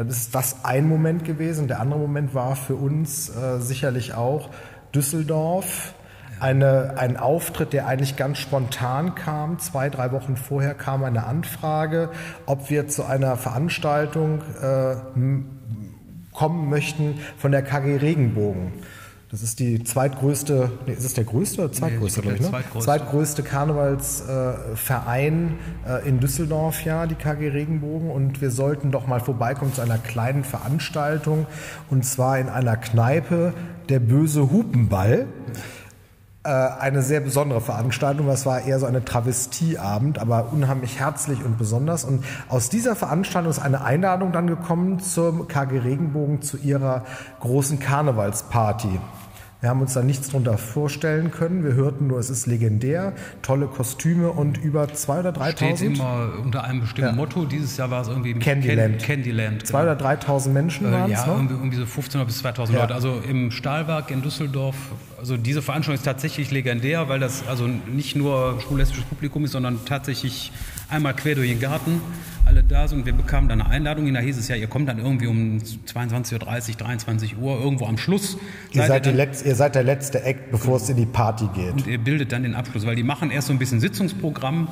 dann 0.00 0.08
ist 0.08 0.34
das 0.34 0.64
ein 0.64 0.88
Moment 0.88 1.26
gewesen. 1.26 1.68
Der 1.68 1.78
andere 1.78 2.00
Moment 2.00 2.32
war 2.32 2.56
für 2.56 2.74
uns 2.74 3.28
äh, 3.28 3.60
sicherlich 3.60 4.14
auch 4.14 4.48
Düsseldorf. 4.94 5.92
Eine, 6.40 6.94
ein 6.96 7.18
Auftritt, 7.18 7.74
der 7.74 7.86
eigentlich 7.86 8.16
ganz 8.16 8.38
spontan 8.38 9.14
kam. 9.14 9.58
Zwei, 9.58 9.90
drei 9.90 10.10
Wochen 10.12 10.38
vorher 10.38 10.72
kam 10.72 11.04
eine 11.04 11.26
Anfrage, 11.26 12.08
ob 12.46 12.70
wir 12.70 12.88
zu 12.88 13.04
einer 13.04 13.36
Veranstaltung 13.36 14.40
äh, 14.62 14.96
kommen 16.32 16.70
möchten 16.70 17.20
von 17.36 17.52
der 17.52 17.60
KG 17.60 17.96
Regenbogen. 17.96 18.72
Das 19.30 19.42
ist 19.42 19.60
die 19.60 19.84
zweitgrößte, 19.84 20.72
nee, 20.86 20.94
ist 20.94 21.04
es 21.04 21.14
der 21.14 21.22
größte 21.22 21.62
oder 21.62 21.72
zweitgrößte, 21.72 22.22
nee, 22.22 22.32
ich, 22.32 22.40
ne? 22.40 22.48
Zweitgrößte. 22.48 22.84
zweitgrößte 22.84 23.44
Karnevalsverein 23.44 25.56
äh, 25.86 26.08
in 26.08 26.18
Düsseldorf, 26.18 26.84
ja, 26.84 27.06
die 27.06 27.14
KG 27.14 27.50
Regenbogen. 27.50 28.10
Und 28.10 28.40
wir 28.40 28.50
sollten 28.50 28.90
doch 28.90 29.06
mal 29.06 29.20
vorbeikommen 29.20 29.72
zu 29.72 29.82
einer 29.82 29.98
kleinen 29.98 30.42
Veranstaltung. 30.42 31.46
Und 31.90 32.04
zwar 32.04 32.40
in 32.40 32.48
einer 32.48 32.76
Kneipe, 32.76 33.54
der 33.88 34.00
böse 34.00 34.50
Hupenball. 34.50 35.28
Äh, 36.42 36.48
eine 36.48 37.02
sehr 37.02 37.20
besondere 37.20 37.60
Veranstaltung. 37.60 38.26
Das 38.26 38.46
war 38.46 38.62
eher 38.62 38.80
so 38.80 38.86
eine 38.86 39.04
Travestieabend, 39.04 40.18
aber 40.18 40.52
unheimlich 40.52 40.98
herzlich 40.98 41.44
und 41.44 41.56
besonders. 41.56 42.04
Und 42.04 42.24
aus 42.48 42.68
dieser 42.68 42.96
Veranstaltung 42.96 43.50
ist 43.50 43.60
eine 43.60 43.84
Einladung 43.84 44.32
dann 44.32 44.48
gekommen 44.48 44.98
zum 44.98 45.46
KG 45.46 45.78
Regenbogen 45.78 46.42
zu 46.42 46.56
ihrer 46.56 47.04
großen 47.38 47.78
Karnevalsparty. 47.78 48.98
Wir 49.60 49.68
haben 49.68 49.82
uns 49.82 49.92
da 49.92 50.02
nichts 50.02 50.30
drunter 50.30 50.56
vorstellen 50.56 51.30
können. 51.30 51.64
Wir 51.64 51.74
hörten 51.74 52.06
nur, 52.06 52.18
es 52.18 52.30
ist 52.30 52.46
legendär, 52.46 53.12
tolle 53.42 53.66
Kostüme 53.66 54.30
und 54.30 54.56
über 54.56 54.84
2.000 54.84 55.18
oder 55.20 55.30
3.000. 55.30 55.50
Steht 55.50 55.80
immer 55.82 56.32
unter 56.42 56.64
einem 56.64 56.80
bestimmten 56.80 57.10
ja. 57.10 57.16
Motto. 57.16 57.44
Dieses 57.44 57.76
Jahr 57.76 57.90
war 57.90 58.00
es 58.00 58.08
irgendwie 58.08 58.32
Candyland. 58.34 59.02
Candyland. 59.02 59.64
2.000 59.64 59.66
genau. 59.66 59.82
oder 59.82 60.10
3.000 60.10 60.48
Menschen 60.48 60.88
äh, 60.88 60.92
waren 60.92 61.12
es, 61.12 61.26
Ja, 61.26 61.34
irgendwie, 61.34 61.54
irgendwie 61.54 61.76
so 61.76 61.82
15.000 61.82 62.24
bis 62.24 62.42
2.000 62.42 62.72
ja. 62.72 62.80
Leute. 62.80 62.94
Also 62.94 63.20
im 63.28 63.50
Stahlwerk 63.50 64.10
in 64.10 64.22
Düsseldorf. 64.22 64.76
Also 65.18 65.36
diese 65.36 65.60
Veranstaltung 65.60 65.98
ist 65.98 66.04
tatsächlich 66.04 66.50
legendär, 66.50 67.10
weil 67.10 67.20
das 67.20 67.46
also 67.46 67.66
nicht 67.66 68.16
nur 68.16 68.58
schwul-lesbisches 68.62 69.04
Publikum 69.04 69.44
ist, 69.44 69.52
sondern 69.52 69.84
tatsächlich 69.84 70.52
einmal 70.88 71.14
quer 71.14 71.34
durch 71.34 71.50
den 71.50 71.60
Garten 71.60 72.00
alle 72.50 72.64
da 72.64 72.88
sind. 72.88 73.06
Wir 73.06 73.12
bekamen 73.12 73.48
dann 73.48 73.60
eine 73.62 73.70
Einladung. 73.70 74.12
Da 74.12 74.20
hieß 74.20 74.36
es 74.36 74.48
ja, 74.48 74.56
ihr 74.56 74.66
kommt 74.66 74.88
dann 74.88 74.98
irgendwie 74.98 75.28
um 75.28 75.58
22.30 75.58 76.32
Uhr, 76.32 76.78
23 76.78 77.38
Uhr, 77.38 77.60
irgendwo 77.60 77.86
am 77.86 77.96
Schluss. 77.96 78.36
Ihr 78.72 78.86
seid, 78.86 79.06
ihr, 79.06 79.12
Letz-, 79.12 79.44
ihr 79.44 79.54
seid 79.54 79.74
der 79.74 79.84
letzte 79.84 80.22
Act, 80.24 80.50
bevor 80.50 80.76
es 80.76 80.88
in 80.88 80.96
die 80.96 81.06
Party 81.06 81.48
geht. 81.54 81.72
Und 81.72 81.86
ihr 81.86 81.98
bildet 81.98 82.32
dann 82.32 82.42
den 82.42 82.54
Abschluss, 82.54 82.84
weil 82.86 82.96
die 82.96 83.04
machen 83.04 83.30
erst 83.30 83.46
so 83.46 83.52
ein 83.52 83.58
bisschen 83.58 83.80
Sitzungsprogramm 83.80 84.68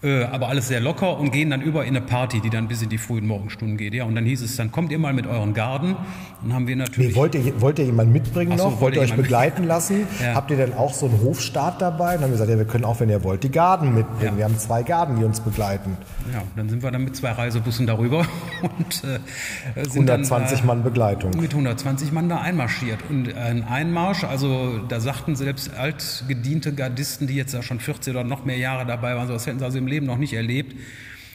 Äh, 0.00 0.22
aber 0.24 0.48
alles 0.48 0.68
sehr 0.68 0.80
locker 0.80 1.18
und 1.18 1.32
gehen 1.32 1.50
dann 1.50 1.60
über 1.60 1.84
in 1.84 1.96
eine 1.96 2.00
Party, 2.00 2.40
die 2.40 2.50
dann 2.50 2.68
bis 2.68 2.82
in 2.82 2.88
die 2.88 2.98
frühen 2.98 3.26
Morgenstunden 3.26 3.76
geht. 3.76 3.94
Ja, 3.94 4.04
und 4.04 4.14
dann 4.14 4.24
hieß 4.24 4.42
es, 4.42 4.54
dann 4.54 4.70
kommt 4.70 4.92
ihr 4.92 4.98
mal 5.00 5.12
mit 5.12 5.26
euren 5.26 5.54
Garden. 5.54 5.96
Dann 6.40 6.54
haben 6.54 6.68
wir 6.68 6.76
natürlich. 6.76 7.10
Nee, 7.10 7.16
wollt, 7.16 7.34
ihr, 7.34 7.60
wollt 7.60 7.80
ihr 7.80 7.86
jemanden 7.86 8.12
mitbringen 8.12 8.56
so, 8.56 8.70
noch? 8.70 8.80
Wollt 8.80 8.94
ihr 8.94 9.02
euch 9.02 9.14
begleiten 9.14 9.64
lassen? 9.64 10.06
Ja. 10.18 10.34
Habt 10.34 10.50
ihr 10.50 10.56
denn 10.56 10.74
auch 10.74 10.94
so 10.94 11.06
einen 11.06 11.20
Hofstaat 11.22 11.80
dabei? 11.80 12.14
Dann 12.14 12.24
haben 12.24 12.30
wir 12.30 12.32
gesagt, 12.32 12.50
ja, 12.50 12.58
wir 12.58 12.64
können 12.64 12.84
auch, 12.84 12.98
wenn 12.98 13.08
ihr 13.08 13.22
wollt, 13.22 13.44
die 13.44 13.50
Garden 13.50 13.94
mitbringen. 13.94 14.32
Ja. 14.32 14.36
Wir 14.36 14.44
haben 14.44 14.58
zwei 14.58 14.82
Garden, 14.82 15.16
die 15.16 15.24
uns 15.24 15.40
begleiten. 15.40 15.96
Ja, 16.32 16.42
dann 16.56 16.68
sind 16.68 16.82
wir 16.82 16.90
dann 16.90 17.04
mit 17.04 17.14
zwei 17.14 17.30
Reisebussen 17.30 17.86
darüber 17.86 18.26
und 18.78 19.04
äh, 19.04 19.84
sind 19.84 20.10
120 20.10 20.58
dann, 20.58 20.64
äh, 20.64 20.66
Mann 20.66 20.82
Begleitung. 20.82 21.30
Mit 21.38 21.52
120 21.52 22.12
Mann 22.12 22.28
da 22.28 22.40
einmarschiert. 22.40 22.98
Und 23.08 23.32
ein 23.34 23.64
Einmarsch, 23.64 24.24
also 24.24 24.78
da 24.88 24.98
sagten 24.98 25.36
selbst 25.36 25.74
altgediente 25.76 26.72
Gardisten, 26.74 27.26
die 27.26 27.34
jetzt 27.34 27.54
ja 27.54 27.62
schon 27.62 27.78
14 27.78 28.14
oder 28.14 28.24
noch 28.24 28.44
mehr 28.44 28.58
Jahre 28.58 28.84
dabei 28.86 29.14
waren, 29.14 29.28
so 29.28 29.34
das 29.34 29.46
hätten 29.46 29.60
sie 29.60 29.64
also 29.64 29.78
im 29.78 29.87
Leben 29.88 30.06
noch 30.06 30.18
nicht 30.18 30.34
erlebt. 30.34 30.74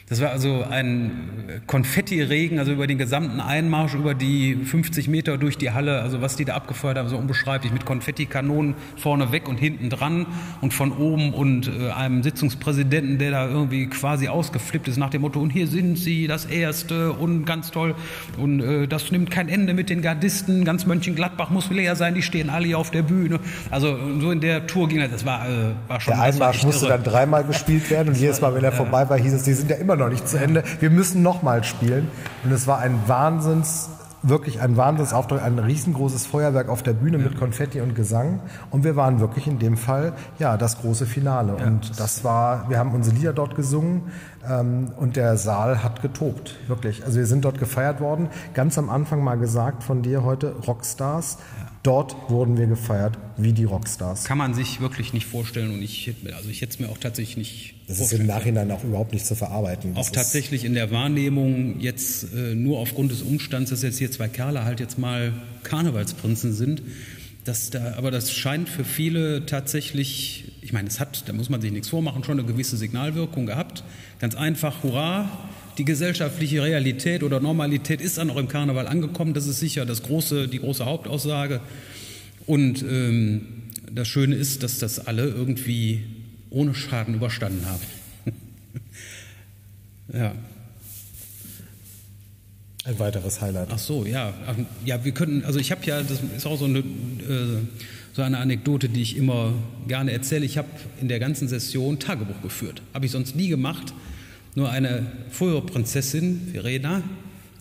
Das 0.09 0.19
war 0.19 0.31
also 0.31 0.65
ein 0.69 1.61
Konfettiregen, 1.65 2.59
also 2.59 2.73
über 2.73 2.87
den 2.87 2.97
gesamten 2.97 3.39
Einmarsch, 3.39 3.95
über 3.95 4.13
die 4.13 4.55
50 4.55 5.07
Meter 5.07 5.37
durch 5.37 5.57
die 5.57 5.71
Halle, 5.71 6.01
also 6.01 6.21
was 6.21 6.35
die 6.35 6.43
da 6.43 6.55
abgefeuert 6.55 6.97
haben, 6.97 7.07
so 7.07 7.17
unbeschreiblich, 7.17 7.71
mit 7.71 7.85
Konfettikanonen 7.85 8.75
vorne 8.97 9.31
weg 9.31 9.47
und 9.47 9.57
hinten 9.57 9.89
dran 9.89 10.25
und 10.59 10.73
von 10.73 10.91
oben 10.91 11.33
und 11.33 11.67
äh, 11.67 11.91
einem 11.91 12.21
Sitzungspräsidenten, 12.21 13.17
der 13.17 13.31
da 13.31 13.47
irgendwie 13.47 13.87
quasi 13.87 14.27
ausgeflippt 14.27 14.89
ist 14.89 14.97
nach 14.97 15.09
dem 15.09 15.21
Motto, 15.21 15.39
und 15.39 15.51
hier 15.51 15.67
sind 15.67 15.97
sie, 15.97 16.27
das 16.27 16.45
Erste 16.45 17.13
und 17.13 17.45
ganz 17.45 17.71
toll. 17.71 17.95
Und 18.37 18.59
äh, 18.59 18.87
das 18.87 19.09
nimmt 19.09 19.31
kein 19.31 19.47
Ende 19.47 19.73
mit 19.73 19.89
den 19.89 20.01
Gardisten, 20.01 20.65
ganz 20.65 20.85
Mönchengladbach 20.85 21.49
muss 21.49 21.69
leer 21.69 21.95
sein, 21.95 22.13
die 22.13 22.21
stehen 22.21 22.49
alle 22.49 22.67
hier 22.67 22.77
auf 22.77 22.91
der 22.91 23.03
Bühne. 23.03 23.39
Also 23.71 23.97
so 24.19 24.31
in 24.31 24.41
der 24.41 24.67
Tour 24.67 24.89
ging 24.89 24.99
das, 24.99 25.11
das 25.11 25.25
war, 25.25 25.47
äh, 25.47 25.71
war 25.87 26.01
schon... 26.01 26.13
Der 26.13 26.23
Einmarsch 26.23 26.63
musste 26.63 26.87
irre. 26.87 26.95
dann 26.95 27.03
dreimal 27.03 27.45
gespielt 27.45 27.89
werden 27.89 28.09
und 28.09 28.17
jedes 28.17 28.41
Mal, 28.41 28.53
wenn 28.53 28.63
er 28.65 28.73
vorbei 28.73 29.09
war, 29.09 29.17
hieß 29.17 29.33
es, 29.33 29.43
die 29.43 29.53
sind 29.53 29.69
ja 29.69 29.77
immer 29.77 29.92
immer 29.93 30.05
noch 30.05 30.09
nicht 30.09 30.27
zu 30.27 30.37
Ende. 30.39 30.63
Wir 30.79 30.89
müssen 30.89 31.21
nochmal 31.21 31.63
spielen. 31.63 32.07
Und 32.43 32.51
es 32.51 32.67
war 32.67 32.79
ein 32.79 32.99
Wahnsinns 33.07 33.89
wirklich 34.25 34.61
ein 34.61 34.77
Wahnsinnsauftrag, 34.77 35.43
ein 35.43 35.59
riesengroßes 35.59 36.25
Feuerwerk 36.25 36.69
auf 36.69 36.81
der 36.81 36.93
Bühne 36.93 37.17
mit 37.17 37.37
Konfetti 37.37 37.81
und 37.81 37.93
Gesang. 37.93 38.39
Und 38.71 38.85
wir 38.85 38.95
waren 38.95 39.19
wirklich 39.19 39.47
in 39.47 39.59
dem 39.59 39.75
Fall, 39.75 40.13
ja, 40.39 40.55
das 40.55 40.79
große 40.79 41.05
Finale. 41.05 41.57
Und 41.57 41.99
das 41.99 42.23
war, 42.23 42.69
wir 42.69 42.79
haben 42.79 42.93
unsere 42.93 43.17
Lieder 43.17 43.33
dort 43.33 43.55
gesungen 43.55 44.03
ähm, 44.49 44.93
und 44.95 45.17
der 45.17 45.35
Saal 45.35 45.83
hat 45.83 46.01
getobt, 46.01 46.55
wirklich. 46.67 47.03
Also 47.03 47.19
wir 47.19 47.25
sind 47.25 47.43
dort 47.43 47.59
gefeiert 47.59 47.99
worden. 47.99 48.29
Ganz 48.53 48.77
am 48.77 48.89
Anfang 48.89 49.21
mal 49.25 49.37
gesagt 49.37 49.83
von 49.83 50.01
dir 50.01 50.23
heute, 50.23 50.55
Rockstars. 50.65 51.37
Dort 51.83 52.15
wurden 52.29 52.57
wir 52.57 52.65
gefeiert 52.65 53.17
wie 53.35 53.51
die 53.51 53.65
Rockstars. 53.65 54.23
Kann 54.23 54.37
man 54.37 54.53
sich 54.53 54.79
wirklich 54.79 55.11
nicht 55.11 55.25
vorstellen 55.25 55.73
und 55.73 55.81
ich, 55.81 56.15
also 56.33 56.49
ich 56.49 56.61
hätte 56.61 56.71
es 56.71 56.79
mir 56.79 56.87
auch 56.87 56.97
tatsächlich 56.97 57.35
nicht 57.35 57.75
Das 57.89 57.99
ist 57.99 58.13
im 58.13 58.25
Nachhinein 58.25 58.71
auch 58.71 58.85
überhaupt 58.85 59.11
nicht 59.11 59.25
zu 59.25 59.35
verarbeiten. 59.35 59.93
Das 59.93 60.07
auch 60.07 60.11
tatsächlich 60.11 60.63
in 60.63 60.75
der 60.75 60.91
Wahrnehmung 60.91 61.81
jetzt 61.81 62.33
äh, 62.33 62.55
nur 62.55 62.79
aufgrund 62.79 63.11
des 63.11 63.21
Umstands, 63.21 63.69
dass 63.69 63.81
jetzt 63.81 63.97
hier 63.97 64.09
zwei 64.09 64.29
Kerle 64.29 64.63
halt 64.63 64.79
jetzt 64.79 64.97
mal 64.97 65.33
Karnevalsprinzen 65.63 66.53
sind, 66.53 66.81
dass 67.43 67.69
da, 67.69 67.95
aber 67.97 68.11
das 68.11 68.31
scheint 68.31 68.69
für 68.69 68.85
viele 68.85 69.45
tatsächlich, 69.45 70.53
ich 70.61 70.71
meine, 70.71 70.87
es 70.87 71.01
hat, 71.01 71.27
da 71.27 71.33
muss 71.33 71.49
man 71.49 71.59
sich 71.59 71.73
nichts 71.73 71.89
vormachen, 71.89 72.23
schon 72.23 72.39
eine 72.39 72.47
gewisse 72.47 72.77
Signalwirkung 72.77 73.45
gehabt. 73.45 73.83
Ganz 74.19 74.35
einfach, 74.35 74.83
hurra, 74.83 75.29
die 75.77 75.85
gesellschaftliche 75.85 76.63
Realität 76.63 77.23
oder 77.23 77.39
Normalität 77.39 78.01
ist 78.01 78.17
dann 78.17 78.29
auch 78.29 78.37
im 78.37 78.47
Karneval 78.47 78.87
angekommen. 78.87 79.33
Das 79.33 79.47
ist 79.47 79.59
sicher 79.59 79.85
das 79.85 80.03
große, 80.03 80.47
die 80.47 80.59
große 80.59 80.85
Hauptaussage. 80.85 81.61
Und 82.45 82.83
ähm, 82.83 83.63
das 83.91 84.07
Schöne 84.07 84.35
ist, 84.35 84.63
dass 84.63 84.79
das 84.79 84.99
alle 84.99 85.23
irgendwie 85.23 86.03
ohne 86.49 86.75
Schaden 86.75 87.15
überstanden 87.15 87.65
haben. 87.65 88.33
ja. 90.13 90.35
Ein 92.85 92.99
weiteres 92.99 93.41
Highlight. 93.41 93.69
Ach 93.71 93.79
so, 93.79 94.05
ja. 94.05 94.33
Ja, 94.83 95.05
wir 95.05 95.13
können, 95.13 95.45
also 95.45 95.57
ich 95.59 95.71
habe 95.71 95.85
ja, 95.85 96.01
das 96.03 96.19
ist 96.35 96.45
auch 96.45 96.59
so 96.59 96.65
eine, 96.65 96.79
äh, 96.79 97.61
so 98.13 98.21
eine 98.21 98.37
Anekdote, 98.39 98.89
die 98.89 99.01
ich 99.01 99.15
immer 99.15 99.53
gerne 99.87 100.11
erzähle. 100.11 100.45
Ich 100.45 100.57
habe 100.57 100.67
in 100.99 101.07
der 101.07 101.19
ganzen 101.19 101.47
Session 101.47 101.99
Tagebuch 101.99 102.41
geführt. 102.41 102.81
Habe 102.93 103.05
ich 103.05 103.11
sonst 103.11 103.35
nie 103.35 103.47
gemacht. 103.47 103.93
Nur 104.55 104.69
eine 104.69 105.05
Feuerprinzessin, 105.29 106.49
Verena, 106.51 107.01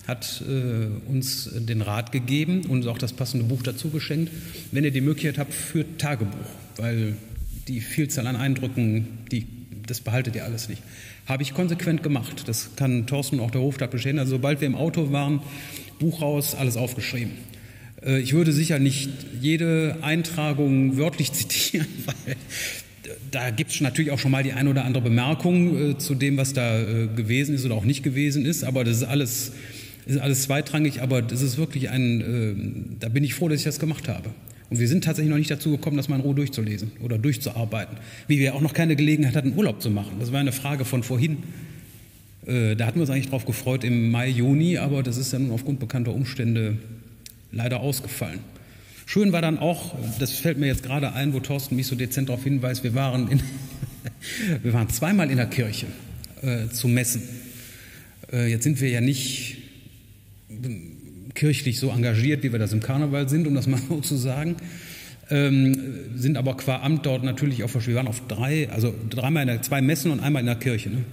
hat 0.07 0.43
äh, 0.47 1.11
uns 1.11 1.51
den 1.55 1.81
Rat 1.81 2.13
gegeben 2.13 2.67
und 2.67 2.87
auch 2.87 2.99
das 2.99 3.13
passende 3.13 3.47
Buch 3.47 3.63
dazu 3.63 3.91
geschenkt. 3.91 4.33
Wenn 4.73 4.85
ihr 4.85 4.91
die 4.91 5.01
Möglichkeit 5.01 5.39
habt, 5.39 5.55
führt 5.55 6.01
Tagebuch, 6.01 6.51
weil 6.77 7.17
die 7.69 7.81
Vielzahl 7.81 8.27
an 8.27 8.37
Eindrücken, 8.37 9.07
die, 9.31 9.47
das 9.87 10.01
behaltet 10.01 10.35
ihr 10.35 10.45
alles 10.45 10.69
nicht. 10.69 10.83
Habe 11.27 11.45
ich 11.45 11.55
konsequent 11.55 12.03
gemacht. 12.03 12.45
Das 12.47 12.71
kann 12.75 13.07
Thorsten 13.07 13.39
auch 13.39 13.53
der 13.53 13.61
Hofstadt 13.61 13.93
bestätigen. 13.93 14.19
Also 14.19 14.33
sobald 14.33 14.61
wir 14.61 14.67
im 14.67 14.75
Auto 14.75 15.13
waren, 15.13 15.41
Buch 16.01 16.21
raus, 16.21 16.55
alles 16.57 16.77
aufgeschrieben. 16.77 17.33
Äh, 18.05 18.21
ich 18.21 18.33
würde 18.33 18.53
sicher 18.53 18.79
nicht 18.79 19.09
jede 19.41 19.99
Eintragung 20.03 20.97
wörtlich 20.97 21.33
zitieren, 21.33 21.87
weil 22.07 22.37
da 23.33 23.51
gibt 23.51 23.73
es 23.73 23.81
natürlich 23.81 24.11
auch 24.11 24.19
schon 24.19 24.31
mal 24.31 24.43
die 24.43 24.53
ein 24.53 24.69
oder 24.69 24.85
andere 24.85 25.03
Bemerkung 25.03 25.91
äh, 25.91 25.99
zu 25.99 26.15
dem, 26.15 26.37
was 26.37 26.53
da 26.53 26.81
äh, 26.81 27.09
gewesen 27.09 27.55
ist 27.55 27.65
oder 27.65 27.75
auch 27.75 27.85
nicht 27.85 28.03
gewesen 28.03 28.45
ist, 28.45 28.63
aber 28.63 28.85
das 28.85 28.99
ist 28.99 29.05
alles, 29.05 29.53
ist 30.07 30.19
alles 30.19 30.43
zweitrangig, 30.43 31.03
aber 31.03 31.23
das 31.23 31.43
ist 31.43 31.57
wirklich 31.57 31.91
ein, 31.91 32.21
äh, 32.21 32.97
da 33.01 33.09
bin 33.09 33.25
ich 33.25 33.35
froh, 33.35 33.49
dass 33.49 33.59
ich 33.59 33.65
das 33.65 33.81
gemacht 33.81 34.07
habe. 34.09 34.31
Und 34.69 34.79
wir 34.79 34.89
sind 34.89 35.05
tatsächlich 35.05 35.31
noch 35.31 35.39
nicht 35.39 35.51
dazu 35.51 35.71
gekommen, 35.71 35.97
das 35.97 36.09
mal 36.09 36.17
in 36.17 36.23
Ruhe 36.23 36.35
durchzulesen 36.35 36.93
oder 37.01 37.19
durchzuarbeiten. 37.19 37.99
Wie 38.27 38.39
wir 38.39 38.55
auch 38.55 38.61
noch 38.61 38.73
keine 38.73 38.97
Gelegenheit 38.97 39.35
hatten, 39.35 39.55
Urlaub 39.57 39.83
zu 39.83 39.91
machen. 39.91 40.17
Das 40.19 40.33
war 40.33 40.41
eine 40.41 40.53
Frage 40.53 40.85
von 40.85 41.03
vorhin. 41.03 41.39
Äh, 42.47 42.77
da 42.77 42.87
hatten 42.87 42.97
wir 42.97 43.03
uns 43.03 43.11
eigentlich 43.11 43.29
drauf 43.29 43.45
gefreut 43.45 43.85
im 43.85 44.11
Mai, 44.11 44.29
Juni, 44.29 44.79
aber 44.79 45.03
das 45.03 45.17
ist 45.17 45.33
dann 45.33 45.51
aufgrund 45.51 45.81
bekannter 45.81 46.15
Umstände 46.15 46.77
leider 47.51 47.81
ausgefallen. 47.81 48.41
Schön 49.13 49.31
war 49.31 49.43
dann 49.43 49.59
auch, 49.59 49.95
das 50.21 50.33
fällt 50.33 50.57
mir 50.57 50.69
jetzt 50.69 50.85
gerade 50.85 51.13
ein, 51.13 51.35
wo 51.35 51.41
Thorsten 51.41 51.77
mich 51.77 51.87
so 51.87 51.95
dezent 51.95 52.31
darauf 52.31 52.45
hinweist, 52.45 52.83
wir 52.83 52.95
waren, 52.95 53.29
in, 53.29 53.43
wir 54.63 54.73
waren 54.73 54.89
zweimal 54.89 55.31
in 55.31 55.37
der 55.37 55.49
Kirche 55.49 55.85
äh, 56.41 56.69
zu 56.69 56.89
messen. 56.89 57.21
Äh, 58.33 58.51
jetzt 58.51 58.63
sind 58.63 58.81
wir 58.81 58.89
ja 58.89 59.03
nicht 59.03 59.59
kirchlich 61.35 61.79
so 61.79 61.91
engagiert, 61.91 62.43
wie 62.43 62.53
wir 62.53 62.59
das 62.59 62.73
im 62.73 62.81
Karneval 62.81 63.29
sind, 63.29 63.47
um 63.47 63.55
das 63.55 63.67
mal 63.67 63.79
so 63.87 64.01
zu 64.01 64.17
sagen. 64.17 64.57
Ähm, 65.29 65.77
sind 66.17 66.39
aber 66.39 66.57
qua 66.57 66.81
Amt 66.81 67.05
dort 67.05 67.23
natürlich 67.23 67.65
auch, 67.65 67.71
wir 67.75 67.95
waren 67.95 68.09
auf 68.09 68.27
drei, 68.29 68.71
also 68.71 68.95
dreimal 69.11 69.43
in 69.43 69.49
der, 69.49 69.61
zwei 69.61 69.83
Messen 69.83 70.11
und 70.11 70.21
einmal 70.21 70.41
in 70.41 70.47
der 70.47 70.57
Kirche. 70.57 70.89
Ne? 70.89 71.05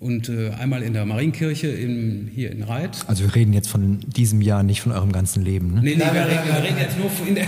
Und 0.00 0.28
äh, 0.28 0.50
einmal 0.50 0.82
in 0.82 0.92
der 0.92 1.04
Marienkirche 1.04 1.68
in, 1.68 2.30
hier 2.34 2.52
in 2.52 2.62
Reit. 2.62 3.04
Also 3.06 3.24
wir 3.24 3.34
reden 3.34 3.52
jetzt 3.52 3.68
von 3.68 4.00
diesem 4.06 4.40
Jahr, 4.40 4.62
nicht 4.62 4.80
von 4.80 4.92
eurem 4.92 5.12
ganzen 5.12 5.42
Leben, 5.44 5.74
ne? 5.74 5.80
Nee, 5.82 5.94
nee, 5.96 6.00
wir, 6.00 6.26
reden, 6.26 6.46
wir 6.46 6.62
reden 6.62 6.78
jetzt 6.78 6.98
nur 6.98 7.10
von 7.10 7.34
der... 7.34 7.46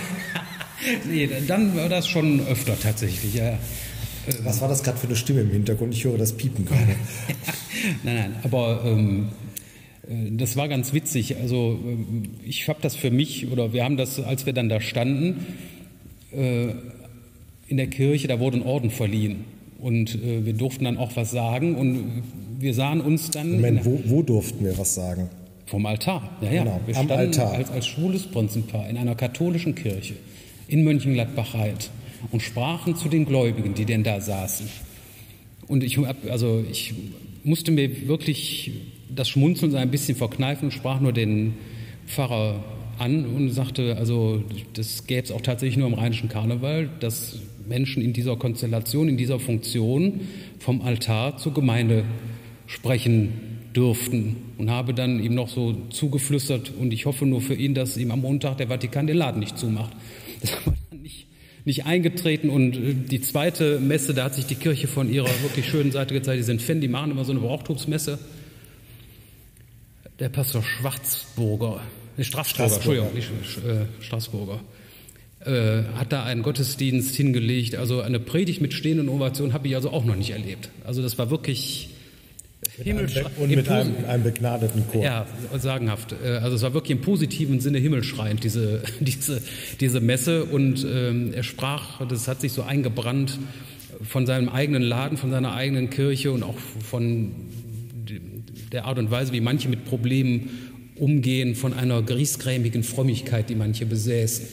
nee, 1.08 1.28
dann 1.46 1.76
war 1.76 1.88
das 1.88 2.08
schon 2.08 2.40
öfter 2.46 2.78
tatsächlich, 2.78 3.34
ja. 3.34 3.58
Was 4.42 4.60
war 4.60 4.68
das 4.68 4.82
gerade 4.82 4.98
für 4.98 5.06
eine 5.06 5.16
Stimme 5.16 5.40
im 5.40 5.50
Hintergrund? 5.50 5.94
Ich 5.94 6.04
höre 6.04 6.18
das 6.18 6.36
Piepen 6.36 6.66
gerade. 6.66 6.82
nein, 8.02 8.16
nein, 8.16 8.34
aber 8.42 8.82
ähm, 8.84 9.28
äh, 10.08 10.30
das 10.32 10.56
war 10.56 10.68
ganz 10.68 10.92
witzig. 10.92 11.36
Also 11.36 11.78
ähm, 11.82 12.30
ich 12.44 12.68
habe 12.68 12.80
das 12.82 12.96
für 12.96 13.10
mich, 13.10 13.48
oder 13.50 13.72
wir 13.72 13.84
haben 13.84 13.96
das, 13.96 14.20
als 14.20 14.46
wir 14.46 14.52
dann 14.52 14.68
da 14.68 14.80
standen, 14.80 15.46
äh, 16.32 16.68
in 17.68 17.76
der 17.76 17.86
Kirche, 17.86 18.28
da 18.28 18.40
wurde 18.40 18.58
ein 18.58 18.62
Orden 18.62 18.90
verliehen. 18.90 19.44
Und 19.80 20.14
äh, 20.14 20.44
wir 20.44 20.52
durften 20.52 20.84
dann 20.84 20.98
auch 20.98 21.16
was 21.16 21.30
sagen 21.30 21.74
und 21.74 22.22
wir 22.58 22.74
sahen 22.74 23.00
uns 23.00 23.30
dann. 23.30 23.52
Moment, 23.52 23.84
wo, 23.84 24.00
wo 24.06 24.22
durften 24.22 24.64
wir 24.64 24.76
was 24.76 24.94
sagen? 24.94 25.30
Vom 25.66 25.86
Altar. 25.86 26.36
Ja, 26.42 26.52
ja. 26.52 26.64
Genau, 26.64 26.80
wir 26.86 26.96
am 26.96 27.10
Altar. 27.10 27.52
Als, 27.52 27.70
als 27.70 27.86
schwules 27.86 28.26
Prinzenpaar 28.26 28.88
in 28.88 28.96
einer 28.96 29.14
katholischen 29.14 29.74
Kirche 29.74 30.14
in 30.68 30.84
Mönchengladbach-Reit 30.84 31.90
und 32.30 32.42
sprachen 32.42 32.94
zu 32.96 33.08
den 33.08 33.24
Gläubigen, 33.24 33.74
die 33.74 33.84
denn 33.84 34.04
da 34.04 34.20
saßen. 34.20 34.68
Und 35.66 35.82
ich, 35.82 35.98
also 36.28 36.64
ich 36.70 36.94
musste 37.44 37.72
mir 37.72 38.08
wirklich 38.08 38.72
das 39.08 39.28
Schmunzeln 39.28 39.72
so 39.72 39.76
ein 39.76 39.90
bisschen 39.90 40.16
verkneifen 40.16 40.66
und 40.66 40.70
sprach 40.72 41.00
nur 41.00 41.12
den 41.12 41.54
Pfarrer 42.06 42.62
an 42.98 43.24
und 43.24 43.50
sagte, 43.50 43.96
also 43.96 44.44
das 44.74 45.06
gäbe 45.06 45.22
es 45.22 45.32
auch 45.32 45.40
tatsächlich 45.40 45.76
nur 45.76 45.88
im 45.88 45.94
rheinischen 45.94 46.28
Karneval, 46.28 46.90
dass 47.00 47.38
Menschen 47.70 48.02
in 48.02 48.12
dieser 48.12 48.36
Konstellation, 48.36 49.08
in 49.08 49.16
dieser 49.16 49.38
Funktion 49.38 50.20
vom 50.58 50.82
Altar 50.82 51.38
zur 51.38 51.54
Gemeinde 51.54 52.04
sprechen 52.66 53.60
dürften 53.74 54.36
und 54.58 54.70
habe 54.70 54.92
dann 54.92 55.22
ihm 55.22 55.34
noch 55.34 55.48
so 55.48 55.76
zugeflüstert 55.90 56.72
und 56.76 56.92
ich 56.92 57.06
hoffe 57.06 57.24
nur 57.24 57.40
für 57.40 57.54
ihn, 57.54 57.74
dass 57.74 57.96
ihm 57.96 58.10
am 58.10 58.22
Montag 58.22 58.58
der 58.58 58.66
Vatikan 58.66 59.06
den 59.06 59.16
Laden 59.16 59.40
nicht 59.40 59.56
zumacht. 59.56 59.92
Das 60.40 60.52
war 60.64 60.74
dann 60.90 61.02
nicht, 61.02 61.26
nicht 61.66 61.84
eingetreten 61.84 62.48
und 62.48 62.74
äh, 62.74 62.94
die 62.94 63.20
zweite 63.20 63.78
Messe, 63.78 64.14
da 64.14 64.24
hat 64.24 64.34
sich 64.34 64.46
die 64.46 64.54
Kirche 64.54 64.88
von 64.88 65.12
ihrer 65.12 65.28
wirklich 65.42 65.68
schönen 65.68 65.92
Seite 65.92 66.14
gezeigt. 66.14 66.38
Die 66.38 66.44
sind 66.44 66.62
Fan, 66.62 66.80
die 66.80 66.88
machen 66.88 67.10
immer 67.10 67.26
so 67.26 67.32
eine 67.32 67.40
Brauchtumsmesse. 67.40 68.18
Der 70.18 70.30
Pastor 70.30 70.62
Schwarzburger, 70.62 71.82
Straßburger, 72.18 72.24
Straßburger. 72.24 73.10
Entschuldigung, 73.10 73.14
nicht 73.14 73.58
äh, 73.58 74.02
Straßburger 74.02 74.60
äh, 75.44 75.84
hat 75.94 76.12
da 76.12 76.24
einen 76.24 76.42
Gottesdienst 76.42 77.14
hingelegt. 77.14 77.74
Also 77.74 78.02
eine 78.02 78.20
Predigt 78.20 78.60
mit 78.60 78.74
stehenden 78.74 79.08
Ovationen 79.08 79.54
habe 79.54 79.68
ich 79.68 79.74
also 79.74 79.90
auch 79.90 80.04
noch 80.04 80.16
nicht 80.16 80.30
erlebt. 80.30 80.68
Also 80.84 81.00
das 81.02 81.18
war 81.18 81.30
wirklich 81.30 81.90
himmelschreiend. 82.82 83.38
Und 83.38 83.50
mit 83.50 83.68
einem, 83.68 84.04
einem, 84.06 84.22
begnadeten 84.22 84.84
Chor. 84.90 85.02
Ja, 85.02 85.26
sagenhaft. 85.56 86.14
Äh, 86.22 86.28
also 86.32 86.56
es 86.56 86.62
war 86.62 86.74
wirklich 86.74 86.92
im 86.92 87.00
positiven 87.00 87.60
Sinne 87.60 87.78
himmelschreiend, 87.78 88.44
diese, 88.44 88.82
diese, 89.00 89.40
diese 89.80 90.00
Messe. 90.00 90.44
Und 90.44 90.86
ähm, 90.88 91.32
er 91.32 91.42
sprach, 91.42 92.06
das 92.06 92.28
hat 92.28 92.40
sich 92.40 92.52
so 92.52 92.62
eingebrannt 92.62 93.38
von 94.02 94.26
seinem 94.26 94.48
eigenen 94.48 94.82
Laden, 94.82 95.16
von 95.16 95.30
seiner 95.30 95.54
eigenen 95.54 95.90
Kirche 95.90 96.32
und 96.32 96.42
auch 96.42 96.58
von 96.58 97.32
der 98.72 98.84
Art 98.84 98.98
und 98.98 99.10
Weise, 99.10 99.32
wie 99.32 99.40
manche 99.40 99.68
mit 99.68 99.84
Problemen 99.84 100.50
umgehen, 100.96 101.54
von 101.54 101.72
einer 101.72 102.02
griesgrämigen 102.02 102.82
Frömmigkeit, 102.82 103.48
die 103.48 103.54
manche 103.54 103.86
besäßen. 103.86 104.46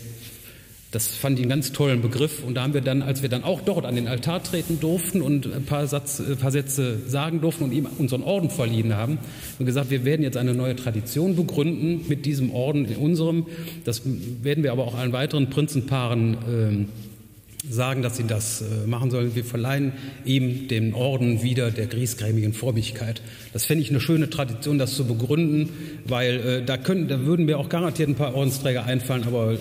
Das 0.98 1.10
fand 1.10 1.38
ich 1.38 1.44
einen 1.44 1.52
ganz 1.52 1.74
tollen 1.74 2.02
Begriff. 2.02 2.44
Und 2.44 2.56
da 2.56 2.64
haben 2.64 2.74
wir 2.74 2.82
dann, 2.82 3.04
als 3.04 3.22
wir 3.22 3.30
dann 3.30 3.44
auch 3.44 3.62
dort 3.62 3.86
an 3.86 3.94
den 3.94 4.08
Altar 4.08 4.42
treten 4.42 4.80
durften 4.80 5.22
und 5.22 5.46
ein 5.46 5.64
paar, 5.64 5.86
Satz, 5.86 6.20
ein 6.20 6.38
paar 6.38 6.50
Sätze 6.50 6.98
sagen 7.08 7.40
durften 7.40 7.66
und 7.66 7.72
ihm 7.72 7.88
unseren 8.00 8.24
Orden 8.24 8.50
verliehen 8.50 8.96
haben, 8.96 9.20
haben 9.60 9.66
gesagt, 9.68 9.92
wir 9.92 10.06
werden 10.06 10.24
jetzt 10.24 10.38
eine 10.38 10.56
neue 10.56 10.76
Tradition 10.76 11.36
begründen 11.36 12.06
mit 12.10 12.26
diesem 12.26 12.50
Orden 12.50 12.86
in 12.86 12.96
unserem. 12.96 13.46
Das 13.84 14.02
werden 14.42 14.64
wir 14.64 14.72
aber 14.72 14.86
auch 14.86 14.96
allen 14.96 15.14
weiteren 15.14 15.52
Prinzenpaaren 15.52 16.34
äh, 16.34 17.72
sagen, 17.72 18.02
dass 18.02 18.18
sie 18.18 18.26
das 18.26 18.64
äh, 18.64 18.88
machen 18.88 19.12
sollen. 19.12 19.36
Wir 19.36 19.46
verleihen 19.46 19.94
ihm 20.26 20.68
den 20.68 20.96
Orden 20.96 21.44
wieder 21.44 21.70
der 21.70 21.86
griesgrämigen 21.86 22.54
Frömmigkeit. 22.54 23.22
Das 23.54 23.66
fände 23.66 23.84
ich 23.84 23.92
eine 23.92 24.00
schöne 24.00 24.32
Tradition, 24.32 24.80
das 24.80 24.96
zu 24.96 25.06
begründen, 25.06 25.70
weil 26.06 26.40
äh, 26.40 26.66
da, 26.66 26.78
können, 26.78 27.08
da 27.08 27.24
würden 27.24 27.46
mir 27.46 27.60
auch 27.60 27.70
garantiert 27.70 28.10
ein 28.10 28.16
paar 28.16 28.34
Ordensträger 28.34 28.86
einfallen, 28.86 29.26
aber 29.26 29.54
äh, 29.54 29.58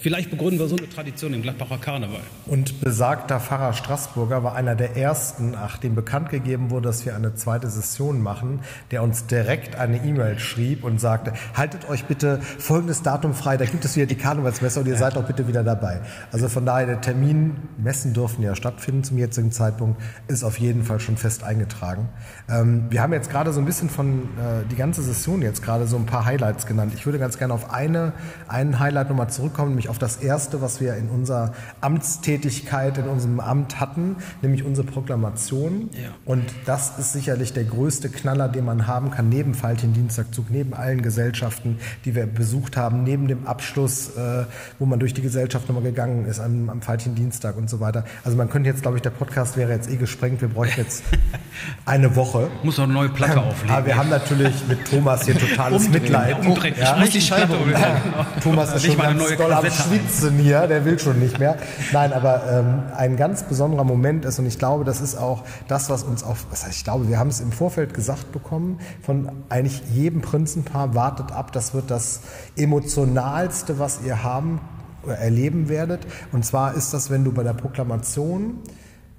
vielleicht 0.00 0.30
begründen 0.30 0.58
wir 0.58 0.68
so 0.68 0.76
eine 0.76 0.88
Tradition 0.88 1.34
im 1.34 1.42
Gladbacher 1.42 1.78
Karneval. 1.78 2.20
Und 2.46 2.80
besagter 2.80 3.38
Pfarrer 3.38 3.74
Straßburger 3.74 4.42
war 4.42 4.54
einer 4.54 4.74
der 4.74 4.96
ersten, 4.96 5.54
ach, 5.54 5.78
dem 5.78 5.94
bekannt 5.94 6.30
gegeben 6.30 6.70
wurde, 6.70 6.88
dass 6.88 7.04
wir 7.04 7.14
eine 7.14 7.34
zweite 7.34 7.68
Session 7.68 8.22
machen, 8.22 8.60
der 8.90 9.02
uns 9.02 9.26
direkt 9.26 9.76
eine 9.76 9.98
E-Mail 9.98 10.38
schrieb 10.38 10.84
und 10.84 11.00
sagte, 11.00 11.34
haltet 11.54 11.88
euch 11.88 12.04
bitte 12.04 12.40
folgendes 12.58 13.02
Datum 13.02 13.34
frei, 13.34 13.56
da 13.56 13.66
gibt 13.66 13.84
es 13.84 13.96
wieder 13.96 14.06
die 14.06 14.16
Karnevalsmesse 14.16 14.80
und 14.80 14.86
ihr 14.86 14.96
seid 14.96 15.16
auch 15.16 15.24
bitte 15.24 15.46
wieder 15.46 15.62
dabei. 15.62 16.00
Also 16.32 16.48
von 16.48 16.64
daher 16.64 16.86
der 16.86 17.00
Termin, 17.00 17.56
Messen 17.76 18.14
dürfen 18.14 18.42
ja 18.42 18.54
stattfinden 18.54 19.04
zum 19.04 19.18
jetzigen 19.18 19.52
Zeitpunkt, 19.52 20.00
ist 20.28 20.44
auf 20.44 20.58
jeden 20.58 20.84
Fall 20.84 21.00
schon 21.00 21.16
fest 21.18 21.44
eingetragen. 21.44 22.08
Ähm, 22.48 22.86
wir 22.88 23.02
haben 23.02 23.12
jetzt 23.12 23.30
gerade 23.30 23.52
so 23.52 23.60
ein 23.60 23.66
bisschen 23.66 23.90
von 23.90 24.22
äh, 24.22 24.66
die 24.70 24.76
ganze 24.76 25.02
Session 25.02 25.42
jetzt 25.42 25.62
gerade 25.62 25.86
so 25.86 25.96
ein 25.96 26.06
paar 26.06 26.24
Highlights 26.24 26.66
genannt. 26.66 26.92
Ich 26.96 27.04
würde 27.04 27.18
ganz 27.18 27.36
gerne 27.36 27.52
auf 27.52 27.70
eine, 27.70 28.12
einen 28.48 28.78
Highlight 28.78 29.10
nochmal 29.10 29.28
zurückkommen, 29.28 29.70
nämlich 29.70 29.89
auf 29.90 29.98
das 29.98 30.16
erste, 30.16 30.62
was 30.62 30.80
wir 30.80 30.96
in 30.96 31.08
unserer 31.08 31.52
Amtstätigkeit, 31.80 32.96
in 32.98 33.04
unserem 33.04 33.40
Amt 33.40 33.80
hatten, 33.80 34.16
nämlich 34.40 34.64
unsere 34.64 34.86
Proklamation. 34.86 35.90
Ja. 35.92 36.08
Und 36.24 36.44
das 36.64 36.98
ist 36.98 37.12
sicherlich 37.12 37.52
der 37.52 37.64
größte 37.64 38.08
Knaller, 38.08 38.48
den 38.48 38.64
man 38.64 38.86
haben 38.86 39.10
kann, 39.10 39.28
neben 39.28 39.54
Dienstagzug, 39.92 40.50
neben 40.50 40.72
allen 40.72 41.02
Gesellschaften, 41.02 41.78
die 42.04 42.14
wir 42.14 42.26
besucht 42.26 42.76
haben, 42.76 43.02
neben 43.02 43.28
dem 43.28 43.46
Abschluss, 43.46 44.16
äh, 44.16 44.44
wo 44.78 44.86
man 44.86 44.98
durch 44.98 45.12
die 45.12 45.22
Gesellschaft 45.22 45.68
nochmal 45.68 45.84
gegangen 45.84 46.24
ist, 46.24 46.40
am, 46.40 46.70
am 46.70 46.80
Dienstag. 47.14 47.50
Dienstag 47.50 47.56
und 47.56 47.70
so 47.70 47.80
weiter. 47.80 48.04
Also 48.24 48.36
man 48.36 48.48
könnte 48.48 48.68
jetzt, 48.68 48.82
glaube 48.82 48.96
ich, 48.96 49.02
der 49.02 49.10
Podcast 49.10 49.56
wäre 49.56 49.72
jetzt 49.72 49.90
eh 49.90 49.96
gesprengt. 49.96 50.40
Wir 50.40 50.48
bräuchten 50.48 50.80
jetzt 50.80 51.02
eine 51.84 52.16
Woche. 52.16 52.48
Muss 52.62 52.78
noch 52.78 52.84
eine 52.84 52.92
neue 52.92 53.08
Platte 53.08 53.34
ähm, 53.34 53.44
auflegen. 53.44 53.74
Aber 53.74 53.86
wir 53.86 53.96
haben 53.96 54.08
natürlich 54.08 54.54
mit 54.68 54.84
Thomas 54.88 55.24
hier 55.24 55.38
totales 55.38 55.86
umdrehen, 55.86 56.02
Mitleid. 56.02 56.46
Umdrehen. 56.46 56.74
Ja, 56.78 56.94
ich 56.94 57.00
muss 57.00 57.10
die 57.10 57.20
Scheibe 57.20 57.54
umdrehen. 57.54 57.96
Thomas 58.42 58.74
ist 58.74 58.86
schon 58.86 58.96
ganz 58.96 59.36
doll 59.36 59.52
am 59.52 59.64
Schwitzen 59.80 60.38
hier. 60.38 60.66
Der 60.66 60.84
will 60.84 60.98
schon 60.98 61.18
nicht 61.18 61.38
mehr. 61.38 61.56
Nein, 61.92 62.12
aber 62.12 62.42
ähm, 62.50 62.82
ein 62.96 63.16
ganz 63.16 63.42
besonderer 63.42 63.84
Moment 63.84 64.24
ist 64.24 64.38
und 64.38 64.46
ich 64.46 64.58
glaube, 64.58 64.84
das 64.84 65.00
ist 65.00 65.16
auch 65.16 65.44
das, 65.68 65.90
was 65.90 66.02
uns 66.02 66.22
auf, 66.22 66.46
was 66.50 66.64
heißt, 66.64 66.76
ich 66.76 66.84
glaube, 66.84 67.08
wir 67.08 67.18
haben 67.18 67.28
es 67.28 67.40
im 67.40 67.52
Vorfeld 67.52 67.94
gesagt 67.94 68.32
bekommen 68.32 68.78
von 69.02 69.30
eigentlich 69.48 69.82
jedem 69.92 70.20
Prinzenpaar 70.20 70.94
wartet 70.94 71.32
ab. 71.32 71.52
Das 71.52 71.74
wird 71.74 71.90
das 71.90 72.20
emotionalste, 72.56 73.78
was 73.78 74.00
ihr 74.04 74.22
haben 74.22 74.60
erleben 75.06 75.68
werdet. 75.68 76.00
Und 76.32 76.44
zwar 76.44 76.74
ist 76.74 76.92
das, 76.92 77.10
wenn 77.10 77.24
du 77.24 77.32
bei 77.32 77.42
der 77.42 77.54
Proklamation 77.54 78.58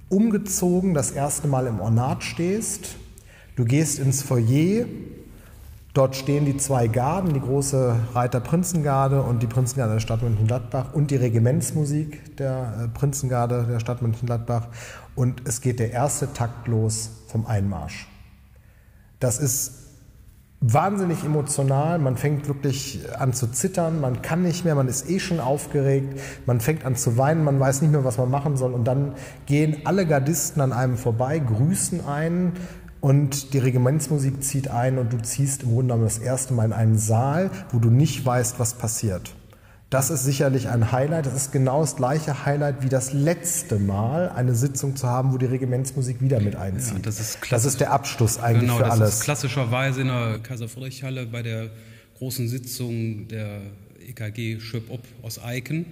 umgezogen 0.08 0.94
das 0.94 1.10
erste 1.10 1.48
Mal 1.48 1.66
im 1.66 1.80
Ornat 1.80 2.22
stehst. 2.22 2.96
Du 3.56 3.64
gehst 3.64 3.98
ins 3.98 4.22
Foyer. 4.22 4.86
Dort 5.94 6.16
stehen 6.16 6.46
die 6.46 6.56
zwei 6.56 6.86
Garden, 6.86 7.34
die 7.34 7.40
große 7.40 7.94
Reiter-Prinzengarde 8.14 9.22
und 9.22 9.42
die 9.42 9.46
Prinzengarde 9.46 9.94
der 9.94 10.00
Stadt 10.00 10.22
Mönchengladbach 10.22 10.94
und 10.94 11.10
die 11.10 11.16
Regimentsmusik 11.16 12.36
der 12.36 12.84
äh, 12.84 12.88
Prinzengarde 12.88 13.66
der 13.68 13.78
Stadt 13.78 14.00
Mönchengladbach. 14.00 14.68
Und 15.14 15.46
es 15.46 15.60
geht 15.60 15.80
der 15.80 15.90
erste 15.90 16.32
Takt 16.32 16.66
los 16.66 17.10
vom 17.28 17.44
Einmarsch. 17.44 18.08
Das 19.20 19.38
ist 19.38 19.82
wahnsinnig 20.62 21.24
emotional, 21.24 21.98
man 21.98 22.16
fängt 22.16 22.46
wirklich 22.48 23.00
an 23.18 23.32
zu 23.32 23.48
zittern, 23.48 24.00
man 24.00 24.22
kann 24.22 24.42
nicht 24.42 24.64
mehr, 24.64 24.76
man 24.76 24.86
ist 24.86 25.10
eh 25.10 25.18
schon 25.18 25.40
aufgeregt, 25.40 26.20
man 26.46 26.60
fängt 26.60 26.86
an 26.86 26.94
zu 26.94 27.18
weinen, 27.18 27.42
man 27.42 27.58
weiß 27.58 27.82
nicht 27.82 27.90
mehr, 27.90 28.04
was 28.04 28.16
man 28.16 28.30
machen 28.30 28.56
soll. 28.56 28.72
Und 28.72 28.84
dann 28.84 29.14
gehen 29.46 29.82
alle 29.84 30.06
Gardisten 30.06 30.62
an 30.62 30.72
einem 30.72 30.96
vorbei, 30.96 31.40
grüßen 31.40 32.06
einen 32.06 32.52
und 33.02 33.52
die 33.52 33.58
Regimentsmusik 33.58 34.44
zieht 34.44 34.68
ein 34.68 34.96
und 34.96 35.12
du 35.12 35.20
ziehst 35.20 35.64
im 35.64 35.70
Grunde 35.70 35.88
genommen 35.88 36.04
das 36.04 36.18
erste 36.18 36.54
Mal 36.54 36.66
in 36.66 36.72
einen 36.72 36.98
Saal, 36.98 37.50
wo 37.72 37.80
du 37.80 37.90
nicht 37.90 38.24
weißt, 38.24 38.60
was 38.60 38.74
passiert. 38.74 39.34
Das 39.90 40.08
ist 40.08 40.22
sicherlich 40.22 40.68
ein 40.68 40.92
Highlight. 40.92 41.26
Das 41.26 41.34
ist 41.34 41.50
genau 41.50 41.80
das 41.80 41.96
gleiche 41.96 42.46
Highlight 42.46 42.84
wie 42.84 42.88
das 42.88 43.12
letzte 43.12 43.80
Mal, 43.80 44.28
eine 44.30 44.54
Sitzung 44.54 44.94
zu 44.94 45.08
haben, 45.08 45.32
wo 45.32 45.36
die 45.36 45.46
Regimentsmusik 45.46 46.22
wieder 46.22 46.38
mit 46.38 46.54
einzieht. 46.54 46.98
Ja, 46.98 47.02
das, 47.02 47.18
ist 47.18 47.38
das 47.50 47.64
ist 47.64 47.80
der 47.80 47.90
Abschluss 47.90 48.38
eigentlich 48.38 48.70
genau, 48.70 48.76
für 48.76 48.84
alles. 48.84 49.00
Das 49.00 49.14
ist 49.18 49.24
klassischerweise 49.24 50.02
in 50.02 50.06
der 50.06 50.38
Kaiser-Friedrich-Halle 50.38 51.26
bei 51.26 51.42
der 51.42 51.70
großen 52.18 52.46
Sitzung 52.46 53.26
der 53.26 53.62
EKG 54.08 54.60
Schöp-Op 54.60 55.02
aus 55.22 55.42
Eiken. 55.42 55.86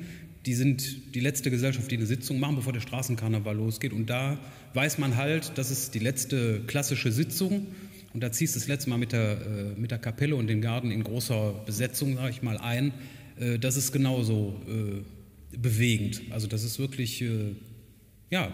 Die 0.46 0.54
sind 0.54 1.14
die 1.16 1.20
letzte 1.20 1.50
Gesellschaft, 1.50 1.90
die 1.90 1.96
eine 1.96 2.06
Sitzung 2.06 2.38
machen, 2.38 2.54
bevor 2.54 2.72
der 2.72 2.80
Straßenkarneval 2.80 3.56
losgeht. 3.56 3.92
Und 3.92 4.08
da 4.08 4.38
weiß 4.74 4.98
man 4.98 5.16
halt, 5.16 5.52
das 5.56 5.70
ist 5.70 5.94
die 5.94 5.98
letzte 5.98 6.60
klassische 6.66 7.12
Sitzung. 7.12 7.68
Und 8.12 8.22
da 8.22 8.32
ziehst 8.32 8.56
du 8.56 8.58
das 8.58 8.68
letzte 8.68 8.90
Mal 8.90 8.98
mit 8.98 9.12
der, 9.12 9.32
äh, 9.32 9.80
mit 9.80 9.90
der 9.90 9.98
Kapelle 9.98 10.34
und 10.34 10.48
den 10.48 10.60
Garten 10.60 10.90
in 10.90 11.04
großer 11.04 11.54
Besetzung, 11.64 12.16
sage 12.16 12.30
ich 12.30 12.42
mal, 12.42 12.58
ein. 12.58 12.92
Äh, 13.38 13.58
das 13.58 13.76
ist 13.76 13.92
genauso 13.92 14.60
äh, 14.68 15.56
bewegend. 15.56 16.22
Also 16.30 16.46
das 16.46 16.64
ist 16.64 16.78
wirklich, 16.78 17.22
äh, 17.22 17.54
ja, 18.30 18.52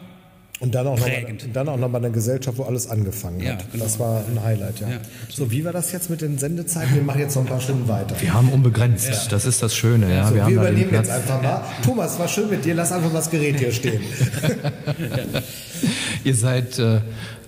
und 0.59 0.75
dann 0.75 0.87
auch, 0.87 0.99
prägend. 0.99 1.47
noch, 1.47 1.53
dann 1.53 1.69
auch 1.69 1.77
noch 1.77 1.91
bei 1.91 1.99
einer 1.99 2.11
Gesellschaft, 2.11 2.57
wo 2.57 2.63
alles 2.63 2.89
angefangen 2.89 3.41
hat. 3.41 3.47
Ja, 3.47 3.59
genau. 3.73 3.85
Das 3.85 3.99
war 3.99 4.25
ein 4.27 4.43
Highlight, 4.43 4.81
ja. 4.81 4.89
ja 4.89 4.99
so, 5.29 5.51
wie 5.51 5.65
war 5.65 5.73
das 5.73 5.93
jetzt 5.93 6.09
mit 6.09 6.23
den 6.23 6.39
Sendezeiten? 6.39 6.95
Wir 6.95 7.03
machen 7.03 7.21
jetzt 7.21 7.35
noch 7.35 7.43
ein 7.43 7.49
paar 7.49 7.61
Stunden 7.61 7.87
weiter. 7.89 8.17
Wir 8.21 8.33
haben 8.33 8.49
unbegrenzt, 8.49 9.09
ja. 9.09 9.17
das 9.29 9.45
ist 9.45 9.63
das 9.63 9.77
Schöne. 9.77 10.13
Ja. 10.13 10.29
So, 10.29 10.35
wir, 10.35 10.47
wir 10.47 10.55
übernehmen 10.55 10.93
jetzt 10.93 11.11
einfach 11.11 11.43
mal. 11.43 11.63
Thomas, 11.85 12.19
war 12.19 12.29
schön 12.29 12.49
mit 12.49 12.65
dir, 12.65 12.75
lass 12.75 12.91
einfach 12.91 13.13
mal 13.13 13.19
das 13.19 13.31
Gerät 13.31 13.59
hier 13.59 13.73
stehen. 13.73 14.01
Ihr 16.25 16.35
seid 16.35 16.79
äh, 16.79 17.01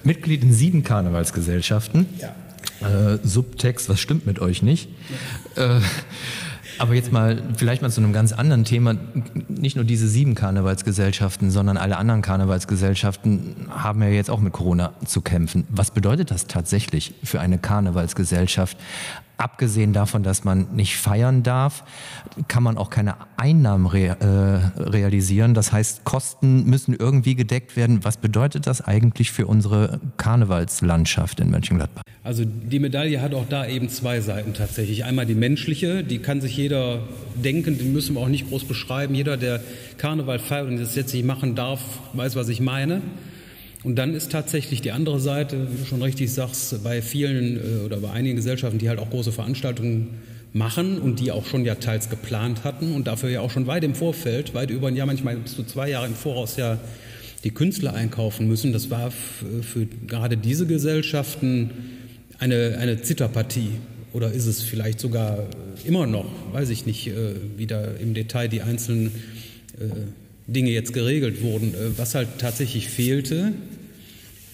Mitglied 0.05 0.43
in 0.43 0.53
sieben 0.53 0.83
Karnevalsgesellschaften. 0.83 2.07
Ja. 2.19 2.35
Äh, 2.81 3.19
Subtext, 3.25 3.89
was 3.89 4.01
stimmt 4.01 4.27
mit 4.27 4.39
euch 4.39 4.63
nicht? 4.63 4.89
Äh, 5.57 5.81
aber 6.79 6.95
jetzt 6.95 7.13
mal, 7.13 7.43
vielleicht 7.57 7.83
mal 7.83 7.91
zu 7.91 8.01
einem 8.01 8.13
ganz 8.13 8.33
anderen 8.33 8.65
Thema. 8.65 8.95
Nicht 9.49 9.77
nur 9.77 9.85
diese 9.85 10.09
sieben 10.09 10.35
Karnevalsgesellschaften, 10.35 11.51
sondern 11.51 11.77
alle 11.77 11.97
anderen 11.97 12.23
Karnevalsgesellschaften 12.23 13.69
haben 13.71 14.03
ja 14.03 14.09
jetzt 14.09 14.31
auch 14.31 14.41
mit 14.41 14.53
Corona 14.53 14.93
zu 15.05 15.21
kämpfen. 15.21 15.67
Was 15.71 15.91
bedeutet 15.91 16.31
das 16.31 16.47
tatsächlich 16.47 17.15
für 17.23 17.41
eine 17.41 17.59
Karnevalsgesellschaft? 17.59 18.77
Abgesehen 19.39 19.93
davon, 19.93 20.25
dass 20.25 20.43
man 20.43 20.75
nicht 20.75 20.97
feiern 20.97 21.45
darf, 21.45 21.85
kann 22.49 22.65
man 22.65 22.77
auch 22.77 22.91
keine 22.91 23.15
Einnahmen 23.37 23.87
rea 23.87 24.15
äh, 24.15 24.81
realisieren. 24.81 25.55
Das 25.55 25.73
heißt, 25.73 26.03
Kosten 26.03 26.65
müssen 26.65 26.93
irgendwie 26.93 27.37
gedeckt 27.37 27.77
werden. 27.77 28.05
Was 28.05 28.17
bedeutet 28.17 28.67
das 28.67 28.81
eigentlich 28.81 29.31
für 29.31 29.47
unsere 29.47 30.01
Karnevalslandschaft 30.17 31.39
in 31.39 31.51
Mönchengladbach? 31.51 32.03
Also 32.25 32.45
die 32.45 32.81
Medaille 32.81 33.23
hat 33.23 33.33
auch 33.33 33.49
da 33.49 33.65
eben 33.65 33.89
zwei 33.89 34.21
Seiten 34.21 34.55
tatsächlich. 34.55 35.05
Einmal 35.05 35.25
die 35.25 35.37
menschliche, 35.37 36.03
die 36.03 36.19
kann 36.19 36.41
sich 36.41 36.57
jeder 36.57 37.01
denken, 37.37 37.79
die 37.79 37.85
müssen 37.85 38.17
wir 38.17 38.23
auch 38.23 38.29
nicht 38.29 38.49
groß 38.49 38.65
beschreiben. 38.65 39.15
Jeder, 39.15 39.37
der 39.37 39.61
Karneval 39.99 40.41
feiert 40.41 40.67
und 40.67 40.79
das 40.79 40.97
jetzt 40.97 41.15
nicht 41.15 41.25
machen 41.25 41.55
darf, 41.55 41.81
weiß, 42.13 42.35
was 42.35 42.49
ich 42.49 42.61
meine. 42.61 43.03
Und 43.89 43.95
dann 43.95 44.13
ist 44.13 44.31
tatsächlich 44.31 44.83
die 44.83 44.93
andere 44.93 45.19
Seite, 45.19 45.67
wie 45.73 45.79
du 45.79 45.87
schon 45.87 46.03
richtig 46.03 46.31
sagst, 46.31 46.85
bei 46.85 47.01
vielen 47.01 47.57
äh, 47.57 47.85
oder 47.87 47.97
bei 47.97 48.11
einigen 48.11 48.37
Gesellschaften, 48.37 48.77
die 48.77 48.91
halt 48.91 48.99
auch 48.99 49.09
große 49.09 49.33
Veranstaltungen 49.33 50.19
machen 50.53 50.99
und 50.99 51.21
die 51.21 51.33
auch 51.33 51.47
schon 51.47 51.65
ja 51.65 51.75
teils 51.75 52.11
geplant 52.11 52.65
hatten 52.65 52.93
und 52.93 53.07
dafür 53.07 53.31
ja 53.31 53.41
auch 53.41 53.51
schon 53.51 53.67
weit 53.67 53.85
im 53.85 53.95
Vorfeld, 53.95 54.53
weit 54.53 54.69
über 54.69 54.89
ein 54.89 54.97
Jahr, 54.97 55.07
manchmal 55.07 55.37
bis 55.37 55.57
zu 55.57 55.65
zwei 55.65 55.89
Jahre 55.89 56.07
im 56.07 56.15
Voraus 56.15 56.59
ja 56.59 56.79
die 57.45 57.51
Künstler 57.51 57.95
einkaufen 57.95 58.47
müssen. 58.47 58.75
Das 58.75 58.91
war 58.91 59.11
für 59.11 59.87
gerade 60.07 60.37
diese 60.37 60.67
Gesellschaften 60.67 61.71
eine, 62.39 62.77
eine 62.79 63.01
Zitterpartie. 63.01 63.71
oder 64.13 64.33
ist 64.33 64.45
es 64.45 64.63
vielleicht 64.63 65.01
sogar 65.01 65.47
immer 65.87 66.07
noch, 66.07 66.27
weiß 66.53 66.69
ich 66.69 66.85
nicht, 66.85 67.11
wie 67.57 67.67
da 67.67 67.85
im 67.85 68.13
Detail 68.13 68.49
die 68.49 68.61
einzelnen 68.61 69.13
Dinge 70.47 70.73
jetzt 70.73 70.93
geregelt 70.93 71.43
wurden. 71.43 71.73
Was 71.97 72.15
halt 72.15 72.29
tatsächlich 72.39 72.89
fehlte, 72.89 73.53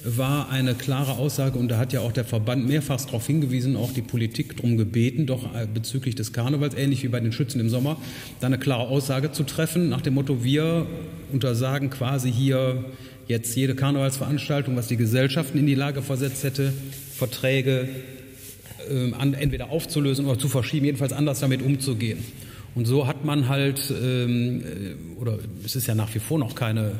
war 0.05 0.51
eine 0.51 0.75
klare 0.75 1.13
Aussage, 1.13 1.59
und 1.59 1.69
da 1.69 1.79
hat 1.79 1.93
ja 1.93 2.01
auch 2.01 2.13
der 2.13 2.25
Verband 2.25 2.67
mehrfach 2.69 3.01
darauf 3.05 3.27
hingewiesen, 3.27 3.77
auch 3.77 3.93
die 3.93 4.03
Politik 4.03 4.57
darum 4.57 4.77
gebeten, 4.77 5.27
doch 5.27 5.55
äh, 5.55 5.67
bezüglich 5.67 6.15
des 6.15 6.33
Karnevals, 6.33 6.75
ähnlich 6.75 7.03
wie 7.03 7.09
bei 7.09 7.21
den 7.21 7.33
Schützen 7.33 7.61
im 7.61 7.71
Sommer, 7.71 7.97
da 8.41 8.47
eine 8.47 8.59
klare 8.59 8.89
Aussage 8.89 9.33
zu 9.33 9.45
treffen, 9.45 9.89
nach 9.89 10.03
dem 10.03 10.15
Motto, 10.15 10.45
wir 10.45 10.87
untersagen 11.33 11.91
quasi 11.91 12.31
hier 12.31 12.85
jetzt 13.27 13.57
jede 13.57 13.75
Karnevalsveranstaltung, 13.75 14.77
was 14.77 14.89
die 14.89 14.97
Gesellschaften 14.97 15.59
in 15.59 15.67
die 15.67 15.75
Lage 15.75 16.03
versetzt 16.03 16.45
hätte, 16.45 16.73
Verträge 17.17 17.89
äh, 18.91 19.11
entweder 19.41 19.71
aufzulösen 19.71 20.27
oder 20.27 20.39
zu 20.39 20.49
verschieben, 20.49 20.85
jedenfalls 20.85 21.13
anders 21.13 21.41
damit 21.41 21.63
umzugehen. 21.63 22.19
Und 22.75 22.87
so 22.87 23.07
hat 23.07 23.25
man 23.25 23.49
halt, 23.49 23.93
ähm, 24.03 24.61
äh, 24.61 25.21
oder 25.21 25.39
es 25.65 25.77
ist 25.77 25.87
ja 25.87 25.95
nach 25.95 26.15
wie 26.15 26.19
vor 26.19 26.39
noch 26.39 26.55
keine 26.55 26.93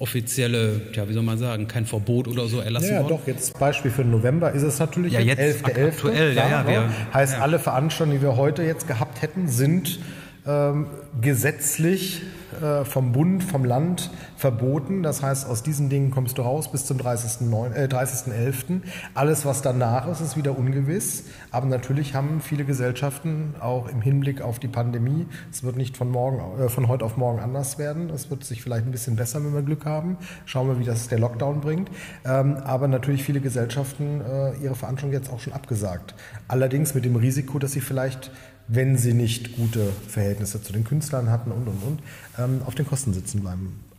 offizielle, 0.00 0.80
ja, 0.94 1.08
wie 1.08 1.12
soll 1.12 1.22
man 1.22 1.36
sagen, 1.36 1.68
kein 1.68 1.84
Verbot 1.84 2.26
oder 2.26 2.46
so 2.46 2.60
erlassen 2.60 2.94
ja, 2.94 3.02
worden? 3.02 3.12
Ja, 3.12 3.18
doch, 3.18 3.26
jetzt 3.26 3.58
Beispiel 3.58 3.90
für 3.90 4.02
November 4.02 4.50
ist 4.50 4.62
es 4.62 4.78
natürlich 4.78 5.12
ja, 5.12 5.20
jetzt 5.20 5.64
11.11. 5.64 5.88
Aktuell, 5.88 6.34
ja, 6.34 6.48
ja, 6.48 6.66
wir, 6.66 6.90
heißt, 7.12 7.38
alle 7.38 7.58
Veranstaltungen, 7.58 8.18
die 8.18 8.24
wir 8.24 8.36
heute 8.36 8.62
jetzt 8.62 8.88
gehabt 8.88 9.20
hätten, 9.20 9.46
sind 9.46 10.00
ähm, 10.46 10.86
gesetzlich 11.20 12.22
äh, 12.60 12.84
vom 12.84 13.12
Bund, 13.12 13.44
vom 13.44 13.64
Land 13.64 14.10
verboten. 14.36 15.02
Das 15.02 15.22
heißt, 15.22 15.46
aus 15.46 15.62
diesen 15.62 15.88
Dingen 15.88 16.10
kommst 16.10 16.38
du 16.38 16.42
raus 16.42 16.70
bis 16.72 16.86
zum 16.86 16.98
30.11. 16.98 17.74
Äh, 17.74 17.88
30 17.88 18.82
Alles, 19.14 19.44
was 19.44 19.62
danach 19.62 20.08
ist, 20.08 20.20
ist 20.20 20.36
wieder 20.36 20.58
ungewiss. 20.58 21.24
Aber 21.50 21.66
natürlich 21.66 22.14
haben 22.14 22.40
viele 22.40 22.64
Gesellschaften 22.64 23.54
auch 23.60 23.88
im 23.88 24.00
Hinblick 24.00 24.40
auf 24.40 24.58
die 24.58 24.68
Pandemie, 24.68 25.26
es 25.50 25.62
wird 25.62 25.76
nicht 25.76 25.96
von, 25.96 26.10
morgen, 26.10 26.60
äh, 26.60 26.68
von 26.68 26.88
heute 26.88 27.04
auf 27.04 27.16
morgen 27.16 27.40
anders 27.40 27.78
werden. 27.78 28.10
Es 28.10 28.30
wird 28.30 28.44
sich 28.44 28.62
vielleicht 28.62 28.86
ein 28.86 28.92
bisschen 28.92 29.16
besser, 29.16 29.44
wenn 29.44 29.54
wir 29.54 29.62
Glück 29.62 29.84
haben. 29.84 30.16
Schauen 30.44 30.68
wir, 30.68 30.78
wie 30.78 30.84
das 30.84 31.08
der 31.08 31.18
Lockdown 31.18 31.60
bringt. 31.60 31.90
Ähm, 32.24 32.56
aber 32.64 32.88
natürlich 32.88 33.22
viele 33.22 33.40
Gesellschaften 33.40 34.20
äh, 34.20 34.56
ihre 34.62 34.74
Veranstaltung 34.74 35.12
jetzt 35.12 35.30
auch 35.30 35.40
schon 35.40 35.52
abgesagt. 35.52 36.14
Allerdings 36.48 36.94
mit 36.94 37.04
dem 37.04 37.16
Risiko, 37.16 37.58
dass 37.58 37.72
sie 37.72 37.80
vielleicht 37.80 38.30
wenn 38.72 38.96
sie 38.96 39.14
nicht 39.14 39.56
gute 39.56 39.92
Verhältnisse 40.08 40.62
zu 40.62 40.72
den 40.72 40.84
Künstlern 40.84 41.28
hatten 41.30 41.50
und, 41.50 41.66
und, 41.66 41.82
und, 41.82 42.02
ähm, 42.38 42.62
auf 42.64 42.74
den 42.74 42.86
Kosten 42.86 43.12
sitzen 43.12 43.40
bleiben. 43.40 43.89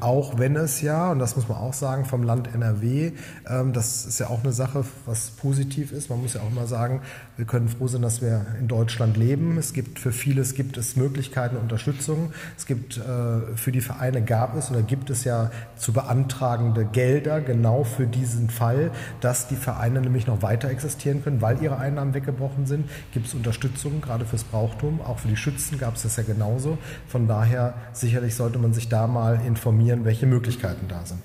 Auch 0.00 0.38
wenn 0.38 0.56
es 0.56 0.80
ja, 0.80 1.10
und 1.10 1.18
das 1.18 1.36
muss 1.36 1.48
man 1.48 1.58
auch 1.58 1.72
sagen, 1.72 2.04
vom 2.04 2.22
Land 2.22 2.54
NRW, 2.54 3.12
ähm, 3.48 3.72
das 3.72 4.06
ist 4.06 4.18
ja 4.18 4.28
auch 4.28 4.42
eine 4.42 4.52
Sache, 4.52 4.84
was 5.04 5.30
positiv 5.30 5.92
ist. 5.92 6.10
Man 6.10 6.20
muss 6.22 6.34
ja 6.34 6.40
auch 6.40 6.50
mal 6.50 6.66
sagen, 6.66 7.00
wir 7.36 7.44
können 7.44 7.68
froh 7.68 7.86
sein, 7.86 8.02
dass 8.02 8.22
wir 8.22 8.46
in 8.58 8.68
Deutschland 8.68 9.16
leben. 9.16 9.58
Es 9.58 9.72
gibt 9.72 9.98
für 9.98 10.12
vieles 10.12 10.54
gibt 10.54 10.76
es 10.76 10.96
Möglichkeiten, 10.96 11.56
Unterstützung. 11.56 12.32
Es 12.56 12.66
gibt 12.66 12.96
äh, 12.96 13.56
für 13.56 13.72
die 13.72 13.80
Vereine 13.80 14.22
gab 14.22 14.56
es 14.56 14.70
oder 14.70 14.82
gibt 14.82 15.10
es 15.10 15.24
ja 15.24 15.50
zu 15.76 15.92
beantragende 15.92 16.84
Gelder 16.84 17.40
genau 17.40 17.84
für 17.84 18.06
diesen 18.06 18.50
Fall, 18.50 18.90
dass 19.20 19.48
die 19.48 19.56
Vereine 19.56 20.00
nämlich 20.00 20.26
noch 20.26 20.42
weiter 20.42 20.70
existieren 20.70 21.22
können, 21.22 21.42
weil 21.42 21.62
ihre 21.62 21.78
Einnahmen 21.78 22.14
weggebrochen 22.14 22.66
sind. 22.66 22.88
Gibt 23.12 23.26
es 23.26 23.34
Unterstützung 23.34 24.00
gerade 24.00 24.24
fürs 24.24 24.44
Brauchtum, 24.44 25.00
auch 25.02 25.18
für 25.18 25.28
die 25.28 25.36
Schützen 25.36 25.78
gab 25.78 25.96
es 25.96 26.02
das 26.02 26.16
ja 26.16 26.22
genauso. 26.22 26.78
Von 27.08 27.28
daher 27.28 27.74
sicherlich 27.92 28.34
sollte 28.34 28.58
man 28.58 28.72
sich 28.72 28.88
da 28.88 29.06
mal 29.06 29.40
informieren 29.46 29.75
informieren, 29.76 30.04
welche 30.04 30.26
Möglichkeiten 30.26 30.88
da 30.88 31.04
sind. 31.04 31.20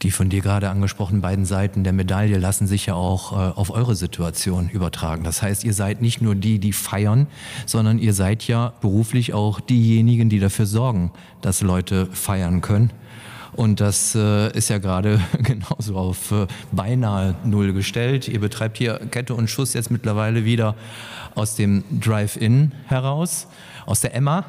Die 0.00 0.10
von 0.10 0.30
dir 0.30 0.40
gerade 0.40 0.70
angesprochenen 0.70 1.20
beiden 1.20 1.44
Seiten 1.44 1.84
der 1.84 1.92
Medaille 1.92 2.38
lassen 2.38 2.66
sich 2.66 2.86
ja 2.86 2.94
auch 2.94 3.32
äh, 3.32 3.52
auf 3.54 3.70
eure 3.70 3.94
Situation 3.94 4.68
übertragen. 4.70 5.22
Das 5.22 5.42
heißt, 5.42 5.62
ihr 5.62 5.74
seid 5.74 6.00
nicht 6.00 6.22
nur 6.22 6.34
die, 6.34 6.58
die 6.58 6.72
feiern, 6.72 7.28
sondern 7.66 7.98
ihr 7.98 8.14
seid 8.14 8.48
ja 8.48 8.72
beruflich 8.80 9.34
auch 9.34 9.60
diejenigen, 9.60 10.28
die 10.28 10.40
dafür 10.40 10.66
sorgen, 10.66 11.12
dass 11.40 11.60
Leute 11.60 12.06
feiern 12.06 12.62
können. 12.62 12.90
Und 13.52 13.80
das 13.80 14.14
äh, 14.14 14.50
ist 14.56 14.70
ja 14.70 14.78
gerade 14.78 15.20
genauso 15.42 15.96
auf 15.96 16.32
äh, 16.32 16.46
beinahe 16.72 17.36
Null 17.44 17.74
gestellt. 17.74 18.26
Ihr 18.26 18.40
betreibt 18.40 18.78
hier 18.78 18.98
Kette 19.10 19.34
und 19.34 19.50
Schuss 19.50 19.74
jetzt 19.74 19.90
mittlerweile 19.90 20.44
wieder 20.44 20.74
aus 21.34 21.54
dem 21.54 21.84
Drive-In 22.00 22.72
heraus, 22.86 23.46
aus 23.84 24.00
der 24.00 24.14
Emma. 24.14 24.44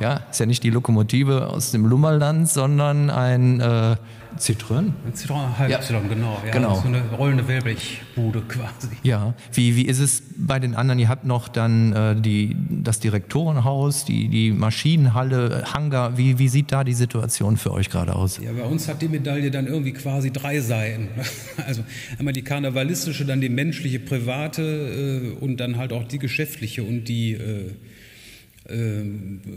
Ja, 0.00 0.20
ist 0.30 0.38
ja 0.38 0.46
nicht 0.46 0.62
die 0.62 0.70
Lokomotive 0.70 1.48
aus 1.48 1.72
dem 1.72 1.84
Lummerland, 1.84 2.48
sondern 2.48 3.10
ein 3.10 3.60
äh, 3.60 3.96
Citroën. 4.38 4.92
Ein 5.06 5.12
Citroën 5.14 5.58
Halb 5.58 5.70
ja. 5.70 5.80
Y, 5.80 6.08
genau. 6.08 6.40
Ja, 6.46 6.52
genau. 6.52 6.74
So 6.76 6.88
eine 6.88 7.02
rollende 7.16 7.48
Wellblechbude 7.48 8.42
quasi. 8.42 8.88
Ja, 9.02 9.34
wie, 9.52 9.76
wie 9.76 9.82
ist 9.82 9.98
es 9.98 10.22
bei 10.36 10.58
den 10.58 10.74
anderen? 10.74 10.98
Ihr 10.98 11.08
habt 11.08 11.24
noch 11.24 11.48
dann 11.48 11.92
äh, 11.92 12.20
die, 12.20 12.56
das 12.68 13.00
Direktorenhaus, 13.00 14.04
die, 14.04 14.28
die 14.28 14.52
Maschinenhalle, 14.52 15.64
Hangar. 15.72 16.16
Wie, 16.16 16.38
wie 16.38 16.48
sieht 16.48 16.70
da 16.70 16.84
die 16.84 16.94
Situation 16.94 17.56
für 17.56 17.72
euch 17.72 17.90
gerade 17.90 18.14
aus? 18.14 18.38
Ja, 18.38 18.52
bei 18.52 18.64
uns 18.64 18.88
hat 18.88 19.02
die 19.02 19.08
Medaille 19.08 19.50
dann 19.50 19.66
irgendwie 19.66 19.92
quasi 19.92 20.30
drei 20.30 20.60
Seiten. 20.60 21.08
Also 21.66 21.82
einmal 22.18 22.32
die 22.32 22.42
karnevalistische, 22.42 23.26
dann 23.26 23.42
die 23.42 23.50
menschliche, 23.50 23.98
private 23.98 24.62
äh, 24.62 25.44
und 25.44 25.58
dann 25.58 25.76
halt 25.76 25.92
auch 25.92 26.04
die 26.04 26.18
geschäftliche 26.18 26.82
und 26.82 27.04
die 27.04 27.32
äh, 27.32 27.72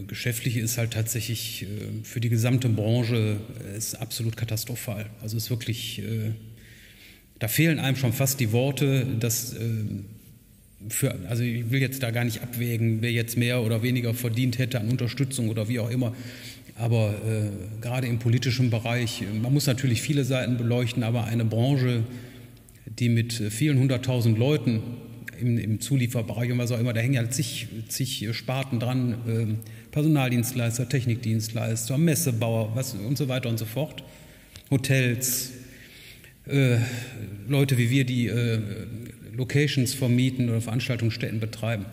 geschäftliche 0.08 0.62
ist 0.62 0.78
halt 0.78 0.92
tatsächlich 0.92 1.64
äh, 1.64 1.68
für 2.04 2.22
die 2.22 2.30
gesamte 2.30 2.70
Branche 2.70 3.38
äh, 3.74 3.78
ist 3.78 3.96
absolut 3.96 4.38
katastrophal. 4.38 5.10
Also 5.22 5.36
ist 5.38 5.50
wirklich, 5.50 6.00
äh, 6.00 6.32
da 7.40 7.48
fehlen 7.48 7.80
einem 7.80 7.98
schon 7.98 8.14
fast 8.14 8.40
die 8.40 8.52
Worte, 8.52 9.06
dass 9.20 9.56
für, 10.90 11.16
also 11.28 11.44
ich 11.44 11.72
will 11.72 11.82
jetzt 11.82 12.04
da 12.04 12.12
gar 12.12 12.24
nicht 12.24 12.42
abwägen, 12.42 13.02
wer 13.02 13.12
jetzt 13.12 13.36
mehr 13.36 13.62
oder 13.64 13.84
weniger 13.84 14.14
verdient 14.14 14.60
hätte 14.60 14.80
an 14.80 14.90
Unterstützung 14.90 15.50
oder 15.50 15.68
wie 15.68 15.80
auch 15.80 15.90
immer. 15.90 16.16
Aber 16.76 17.14
äh, 17.28 17.82
gerade 17.82 18.08
im 18.08 18.20
politischen 18.20 18.70
Bereich, 18.70 19.24
man 19.42 19.54
muss 19.54 19.66
natürlich 19.66 20.02
viele 20.02 20.24
Seiten 20.24 20.58
beleuchten, 20.58 21.04
aber 21.04 21.26
eine 21.26 21.46
Branche, 21.46 22.04
die 22.86 23.10
mit 23.10 23.34
vielen 23.34 23.80
hunderttausend 23.80 24.38
Leuten 24.38 24.82
im, 25.42 25.58
im 25.58 25.80
Zulieferbereich 25.82 26.52
und 26.52 26.58
was 26.58 26.72
auch 26.72 26.80
immer, 26.80 26.94
da 26.94 27.02
hängen 27.02 27.16
ja 27.16 27.30
zig, 27.30 27.68
zig 27.88 28.28
Sparten 28.32 28.80
dran, 28.80 29.14
äh, 29.28 29.92
Personaldienstleister, 29.92 30.88
Technikdienstleister, 30.88 31.98
Messebauer 31.98 32.76
was, 32.76 32.94
und 32.94 33.18
so 33.18 33.28
weiter 33.28 33.50
und 33.50 33.58
so 33.58 33.66
fort, 33.66 34.04
Hotels, 34.70 35.52
äh, 36.48 36.78
Leute 37.48 37.78
wie 37.78 37.90
wir, 37.90 38.06
die 38.06 38.28
äh, 38.28 38.60
Locations 39.36 39.94
vermieten 39.94 40.50
oder 40.50 40.62
Veranstaltungsstätten 40.62 41.40
betreiben. 41.40 41.86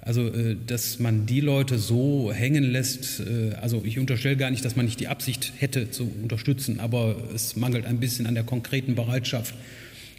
Also, 0.00 0.28
äh, 0.28 0.56
dass 0.66 0.98
man 0.98 1.26
die 1.26 1.40
Leute 1.40 1.78
so 1.78 2.32
hängen 2.32 2.64
lässt, 2.64 3.22
also 3.60 3.82
ich 3.84 3.98
unterstelle 3.98 4.36
gar 4.36 4.50
nicht, 4.50 4.64
dass 4.64 4.76
man 4.76 4.84
nicht 4.84 5.00
die 5.00 5.08
Absicht 5.08 5.52
hätte 5.58 5.90
zu 5.90 6.10
unterstützen, 6.22 6.80
aber 6.80 7.16
es 7.34 7.56
mangelt 7.56 7.86
ein 7.86 8.00
bisschen 8.00 8.26
an 8.26 8.34
der 8.34 8.44
konkreten 8.44 8.94
Bereitschaft 8.94 9.54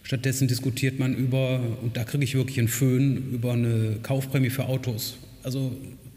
Stattdessen 0.06 0.48
diskutiert 0.48 1.00
man 1.00 1.16
über, 1.16 1.60
und 1.82 1.98
da 1.98 2.04
kriege 2.04 2.24
ich 2.24 2.36
wirklich 2.36 2.60
einen 2.60 2.68
Föhn, 2.68 3.32
über 3.34 3.54
eine 3.54 3.98
Kaufprämie 4.04 4.52
für 4.52 4.68
Autos. 4.68 5.18
Also, 5.42 5.76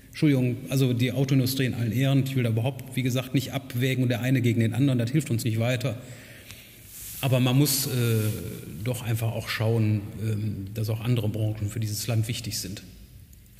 Entschuldigung, 0.08 0.56
also 0.68 0.92
die 0.92 1.10
Autoindustrie 1.10 1.64
in 1.64 1.72
allen 1.72 1.92
Ehren, 1.92 2.22
ich 2.24 2.36
will 2.36 2.42
da 2.42 2.50
überhaupt, 2.50 2.96
wie 2.96 3.02
gesagt, 3.02 3.32
nicht 3.32 3.54
abwägen 3.54 4.02
und 4.02 4.10
der 4.10 4.20
eine 4.20 4.42
gegen 4.42 4.60
den 4.60 4.74
anderen, 4.74 4.98
das 4.98 5.10
hilft 5.10 5.30
uns 5.30 5.42
nicht 5.44 5.58
weiter. 5.58 5.96
Aber 7.22 7.40
man 7.40 7.56
muss 7.56 7.86
äh, 7.86 7.90
doch 8.84 9.02
einfach 9.02 9.32
auch 9.32 9.48
schauen, 9.48 10.02
äh, 10.22 10.74
dass 10.74 10.90
auch 10.90 11.00
andere 11.00 11.30
Branchen 11.30 11.70
für 11.70 11.80
dieses 11.80 12.06
Land 12.06 12.28
wichtig 12.28 12.58
sind. 12.58 12.82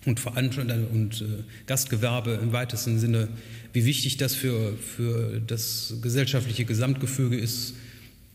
Und 0.04 0.20
Veranstalter 0.20 0.78
und 0.92 1.22
äh, 1.22 1.24
Gastgewerbe 1.66 2.38
im 2.42 2.52
weitesten 2.52 2.98
Sinne, 2.98 3.28
wie 3.72 3.86
wichtig 3.86 4.18
das 4.18 4.34
für, 4.34 4.76
für 4.76 5.40
das 5.40 5.94
gesellschaftliche 6.02 6.66
Gesamtgefüge 6.66 7.36
ist, 7.36 7.74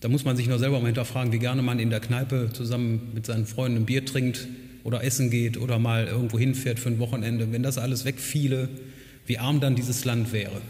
da 0.03 0.09
muss 0.09 0.25
man 0.25 0.35
sich 0.35 0.49
nur 0.49 0.59
selber 0.59 0.81
mal 0.81 0.87
hinterfragen, 0.87 1.31
wie 1.31 1.39
gerne 1.39 1.61
man 1.61 1.79
in 1.79 1.89
der 1.89 2.01
Kneipe 2.01 2.49
zusammen 2.51 3.11
mit 3.13 3.25
seinen 3.25 3.45
Freunden 3.45 3.77
ein 3.77 3.85
Bier 3.85 4.05
trinkt 4.05 4.49
oder 4.83 5.01
essen 5.01 5.29
geht 5.29 5.57
oder 5.57 5.79
mal 5.79 6.07
irgendwo 6.07 6.37
hinfährt 6.37 6.77
für 6.77 6.89
ein 6.89 6.99
Wochenende. 6.99 7.53
Wenn 7.53 7.63
das 7.63 7.77
alles 7.77 8.03
wegfiele, 8.03 8.67
wie 9.25 9.37
arm 9.37 9.61
dann 9.61 9.75
dieses 9.75 10.03
Land 10.03 10.33
wäre. 10.33 10.61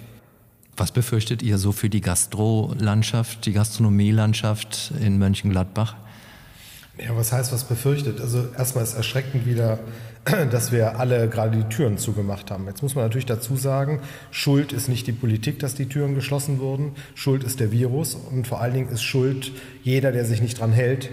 Was 0.77 0.91
befürchtet 0.91 1.41
ihr 1.41 1.57
so 1.57 1.71
für 1.71 1.89
die 1.89 2.01
Gastrolandschaft, 2.01 3.47
die 3.47 3.53
Gastronomielandschaft 3.53 4.93
in 5.03 5.17
Mönchengladbach? 5.17 5.95
Ja, 6.97 7.17
was 7.17 7.31
heißt, 7.31 7.51
was 7.51 7.63
befürchtet? 7.63 8.21
Also 8.21 8.45
erstmal 8.55 8.83
ist 8.83 8.93
erschreckend 8.93 9.47
wieder, 9.47 9.79
dass 10.51 10.71
wir 10.71 10.99
alle 10.99 11.27
gerade 11.27 11.57
die 11.57 11.63
Türen 11.63 11.97
zugemacht 11.97 12.51
haben. 12.51 12.67
Jetzt 12.67 12.83
muss 12.83 12.93
man 12.93 13.05
natürlich 13.05 13.25
dazu 13.25 13.55
sagen, 13.55 13.99
Schuld 14.29 14.73
ist 14.73 14.89
nicht 14.89 15.07
die 15.07 15.11
Politik, 15.11 15.57
dass 15.57 15.73
die 15.73 15.87
Türen 15.87 16.13
geschlossen 16.13 16.59
wurden. 16.59 16.91
Schuld 17.15 17.43
ist 17.43 17.59
der 17.59 17.71
Virus 17.71 18.13
und 18.13 18.45
vor 18.47 18.61
allen 18.61 18.75
Dingen 18.75 18.89
ist 18.89 19.01
Schuld 19.01 19.51
jeder, 19.81 20.11
der 20.11 20.25
sich 20.25 20.39
nicht 20.39 20.59
dran 20.59 20.71
hält, 20.71 21.09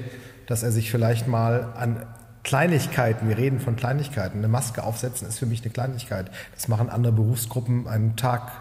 dass 0.46 0.62
er 0.62 0.70
sich 0.70 0.90
vielleicht 0.90 1.26
mal 1.26 1.72
an 1.74 2.04
Kleinigkeiten, 2.42 3.28
wir 3.28 3.38
reden 3.38 3.58
von 3.58 3.76
Kleinigkeiten, 3.76 4.38
eine 4.38 4.48
Maske 4.48 4.82
aufsetzen 4.82 5.28
ist 5.28 5.38
für 5.38 5.46
mich 5.46 5.62
eine 5.62 5.70
Kleinigkeit. 5.70 6.30
Das 6.54 6.68
machen 6.68 6.90
andere 6.90 7.12
Berufsgruppen 7.12 7.86
einen 7.88 8.16
Tag 8.16 8.52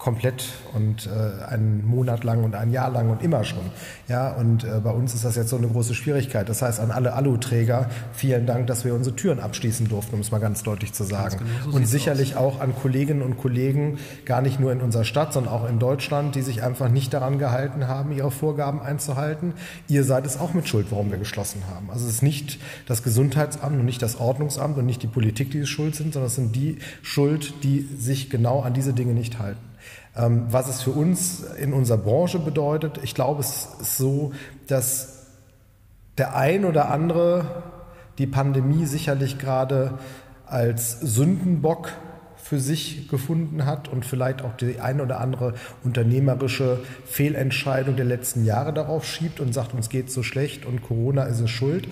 komplett 0.00 0.44
und 0.74 1.06
äh, 1.06 1.44
einen 1.44 1.86
Monat 1.86 2.24
lang 2.24 2.42
und 2.42 2.54
ein 2.54 2.72
Jahr 2.72 2.90
lang 2.90 3.10
und 3.10 3.22
immer 3.22 3.44
schon. 3.44 3.60
Ja, 4.08 4.30
und 4.32 4.64
äh, 4.64 4.80
bei 4.82 4.90
uns 4.90 5.14
ist 5.14 5.26
das 5.26 5.36
jetzt 5.36 5.50
so 5.50 5.58
eine 5.58 5.68
große 5.68 5.94
Schwierigkeit. 5.94 6.48
Das 6.48 6.62
heißt, 6.62 6.80
an 6.80 6.90
alle 6.90 7.12
Aluträger, 7.12 7.88
vielen 8.14 8.46
Dank, 8.46 8.66
dass 8.66 8.86
wir 8.86 8.94
unsere 8.94 9.14
Türen 9.14 9.38
abschließen 9.38 9.88
durften, 9.88 10.14
um 10.14 10.22
es 10.22 10.30
mal 10.30 10.38
ganz 10.38 10.62
deutlich 10.62 10.94
zu 10.94 11.04
sagen. 11.04 11.36
Genau 11.38 11.70
so 11.70 11.76
und 11.76 11.86
sicherlich 11.86 12.34
aus. 12.34 12.54
auch 12.54 12.60
an 12.60 12.74
Kolleginnen 12.74 13.20
und 13.20 13.36
Kollegen, 13.36 13.98
gar 14.24 14.40
nicht 14.40 14.58
nur 14.58 14.72
in 14.72 14.80
unserer 14.80 15.04
Stadt, 15.04 15.34
sondern 15.34 15.52
auch 15.52 15.68
in 15.68 15.78
Deutschland, 15.78 16.34
die 16.34 16.42
sich 16.42 16.62
einfach 16.62 16.88
nicht 16.88 17.12
daran 17.12 17.38
gehalten 17.38 17.86
haben, 17.86 18.12
ihre 18.12 18.30
Vorgaben 18.30 18.80
einzuhalten. 18.80 19.52
Ihr 19.86 20.04
seid 20.04 20.24
es 20.24 20.40
auch 20.40 20.54
mit 20.54 20.66
Schuld, 20.66 20.86
warum 20.88 21.10
wir 21.10 21.18
geschlossen 21.18 21.62
haben. 21.70 21.90
Also 21.90 22.06
es 22.06 22.14
ist 22.14 22.22
nicht 22.22 22.58
das 22.86 23.02
Gesundheitsamt 23.02 23.78
und 23.78 23.84
nicht 23.84 24.00
das 24.00 24.18
Ordnungsamt 24.18 24.78
und 24.78 24.86
nicht 24.86 25.02
die 25.02 25.08
Politik, 25.08 25.50
die 25.50 25.66
schuld 25.66 25.94
sind, 25.94 26.14
sondern 26.14 26.28
es 26.28 26.36
sind 26.36 26.56
die 26.56 26.78
Schuld, 27.02 27.52
die 27.64 27.86
sich 27.98 28.30
genau 28.30 28.62
an 28.62 28.72
diese 28.72 28.94
Dinge 28.94 29.12
nicht 29.12 29.38
halten. 29.38 29.69
Ähm, 30.16 30.46
was 30.50 30.68
es 30.68 30.82
für 30.82 30.90
uns 30.90 31.42
in 31.58 31.72
unserer 31.72 31.98
Branche 31.98 32.38
bedeutet, 32.38 32.98
ich 33.02 33.14
glaube, 33.14 33.40
es 33.40 33.68
ist 33.80 33.96
so, 33.96 34.32
dass 34.66 35.26
der 36.18 36.36
ein 36.36 36.64
oder 36.64 36.90
andere 36.90 37.62
die 38.18 38.26
Pandemie 38.26 38.86
sicherlich 38.86 39.38
gerade 39.38 39.98
als 40.46 41.00
Sündenbock 41.00 41.90
für 42.36 42.58
sich 42.58 43.08
gefunden 43.08 43.64
hat 43.64 43.88
und 43.88 44.04
vielleicht 44.04 44.42
auch 44.42 44.56
die 44.56 44.80
ein 44.80 45.00
oder 45.00 45.20
andere 45.20 45.54
unternehmerische 45.84 46.80
Fehlentscheidung 47.06 47.94
der 47.94 48.04
letzten 48.04 48.44
Jahre 48.44 48.72
darauf 48.72 49.06
schiebt 49.06 49.38
und 49.38 49.54
sagt, 49.54 49.72
uns 49.72 49.88
geht 49.88 50.10
so 50.10 50.24
schlecht 50.24 50.66
und 50.66 50.82
Corona 50.82 51.24
ist 51.24 51.40
es 51.40 51.50
schuld 51.50 51.86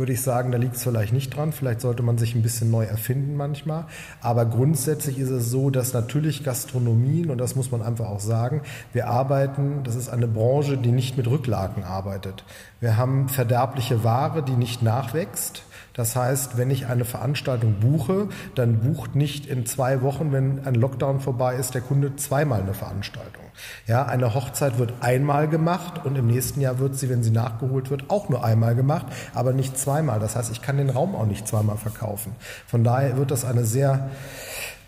würde 0.00 0.12
ich 0.12 0.22
sagen, 0.22 0.50
da 0.50 0.58
liegt 0.58 0.74
es 0.74 0.82
vielleicht 0.82 1.12
nicht 1.12 1.36
dran. 1.36 1.52
Vielleicht 1.52 1.80
sollte 1.80 2.02
man 2.02 2.18
sich 2.18 2.34
ein 2.34 2.42
bisschen 2.42 2.70
neu 2.70 2.84
erfinden 2.84 3.36
manchmal. 3.36 3.84
Aber 4.20 4.46
grundsätzlich 4.46 5.20
ist 5.20 5.30
es 5.30 5.48
so, 5.48 5.70
dass 5.70 5.92
natürlich 5.92 6.42
Gastronomien, 6.42 7.30
und 7.30 7.38
das 7.38 7.54
muss 7.54 7.70
man 7.70 7.82
einfach 7.82 8.06
auch 8.06 8.18
sagen, 8.18 8.62
wir 8.92 9.06
arbeiten, 9.06 9.84
das 9.84 9.94
ist 9.94 10.08
eine 10.08 10.26
Branche, 10.26 10.76
die 10.76 10.90
nicht 10.90 11.16
mit 11.16 11.28
Rücklagen 11.28 11.84
arbeitet. 11.84 12.44
Wir 12.80 12.96
haben 12.96 13.28
verderbliche 13.28 14.02
Ware, 14.02 14.42
die 14.42 14.56
nicht 14.56 14.82
nachwächst. 14.82 15.62
Das 16.00 16.16
heißt, 16.16 16.56
wenn 16.56 16.70
ich 16.70 16.86
eine 16.86 17.04
Veranstaltung 17.04 17.74
buche, 17.74 18.28
dann 18.54 18.78
bucht 18.78 19.16
nicht 19.16 19.44
in 19.44 19.66
zwei 19.66 20.00
Wochen, 20.00 20.32
wenn 20.32 20.66
ein 20.66 20.74
Lockdown 20.74 21.20
vorbei 21.20 21.56
ist, 21.56 21.74
der 21.74 21.82
Kunde 21.82 22.16
zweimal 22.16 22.62
eine 22.62 22.72
Veranstaltung. 22.72 23.44
Ja, 23.86 24.06
eine 24.06 24.34
Hochzeit 24.34 24.78
wird 24.78 24.94
einmal 25.02 25.46
gemacht 25.46 26.06
und 26.06 26.16
im 26.16 26.26
nächsten 26.26 26.62
Jahr 26.62 26.78
wird 26.78 26.96
sie, 26.96 27.10
wenn 27.10 27.22
sie 27.22 27.30
nachgeholt 27.30 27.90
wird, 27.90 28.08
auch 28.08 28.30
nur 28.30 28.42
einmal 28.42 28.74
gemacht, 28.74 29.08
aber 29.34 29.52
nicht 29.52 29.78
zweimal. 29.78 30.20
Das 30.20 30.36
heißt, 30.36 30.50
ich 30.50 30.62
kann 30.62 30.78
den 30.78 30.88
Raum 30.88 31.14
auch 31.14 31.26
nicht 31.26 31.46
zweimal 31.46 31.76
verkaufen. 31.76 32.32
Von 32.66 32.82
daher 32.82 33.18
wird 33.18 33.30
das 33.30 33.44
eine 33.44 33.66
sehr 33.66 34.08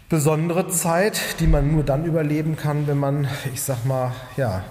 besondere 0.09 0.69
Zeit, 0.69 1.21
die 1.41 1.47
man 1.47 1.73
nur 1.73 1.85
dann 1.85 2.07
überleben 2.07 2.57
kann, 2.57 2.87
wenn 2.87 2.97
man, 2.97 3.29
ich 3.53 3.61
sag 3.61 3.85
mal, 3.85 4.13
ja, 4.39 4.65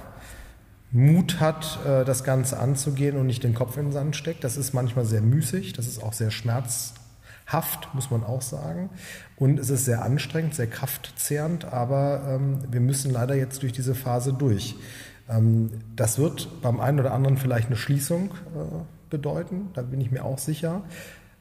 Mut 0.91 1.39
hat, 1.39 1.79
äh, 1.85 2.03
das 2.03 2.23
Ganze 2.23 2.59
anzugehen 2.59 3.17
und 3.17 3.27
nicht 3.27 3.43
den 3.43 3.53
Kopf 3.53 3.77
in 3.77 3.85
den 3.87 3.91
Sand 3.91 4.15
steckt. 4.15 4.43
Das 4.43 4.57
ist 4.57 4.73
manchmal 4.73 5.05
sehr 5.05 5.21
müßig, 5.21 5.73
das 5.73 5.87
ist 5.87 6.03
auch 6.03 6.13
sehr 6.13 6.31
schmerzhaft, 6.31 7.93
muss 7.93 8.11
man 8.11 8.23
auch 8.23 8.41
sagen. 8.41 8.89
Und 9.37 9.59
es 9.59 9.69
ist 9.69 9.85
sehr 9.85 10.03
anstrengend, 10.03 10.55
sehr 10.55 10.67
kraftzehrend, 10.67 11.65
aber 11.65 12.23
ähm, 12.27 12.59
wir 12.69 12.81
müssen 12.81 13.11
leider 13.11 13.35
jetzt 13.35 13.63
durch 13.63 13.73
diese 13.73 13.95
Phase 13.95 14.33
durch. 14.33 14.75
Ähm, 15.29 15.71
das 15.95 16.17
wird 16.17 16.61
beim 16.61 16.79
einen 16.79 16.99
oder 16.99 17.13
anderen 17.13 17.37
vielleicht 17.37 17.67
eine 17.67 17.77
Schließung 17.77 18.31
äh, 18.31 19.09
bedeuten, 19.09 19.69
da 19.73 19.81
bin 19.81 20.01
ich 20.01 20.11
mir 20.11 20.25
auch 20.25 20.39
sicher. 20.39 20.83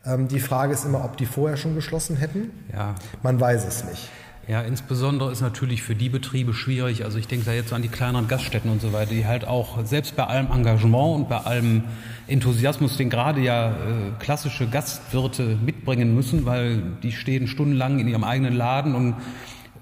Ähm, 0.05 0.29
die 0.29 0.41
Frage 0.41 0.73
ist 0.73 0.85
immer, 0.85 1.05
ob 1.05 1.17
die 1.17 1.27
vorher 1.27 1.57
schon 1.57 1.75
geschlossen 1.75 2.17
hätten. 2.17 2.51
Ja. 2.73 2.95
Man 3.23 3.41
weiß 3.41 3.67
es 3.67 3.85
nicht. 3.85 4.09
Ja, 4.51 4.63
insbesondere 4.63 5.31
ist 5.31 5.43
natürlich 5.43 5.85
für 5.85 5.95
die 5.95 6.09
Betriebe 6.09 6.55
schwierig. 6.55 7.05
Also 7.05 7.19
ich 7.19 7.29
denke 7.29 7.45
da 7.45 7.53
jetzt 7.53 7.73
an 7.73 7.83
die 7.83 7.89
kleineren 7.89 8.27
Gaststätten 8.27 8.69
und 8.69 8.83
so 8.83 8.93
weiter, 8.93 9.13
die 9.13 9.25
halt 9.25 9.47
auch 9.47 9.87
selbst 9.87 10.17
bei 10.17 10.25
allem 10.25 10.51
Engagement 10.51 11.15
und 11.15 11.29
bei 11.29 11.37
allem 11.37 11.85
Enthusiasmus, 12.27 12.97
den 12.97 13.11
gerade 13.11 13.41
ja 13.43 13.71
äh, 13.71 13.75
klassische 14.19 14.67
Gastwirte 14.67 15.57
mitbringen 15.65 16.17
müssen, 16.17 16.47
weil 16.47 16.83
die 17.01 17.13
stehen 17.13 17.47
stundenlang 17.47 18.01
in 18.01 18.09
ihrem 18.09 18.25
eigenen 18.25 18.57
Laden 18.57 18.97
und 18.97 19.15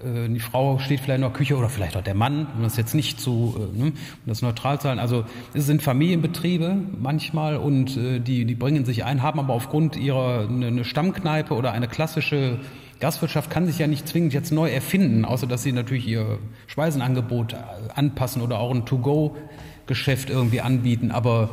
die 0.01 0.39
Frau 0.39 0.79
steht 0.79 0.99
vielleicht 0.99 1.17
in 1.17 1.23
der 1.23 1.31
Küche 1.31 1.57
oder 1.57 1.69
vielleicht 1.69 1.97
auch 1.97 2.03
der 2.03 2.15
Mann, 2.15 2.47
um 2.55 2.63
das 2.63 2.77
jetzt 2.77 2.95
nicht 2.95 3.19
zu, 3.19 3.55
äh, 3.57 3.77
ne, 3.77 3.85
um 3.87 3.93
das 4.25 4.41
neutral 4.41 4.79
zu 4.79 4.87
halten. 4.87 4.99
Also 4.99 5.25
es 5.53 5.65
sind 5.65 5.81
Familienbetriebe 5.81 6.77
manchmal 6.99 7.57
und 7.57 7.97
äh, 7.97 8.19
die, 8.19 8.45
die 8.45 8.55
bringen 8.55 8.85
sich 8.85 9.03
ein, 9.03 9.21
haben 9.21 9.39
aber 9.39 9.53
aufgrund 9.53 9.97
ihrer 9.97 10.47
eine, 10.47 10.67
eine 10.67 10.85
Stammkneipe 10.85 11.53
oder 11.53 11.71
eine 11.71 11.87
klassische 11.87 12.59
Gastwirtschaft 12.99 13.49
kann 13.49 13.65
sich 13.65 13.79
ja 13.79 13.87
nicht 13.87 14.07
zwingend 14.07 14.33
jetzt 14.33 14.51
neu 14.51 14.69
erfinden, 14.69 15.23
außer 15.23 15.47
dass 15.47 15.63
sie 15.63 15.71
natürlich 15.71 16.07
ihr 16.07 16.37
Speisenangebot 16.67 17.55
anpassen 17.95 18.41
oder 18.41 18.59
auch 18.59 18.73
ein 18.73 18.85
To-Go-Geschäft 18.85 20.29
irgendwie 20.29 20.59
anbieten. 20.59 21.11
Aber 21.11 21.49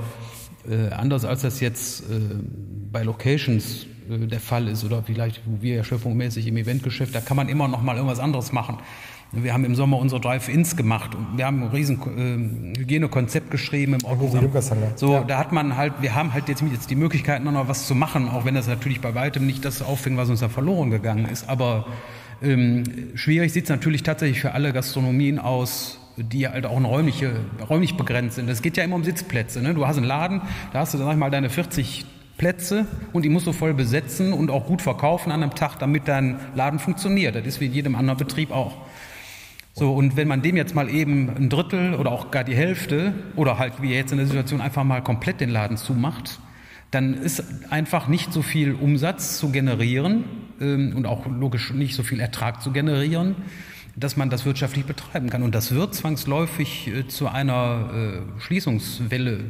äh, 0.68 0.92
anders 0.92 1.24
als 1.24 1.42
das 1.42 1.60
jetzt 1.60 2.10
äh, 2.10 2.20
bei 2.90 3.04
Locations 3.04 3.86
äh, 4.10 4.26
der 4.26 4.40
Fall 4.40 4.68
ist 4.68 4.84
oder 4.84 5.02
vielleicht 5.02 5.42
wo 5.46 5.62
wir 5.62 5.76
ja 5.76 5.84
schöpfungsmäßig 5.84 6.46
im 6.46 6.56
Eventgeschäft, 6.56 7.14
da 7.14 7.20
kann 7.20 7.36
man 7.36 7.48
immer 7.48 7.68
noch 7.68 7.82
mal 7.82 7.96
irgendwas 7.96 8.18
anderes 8.18 8.52
machen. 8.52 8.78
Wir 9.32 9.52
haben 9.52 9.64
im 9.64 9.74
Sommer 9.74 9.98
unsere 9.98 10.20
Drive-Ins 10.20 10.76
gemacht 10.76 11.14
und 11.14 11.36
wir 11.36 11.46
haben 11.46 11.64
ein 11.64 11.68
riesen 11.70 12.74
äh, 12.76 12.78
Hygienekonzept 12.78 13.50
geschrieben 13.50 13.94
im 13.94 14.04
Autosamt. 14.04 14.44
So, 14.96 15.14
ja. 15.14 15.24
da 15.24 15.38
hat 15.38 15.52
man 15.52 15.76
halt, 15.76 15.94
wir 16.00 16.14
haben 16.14 16.32
halt 16.32 16.48
jetzt, 16.48 16.62
jetzt 16.62 16.90
die 16.90 16.96
Möglichkeit, 16.96 17.42
noch 17.42 17.68
was 17.68 17.86
zu 17.86 17.94
machen, 17.94 18.28
auch 18.28 18.44
wenn 18.44 18.54
das 18.54 18.68
natürlich 18.68 19.00
bei 19.00 19.14
weitem 19.14 19.46
nicht 19.46 19.64
das 19.64 19.82
auffängt, 19.82 20.16
was 20.16 20.30
uns 20.30 20.40
da 20.40 20.48
verloren 20.48 20.90
gegangen 20.90 21.26
ist. 21.26 21.48
Aber 21.48 21.86
ähm, 22.40 22.84
schwierig 23.14 23.52
sieht 23.52 23.64
es 23.64 23.70
natürlich 23.70 24.04
tatsächlich 24.04 24.40
für 24.40 24.52
alle 24.52 24.72
Gastronomien 24.72 25.38
aus, 25.38 25.98
die 26.16 26.48
halt 26.48 26.64
auch 26.64 26.82
räumliche, 26.82 27.40
räumlich 27.68 27.96
begrenzt 27.96 28.36
sind. 28.36 28.48
Es 28.48 28.62
geht 28.62 28.76
ja 28.76 28.84
immer 28.84 28.96
um 28.96 29.04
Sitzplätze. 29.04 29.60
Ne? 29.60 29.74
Du 29.74 29.86
hast 29.86 29.96
einen 29.96 30.06
Laden, 30.06 30.40
da 30.72 30.80
hast 30.80 30.94
du, 30.94 30.98
sag 30.98 31.12
ich 31.12 31.18
mal, 31.18 31.30
deine 31.30 31.50
40 31.50 32.06
Plätze 32.36 32.86
und 33.12 33.24
die 33.24 33.28
musst 33.28 33.46
du 33.46 33.52
voll 33.52 33.74
besetzen 33.74 34.32
und 34.32 34.50
auch 34.50 34.66
gut 34.66 34.82
verkaufen 34.82 35.32
an 35.32 35.42
einem 35.42 35.54
Tag, 35.54 35.78
damit 35.78 36.08
dein 36.08 36.38
Laden 36.54 36.78
funktioniert. 36.78 37.34
Das 37.34 37.46
ist 37.46 37.60
wie 37.60 37.66
in 37.66 37.72
jedem 37.72 37.94
anderen 37.94 38.18
Betrieb 38.18 38.50
auch. 38.50 38.76
So, 39.72 39.92
und 39.92 40.16
wenn 40.16 40.26
man 40.26 40.40
dem 40.40 40.56
jetzt 40.56 40.74
mal 40.74 40.88
eben 40.88 41.28
ein 41.36 41.50
Drittel 41.50 41.94
oder 41.94 42.10
auch 42.10 42.30
gar 42.30 42.44
die 42.44 42.56
Hälfte 42.56 43.12
oder 43.36 43.58
halt 43.58 43.82
wie 43.82 43.92
jetzt 43.92 44.10
in 44.10 44.18
der 44.18 44.26
Situation 44.26 44.60
einfach 44.60 44.84
mal 44.84 45.02
komplett 45.02 45.40
den 45.40 45.50
Laden 45.50 45.76
zumacht, 45.76 46.40
dann 46.90 47.14
ist 47.14 47.42
einfach 47.70 48.08
nicht 48.08 48.32
so 48.32 48.42
viel 48.42 48.72
Umsatz 48.72 49.38
zu 49.38 49.50
generieren 49.50 50.24
ähm, 50.60 50.94
und 50.96 51.04
auch 51.04 51.26
logisch 51.26 51.72
nicht 51.72 51.94
so 51.94 52.02
viel 52.02 52.20
Ertrag 52.20 52.62
zu 52.62 52.72
generieren, 52.72 53.36
dass 53.96 54.16
man 54.16 54.30
das 54.30 54.46
wirtschaftlich 54.46 54.86
betreiben 54.86 55.28
kann. 55.28 55.42
Und 55.42 55.54
das 55.54 55.74
wird 55.74 55.94
zwangsläufig 55.94 56.88
äh, 56.88 57.06
zu 57.08 57.28
einer 57.28 57.90
äh, 57.92 58.40
Schließungswelle 58.40 59.40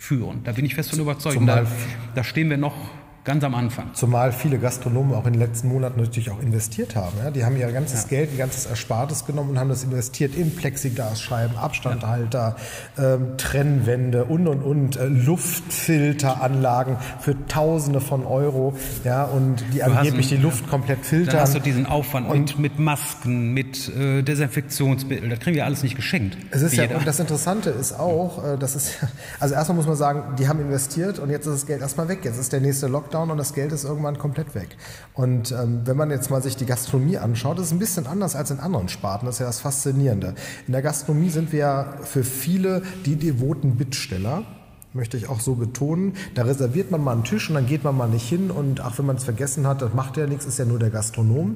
führen. 0.00 0.42
Da 0.44 0.52
bin 0.52 0.64
ich 0.64 0.74
fest 0.74 0.90
von 0.90 0.98
überzeugt. 0.98 1.38
Da, 1.46 1.66
da 2.14 2.24
stehen 2.24 2.48
wir 2.48 2.56
noch 2.56 2.74
Ganz 3.22 3.44
am 3.44 3.54
Anfang. 3.54 3.92
Zumal 3.92 4.32
viele 4.32 4.58
Gastronomen 4.58 5.14
auch 5.14 5.26
in 5.26 5.34
den 5.34 5.42
letzten 5.42 5.68
Monaten 5.68 6.00
natürlich 6.00 6.30
auch 6.30 6.40
investiert 6.40 6.96
haben. 6.96 7.18
Ja? 7.22 7.30
Die 7.30 7.44
haben 7.44 7.54
ihr 7.54 7.70
ganzes 7.70 8.04
ja. 8.04 8.08
Geld, 8.08 8.32
ihr 8.32 8.38
ganzes 8.38 8.64
Erspartes 8.64 9.26
genommen 9.26 9.50
und 9.50 9.58
haben 9.58 9.68
das 9.68 9.84
investiert 9.84 10.34
in 10.34 10.56
Plexiglasscheiben, 10.56 11.58
Abstandhalter, 11.58 12.56
ja. 12.96 13.14
ähm, 13.14 13.36
Trennwände 13.36 14.24
und 14.24 14.48
und 14.48 14.62
und 14.62 14.96
äh, 14.96 15.04
Luftfilteranlagen 15.04 16.96
für 17.20 17.36
Tausende 17.46 18.00
von 18.00 18.24
Euro. 18.24 18.74
Ja, 19.04 19.24
und 19.24 19.62
die 19.74 19.82
angeblich 19.82 20.30
die 20.30 20.38
Luft 20.38 20.66
komplett 20.70 21.04
filtern. 21.04 21.34
Dann 21.34 21.42
hast 21.42 21.54
du 21.54 21.58
diesen 21.58 21.84
Aufwand 21.84 22.26
und 22.26 22.58
mit, 22.58 22.58
mit 22.58 22.78
Masken, 22.78 23.52
mit 23.52 23.94
äh, 23.94 24.22
Desinfektionsmitteln. 24.22 25.28
Das 25.28 25.40
kriegen 25.40 25.56
wir 25.56 25.66
alles 25.66 25.82
nicht 25.82 25.94
geschenkt. 25.94 26.38
Es 26.52 26.62
ist 26.62 26.74
ja, 26.74 26.84
und 26.96 27.06
das 27.06 27.20
Interessante 27.20 27.68
ist 27.68 27.92
auch, 27.92 28.42
äh, 28.42 28.56
das 28.56 28.76
ist, 28.76 28.94
also 29.40 29.54
erstmal 29.54 29.76
muss 29.76 29.86
man 29.86 29.96
sagen, 29.96 30.36
die 30.38 30.48
haben 30.48 30.60
investiert 30.60 31.18
und 31.18 31.28
jetzt 31.28 31.44
ist 31.46 31.52
das 31.52 31.66
Geld 31.66 31.82
erstmal 31.82 32.08
weg. 32.08 32.20
Jetzt 32.24 32.38
ist 32.38 32.54
der 32.54 32.62
nächste 32.62 32.86
Lockdown 32.86 33.09
Lockdown 33.10 33.30
und 33.32 33.38
das 33.38 33.54
Geld 33.54 33.72
ist 33.72 33.84
irgendwann 33.84 34.18
komplett 34.18 34.54
weg. 34.54 34.76
Und 35.14 35.50
ähm, 35.52 35.82
wenn 35.84 35.96
man 35.96 36.10
jetzt 36.10 36.30
mal 36.30 36.42
sich 36.42 36.56
die 36.56 36.66
Gastronomie 36.66 37.18
anschaut, 37.18 37.58
ist 37.58 37.72
ein 37.72 37.78
bisschen 37.78 38.06
anders 38.06 38.36
als 38.36 38.50
in 38.50 38.60
anderen 38.60 38.88
Sparten. 38.88 39.26
Das 39.26 39.36
ist 39.36 39.40
ja 39.40 39.46
das 39.46 39.60
Faszinierende. 39.60 40.34
In 40.66 40.72
der 40.72 40.82
Gastronomie 40.82 41.30
sind 41.30 41.52
wir 41.52 41.58
ja 41.58 41.94
für 42.02 42.22
viele 42.22 42.82
die 43.04 43.16
devoten 43.16 43.76
Bittsteller 43.76 44.44
möchte 44.92 45.16
ich 45.16 45.28
auch 45.28 45.38
so 45.38 45.54
betonen. 45.54 46.14
Da 46.34 46.42
reserviert 46.42 46.90
man 46.90 47.04
mal 47.04 47.12
einen 47.12 47.22
Tisch 47.22 47.48
und 47.48 47.54
dann 47.54 47.66
geht 47.66 47.84
man 47.84 47.96
mal 47.96 48.08
nicht 48.08 48.28
hin 48.28 48.50
und 48.50 48.80
ach, 48.80 48.98
wenn 48.98 49.06
man 49.06 49.16
es 49.16 49.22
vergessen 49.24 49.64
hat, 49.64 49.82
das 49.82 49.94
macht 49.94 50.16
ja 50.16 50.26
nichts, 50.26 50.46
ist 50.46 50.58
ja 50.58 50.64
nur 50.64 50.80
der 50.80 50.90
Gastronom 50.90 51.54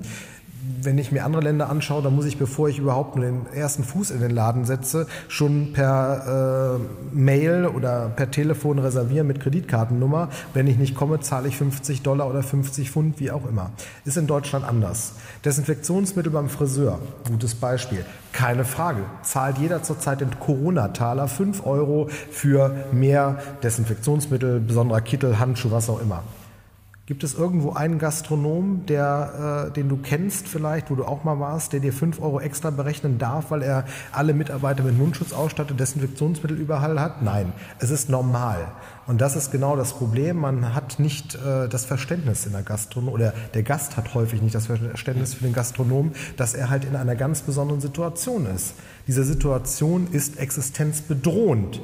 wenn 0.83 0.99
ich 0.99 1.12
mir 1.12 1.25
andere 1.25 1.43
Länder 1.43 1.69
anschaue, 1.71 2.03
dann 2.03 2.15
muss 2.15 2.25
ich, 2.25 2.39
bevor 2.39 2.69
ich 2.69 2.79
überhaupt 2.79 3.17
nur 3.17 3.25
den 3.25 3.47
ersten 3.53 3.85
Fuß 3.85 4.11
in 4.11 4.21
den 4.21 4.31
Laden 4.31 4.65
setze, 4.65 5.07
schon 5.29 5.73
per 5.73 6.79
äh, 6.79 7.15
Mail 7.15 7.67
oder 7.67 8.11
per 8.15 8.31
Telefon 8.31 8.79
reservieren 8.79 9.27
mit 9.27 9.41
Kreditkartennummer. 9.41 10.29
Wenn 10.53 10.67
ich 10.67 10.77
nicht 10.77 10.95
komme, 10.95 11.21
zahle 11.21 11.49
ich 11.49 11.57
50 11.57 12.03
Dollar 12.03 12.29
oder 12.29 12.43
50 12.43 12.91
Pfund, 12.91 13.21
wie 13.21 13.31
auch 13.31 13.47
immer. 13.49 13.71
Ist 14.05 14.17
in 14.17 14.27
Deutschland 14.27 14.65
anders. 14.65 15.15
Desinfektionsmittel 15.45 16.33
beim 16.33 16.49
Friseur, 16.49 16.99
gutes 17.29 17.55
Beispiel. 17.55 18.05
Keine 18.33 18.65
Frage. 18.65 19.03
Zahlt 19.23 19.59
jeder 19.59 19.83
zurzeit 19.83 20.21
den 20.21 20.39
Corona-Taler 20.41 21.29
5 21.29 21.65
Euro 21.67 22.09
für 22.31 22.75
mehr 22.93 23.39
Desinfektionsmittel, 23.62 24.61
besonderer 24.61 25.01
Kittel, 25.01 25.39
Handschuh, 25.39 25.71
was 25.71 25.89
auch 25.89 26.01
immer. 26.01 26.23
Gibt 27.07 27.22
es 27.22 27.34
irgendwo 27.34 27.74
einen 27.74 27.98
Gastronom, 27.98 28.86
der, 28.86 29.66
äh, 29.68 29.72
den 29.74 29.90
du 29.90 29.98
kennst 29.98 30.48
vielleicht, 30.48 30.90
wo 30.90 30.94
du 30.94 31.05
auch 31.05 31.22
mal 31.22 31.38
warst, 31.38 31.74
der 31.74 31.80
dir 31.80 31.92
5 31.92 32.18
Euro 32.22 32.40
extra 32.40 32.70
berechnen 32.70 33.18
darf, 33.18 33.50
weil 33.50 33.61
er 33.61 33.84
alle 34.11 34.32
Mitarbeiter 34.32 34.82
mit 34.82 34.96
Mundschutz 34.96 35.34
ausstattet, 35.34 35.78
Desinfektionsmittel 35.78 36.57
überall 36.57 36.98
hat? 36.98 37.20
Nein, 37.20 37.52
es 37.78 37.90
ist 37.90 38.09
normal. 38.09 38.68
Und 39.07 39.20
das 39.20 39.36
ist 39.36 39.52
genau 39.52 39.76
das 39.76 39.92
Problem. 39.92 40.38
Man 40.38 40.74
hat 40.74 40.98
nicht 40.98 41.34
äh, 41.34 41.68
das 41.68 41.84
Verständnis 41.84 42.46
in 42.46 42.52
der 42.52 42.62
Gastronomie, 42.62 43.12
oder 43.12 43.34
der 43.52 43.64
Gast 43.64 43.98
hat 43.98 44.14
häufig 44.14 44.40
nicht 44.40 44.55
das 44.55 44.68
Verständnis 44.68 45.34
für 45.34 45.44
den 45.44 45.52
Gastronom, 45.52 46.12
dass 46.38 46.55
er 46.55 46.70
halt 46.70 46.86
in 46.86 46.96
einer 46.96 47.16
ganz 47.16 47.42
besonderen 47.42 47.82
Situation 47.82 48.46
ist. 48.46 48.76
Diese 49.07 49.24
Situation 49.24 50.09
ist 50.11 50.38
existenzbedrohend. 50.38 51.82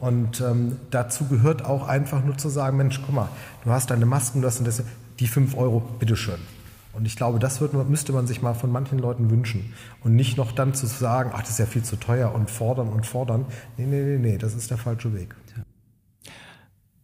Und 0.00 0.40
ähm, 0.40 0.78
dazu 0.90 1.26
gehört 1.26 1.64
auch 1.64 1.86
einfach 1.86 2.24
nur 2.24 2.38
zu 2.38 2.48
sagen, 2.48 2.78
Mensch, 2.78 3.00
guck 3.04 3.14
mal, 3.14 3.28
du 3.64 3.70
hast 3.70 3.90
deine 3.90 4.06
Masken, 4.06 4.40
du 4.40 4.46
hast 4.46 4.66
das, 4.66 4.82
die 5.18 5.26
fünf 5.26 5.56
Euro, 5.56 5.80
bitteschön. 5.80 6.40
Und 6.92 7.06
ich 7.06 7.16
glaube, 7.16 7.38
das 7.38 7.60
wird, 7.60 7.74
müsste 7.88 8.12
man 8.12 8.26
sich 8.26 8.42
mal 8.42 8.54
von 8.54 8.72
manchen 8.72 8.98
Leuten 8.98 9.30
wünschen. 9.30 9.72
Und 10.02 10.16
nicht 10.16 10.36
noch 10.36 10.52
dann 10.52 10.74
zu 10.74 10.86
sagen, 10.86 11.30
ach, 11.32 11.40
das 11.40 11.50
ist 11.50 11.58
ja 11.58 11.66
viel 11.66 11.82
zu 11.82 11.96
teuer 11.96 12.34
und 12.34 12.50
fordern 12.50 12.88
und 12.88 13.06
fordern. 13.06 13.44
Nee, 13.76 13.86
nee, 13.86 14.02
nee, 14.02 14.18
nee, 14.18 14.38
das 14.38 14.54
ist 14.54 14.70
der 14.70 14.78
falsche 14.78 15.14
Weg. 15.14 15.36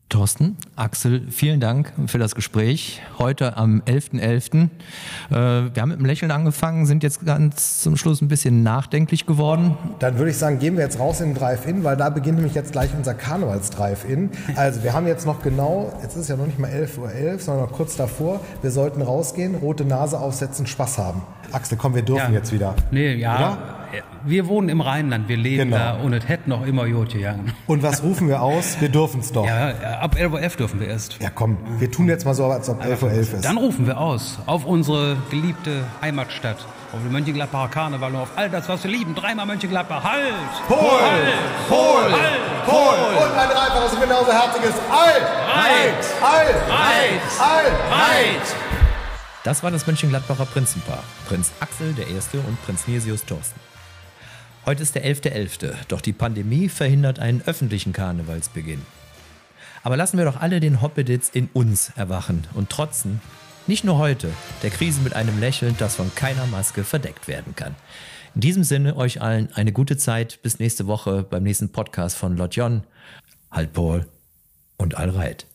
Thorsten, 0.09 0.57
Axel, 0.77 1.27
vielen 1.31 1.59
Dank 1.59 1.93
für 2.07 2.19
das 2.19 2.37
Gespräch. 2.37 3.03
Heute 3.19 3.57
am 3.57 3.83
11.11. 3.87 4.21
.11. 4.21 4.63
Äh, 4.63 5.75
wir 5.75 5.83
haben 5.83 5.89
mit 5.89 5.99
einem 5.99 6.07
Lächeln 6.07 6.31
angefangen, 6.31 6.87
sind 6.87 7.03
jetzt 7.03 7.27
ganz 7.27 7.83
zum 7.83 7.97
Schluss 7.97 8.23
ein 8.23 8.29
bisschen 8.29 8.63
nachdenklich 8.63 9.27
geworden. 9.27 9.77
Dann 9.99 10.17
würde 10.19 10.31
ich 10.31 10.37
sagen, 10.37 10.61
gehen 10.61 10.77
wir 10.77 10.85
jetzt 10.85 11.01
raus 11.01 11.21
in 11.21 11.31
den 11.31 11.35
Drive-In, 11.37 11.83
weil 11.83 11.97
da 11.97 12.09
beginnt 12.11 12.37
nämlich 12.37 12.55
jetzt 12.55 12.71
gleich 12.71 12.91
unser 12.97 13.15
Karnevals-Drive-In. 13.15 14.31
Also 14.55 14.85
wir 14.85 14.93
haben 14.93 15.09
jetzt 15.09 15.27
noch 15.27 15.43
genau, 15.43 15.93
jetzt 16.01 16.15
ist 16.15 16.23
es 16.23 16.29
ja 16.29 16.37
noch 16.37 16.47
nicht 16.47 16.61
mal 16.61 16.71
11.11 16.71 16.99
Uhr, 16.99 17.13
11, 17.13 17.43
sondern 17.43 17.65
noch 17.65 17.73
kurz 17.73 17.97
davor. 17.97 18.41
Wir 18.63 18.71
sollten 18.71 19.03
rausgehen, 19.03 19.57
rote 19.57 19.85
Nase 19.85 20.21
aufsetzen, 20.21 20.69
Spaß 20.69 20.99
haben. 20.99 21.23
Axel, 21.51 21.77
komm, 21.77 21.97
wir 21.97 22.03
dürfen 22.03 22.33
ja. 22.33 22.39
jetzt 22.39 22.53
wieder. 22.53 22.77
Nee, 22.93 23.15
ja. 23.15 23.37
Oder? 23.37 23.76
Wir 24.25 24.49
wohnen 24.49 24.69
im 24.69 24.81
Rheinland, 24.81 25.29
wir 25.29 25.37
leben 25.37 25.71
genau. 25.71 25.77
da 25.77 25.93
und 25.95 26.13
es 26.13 26.29
hätte 26.29 26.51
noch 26.51 26.67
immer 26.67 26.89
gut 26.89 27.13
gegangen. 27.13 27.53
Und 27.67 27.83
was 27.83 28.03
rufen 28.03 28.29
wir 28.29 28.43
aus? 28.43 28.81
Wir 28.81 28.89
dürfen 28.89 29.21
es 29.21 29.33
doch. 29.33 29.47
Ja, 29.47 29.71
ab 30.01 30.17
11.11 30.17 30.33
Uhr 30.33 30.57
dürfen 30.57 30.81
wir 30.81 30.89
erst. 30.89 31.21
Ja 31.21 31.31
komm, 31.31 31.59
wir 31.79 31.91
tun 31.91 32.09
jetzt 32.09 32.25
mal 32.25 32.35
so, 32.35 32.47
als 32.47 32.69
ob 32.69 32.83
11.11 32.83 33.03
Uhr 33.03 33.11
.11 33.11 33.21
ist. 33.21 33.45
Dann 33.45 33.57
rufen 33.57 33.87
wir 33.87 33.99
aus 33.99 34.39
auf 34.47 34.65
unsere 34.65 35.17
geliebte 35.31 35.85
Heimatstadt, 36.03 36.59
auf 36.93 37.01
den 37.03 37.13
Mönchengladbacher 37.13 37.69
Karneval 37.69 38.15
und 38.15 38.21
auf 38.21 38.31
all 38.37 38.51
das, 38.51 38.69
was 38.69 38.83
wir 38.85 38.91
lieben. 38.91 39.15
Dreimal 39.15 39.47
Mönchengladbach. 39.47 40.03
Halt! 40.03 40.35
Pol! 40.69 40.79
Halt! 40.79 41.69
Pol! 41.69 42.13
Halt! 42.13 42.67
Pol! 42.67 43.25
Und 43.25 43.39
ein 43.39 43.49
dreifaches 43.49 43.93
und 43.95 44.01
genauso 44.01 44.33
herziges 44.33 44.75
Halt! 44.91 45.23
Halt! 45.55 46.05
Halt! 46.23 46.57
Halt! 46.69 47.23
Halt! 47.39 47.73
Halt! 47.91 48.57
Das 49.45 49.63
war 49.63 49.71
das 49.71 49.87
Mönchengladbacher 49.87 50.45
Prinzenpaar. 50.45 51.05
Prinz 51.29 51.53
Axel 51.61 51.93
der 51.93 52.09
Erste 52.09 52.41
und 52.41 52.61
Prinz 52.65 52.89
Nesius 52.89 53.25
Thorsten. 53.25 53.61
Heute 54.67 54.83
ist 54.83 54.97
der 54.97 55.05
11.11., 55.05 55.61
.11., 55.61 55.75
doch 55.87 56.01
die 56.01 56.13
Pandemie 56.13 56.69
verhindert 56.69 57.21
einen 57.21 57.41
öffentlichen 57.43 57.93
Karnevalsbeginn. 57.93 58.83
Aber 59.85 59.97
lassen 59.97 60.19
wir 60.19 60.25
doch 60.25 60.41
alle 60.41 60.59
den 60.59 60.83
Hoppeditz 60.83 61.29
in 61.29 61.49
uns 61.53 61.93
erwachen 61.95 62.49
und 62.53 62.69
trotzen, 62.69 63.21
nicht 63.69 63.85
nur 63.85 63.99
heute, 63.99 64.29
der 64.65 64.71
Krise 64.71 65.03
mit 65.03 65.15
einem 65.15 65.39
Lächeln, 65.39 65.77
das 65.79 65.95
von 65.95 66.13
keiner 66.17 66.47
Maske 66.47 66.83
verdeckt 66.83 67.29
werden 67.29 67.55
kann. 67.55 67.77
In 68.35 68.41
diesem 68.41 68.65
Sinne 68.65 68.97
euch 68.97 69.23
allen 69.23 69.53
eine 69.55 69.71
gute 69.71 69.97
Zeit. 69.97 70.43
Bis 70.43 70.59
nächste 70.59 70.89
Woche 70.89 71.23
beim 71.23 71.45
nächsten 71.45 71.71
Podcast 71.71 72.17
von 72.17 72.37
Lotjon, 72.37 72.83
Halt 73.53 73.73
Paul 73.73 74.09
und 74.79 74.97
Allreit. 74.97 75.47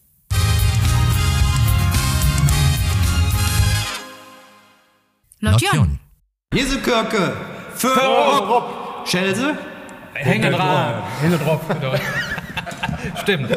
Lotjon. 5.41 5.99
Jesu 6.53 6.79
Kirke. 6.79 7.33
Für 7.75 7.89
Rupp. 7.89 8.80
Schelse? 9.05 9.55
Hänge 10.13 10.51
dran. 10.51 10.93
Hänge 11.21 11.37
drauf. 11.37 11.61
Stimmt. 13.21 13.49